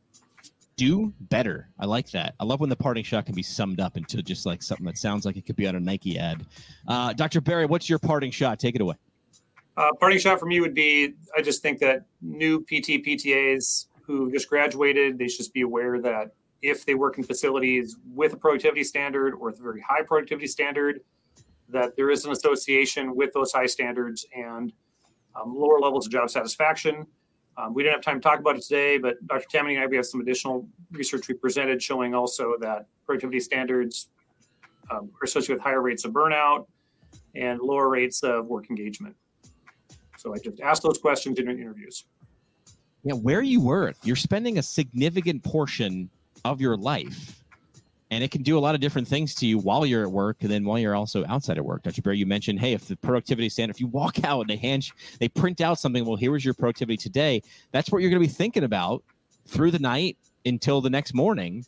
Do 0.77 1.13
better. 1.23 1.69
I 1.79 1.87
like 1.87 2.11
that. 2.11 2.35
I 2.39 2.45
love 2.45 2.61
when 2.61 2.71
the 2.71 2.77
parting 2.77 3.03
shot 3.03 3.27
can 3.27 3.35
be 3.35 3.43
summed 3.43 3.81
up 3.81 3.97
into 3.97 4.23
just 4.23 4.47
like 4.47 4.63
something 4.63 4.87
that 4.87 4.99
sounds 4.99 5.25
like 5.25 5.37
it 5.37 5.47
could 5.47 5.57
be 5.57 5.67
on 5.67 5.75
a 5.75 5.81
Nike 5.81 6.19
ad. 6.19 6.45
Uh, 6.87 7.13
Dr. 7.13 7.41
Berry, 7.41 7.67
what's 7.67 7.89
your 7.89 7.99
parting 7.99 8.31
shot? 8.31 8.59
Take 8.59 8.75
it 8.75 8.81
away. 8.81 8.95
Uh, 9.77 9.93
parting 9.99 10.19
shot 10.19 10.39
for 10.39 10.47
me 10.47 10.61
would 10.61 10.75
be 10.75 11.15
I 11.37 11.41
just 11.43 11.63
think 11.63 11.79
that 11.79 12.05
new 12.21 12.61
PT 12.61 13.05
PTAs 13.07 13.87
who 14.03 14.31
just 14.31 14.49
graduated, 14.49 15.19
they 15.19 15.29
should 15.29 15.39
just 15.39 15.55
be 15.55 15.63
aware 15.63 16.01
that 16.01 16.33
if 16.61 16.85
they 16.85 16.95
work 16.95 17.17
in 17.17 17.25
facilities 17.25 17.97
with 18.13 18.35
a 18.35 18.37
productivity 18.37 18.85
standard 18.85 19.35
or 19.35 19.47
with 19.47 19.61
a 19.61 19.63
very 19.63 19.81
high 19.81 20.03
productivity 20.03 20.47
standard, 20.47 21.01
that 21.73 21.97
there 21.97 22.11
is 22.11 22.25
an 22.25 22.33
association 22.33 23.15
with 23.15 23.33
those 23.33 23.53
high 23.53 23.67
standards 23.67 24.27
and 24.35 24.73
um, 25.41 25.55
lower 25.57 25.79
levels 25.79 26.07
of 26.07 26.13
job 26.13 26.31
satisfaction. 26.31 27.07
Um, 27.57 27.75
we 27.75 27.83
didn't 27.83 27.97
have 27.97 28.03
time 28.03 28.21
to 28.21 28.23
talk 28.23 28.39
about 28.39 28.57
it 28.57 28.63
today, 28.63 28.99
but 28.99 29.25
Dr. 29.27 29.47
Tammany 29.51 29.77
and 29.77 29.85
I, 29.85 29.87
we 29.87 29.97
have 29.97 30.07
some 30.07 30.21
additional 30.21 30.69
research 30.93 31.29
we 31.29 31.35
presented 31.35 31.83
showing 31.83 32.15
also 32.15 32.55
that 32.61 32.87
productivity 33.05 33.41
standards 33.41 34.09
um, 34.91 35.11
are 35.21 35.25
associated 35.25 35.55
with 35.55 35.63
higher 35.63 35.83
rates 35.83 36.05
of 36.05 36.13
burnout 36.13 36.67
and 37.35 37.61
lower 37.61 37.89
rates 37.89 38.23
of 38.23 38.47
work 38.47 38.71
engagement. 38.71 39.15
So 40.17 40.35
I 40.35 40.39
just 40.39 40.61
ask 40.61 40.83
those 40.83 40.99
questions 40.99 41.39
in 41.39 41.49
interviews. 41.49 42.05
yeah, 43.05 43.15
where 43.15 43.43
you 43.43 43.61
work, 43.61 43.97
you're 44.03 44.17
spending 44.17 44.59
a 44.59 44.63
significant 44.63 45.43
portion 45.43 46.11
of 46.45 46.61
your 46.61 46.77
life. 46.77 47.40
And 48.11 48.25
it 48.25 48.31
can 48.33 48.43
do 48.43 48.59
a 48.59 48.61
lot 48.61 48.75
of 48.75 48.81
different 48.81 49.07
things 49.07 49.35
to 49.37 49.47
you 49.47 49.59
while 49.59 49.87
you're 49.87 50.03
at 50.03 50.11
work 50.11 50.39
and 50.41 50.51
then 50.51 50.65
while 50.65 50.79
you're 50.79 50.97
also 50.97 51.25
outside 51.29 51.59
of 51.59 51.65
work. 51.65 51.85
Dr. 51.85 52.03
Bear, 52.03 52.13
you 52.13 52.27
mentioned, 52.27 52.59
hey, 52.59 52.73
if 52.73 52.87
the 52.87 52.97
productivity 52.97 53.49
stand, 53.49 53.71
if 53.71 53.81
you 53.81 53.87
walk 53.87 54.25
out 54.25 54.41
and 54.41 54.51
they 54.51 54.57
hand, 54.57 54.91
they 55.21 55.29
print 55.29 55.61
out 55.61 55.79
something, 55.79 56.05
well, 56.05 56.17
here 56.17 56.33
was 56.33 56.45
your 56.45 56.55
productivity 56.55 56.97
today. 56.97 57.43
That's 57.71 57.91
what 57.91 58.03
you're 58.03 58.11
going 58.11 58.23
to 58.23 58.29
be 58.29 58.33
thinking 58.33 58.65
about 58.65 59.05
through 59.47 59.71
the 59.71 59.79
night 59.79 60.19
until 60.45 60.81
the 60.81 60.91
next 60.91 61.15
morning. 61.15 61.65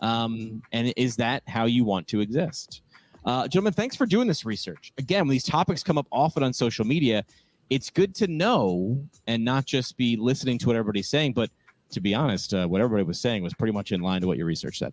Um, 0.00 0.62
and 0.72 0.92
is 0.96 1.16
that 1.16 1.42
how 1.46 1.64
you 1.64 1.84
want 1.84 2.08
to 2.08 2.20
exist? 2.20 2.82
Uh, 3.24 3.48
gentlemen, 3.48 3.72
thanks 3.72 3.96
for 3.96 4.06
doing 4.06 4.28
this 4.28 4.44
research. 4.44 4.92
Again, 4.98 5.22
when 5.22 5.30
these 5.30 5.44
topics 5.44 5.82
come 5.82 5.98
up 5.98 6.06
often 6.12 6.42
on 6.42 6.52
social 6.52 6.84
media, 6.84 7.24
it's 7.70 7.90
good 7.90 8.14
to 8.16 8.28
know 8.28 9.04
and 9.26 9.44
not 9.44 9.64
just 9.64 9.96
be 9.96 10.16
listening 10.16 10.58
to 10.58 10.68
what 10.68 10.76
everybody's 10.76 11.08
saying. 11.08 11.32
But 11.32 11.50
to 11.90 12.00
be 12.00 12.14
honest, 12.14 12.54
uh, 12.54 12.66
what 12.66 12.80
everybody 12.80 13.04
was 13.04 13.20
saying 13.20 13.42
was 13.42 13.54
pretty 13.54 13.72
much 13.72 13.92
in 13.92 14.00
line 14.00 14.20
to 14.20 14.26
what 14.26 14.36
your 14.36 14.46
research 14.46 14.78
said. 14.78 14.92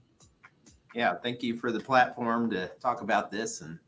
Yeah, 0.93 1.15
thank 1.15 1.41
you 1.41 1.57
for 1.57 1.71
the 1.71 1.79
platform 1.79 2.49
to 2.51 2.67
talk 2.79 3.01
about 3.01 3.31
this. 3.31 3.61
And 3.61 3.79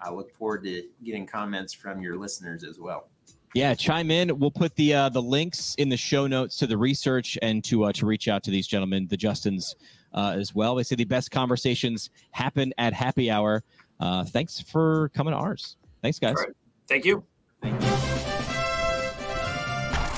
I 0.00 0.10
look 0.10 0.32
forward 0.32 0.64
to 0.64 0.84
getting 1.04 1.26
comments 1.26 1.72
from 1.72 2.00
your 2.00 2.16
listeners 2.16 2.64
as 2.64 2.78
well. 2.78 3.08
Yeah, 3.54 3.74
chime 3.74 4.10
in. 4.10 4.38
We'll 4.38 4.50
put 4.50 4.74
the 4.76 4.94
uh, 4.94 5.08
the 5.10 5.20
links 5.20 5.74
in 5.74 5.90
the 5.90 5.96
show 5.96 6.26
notes 6.26 6.56
to 6.56 6.66
the 6.66 6.78
research 6.78 7.36
and 7.42 7.62
to 7.64 7.84
uh, 7.84 7.92
to 7.92 8.06
reach 8.06 8.26
out 8.26 8.42
to 8.44 8.50
these 8.50 8.66
gentlemen, 8.66 9.06
the 9.08 9.16
Justins, 9.16 9.74
uh, 10.14 10.34
as 10.36 10.54
well. 10.54 10.74
They 10.74 10.84
say 10.84 10.96
the 10.96 11.04
best 11.04 11.30
conversations 11.30 12.08
happen 12.30 12.72
at 12.78 12.94
happy 12.94 13.30
hour. 13.30 13.62
Uh, 14.00 14.24
thanks 14.24 14.60
for 14.60 15.10
coming 15.10 15.32
to 15.32 15.38
ours. 15.38 15.76
Thanks, 16.00 16.18
guys. 16.18 16.36
All 16.36 16.44
right. 16.44 16.52
Thank 16.88 17.04
you. 17.04 17.24
Thank 17.60 17.82
you. 17.82 18.11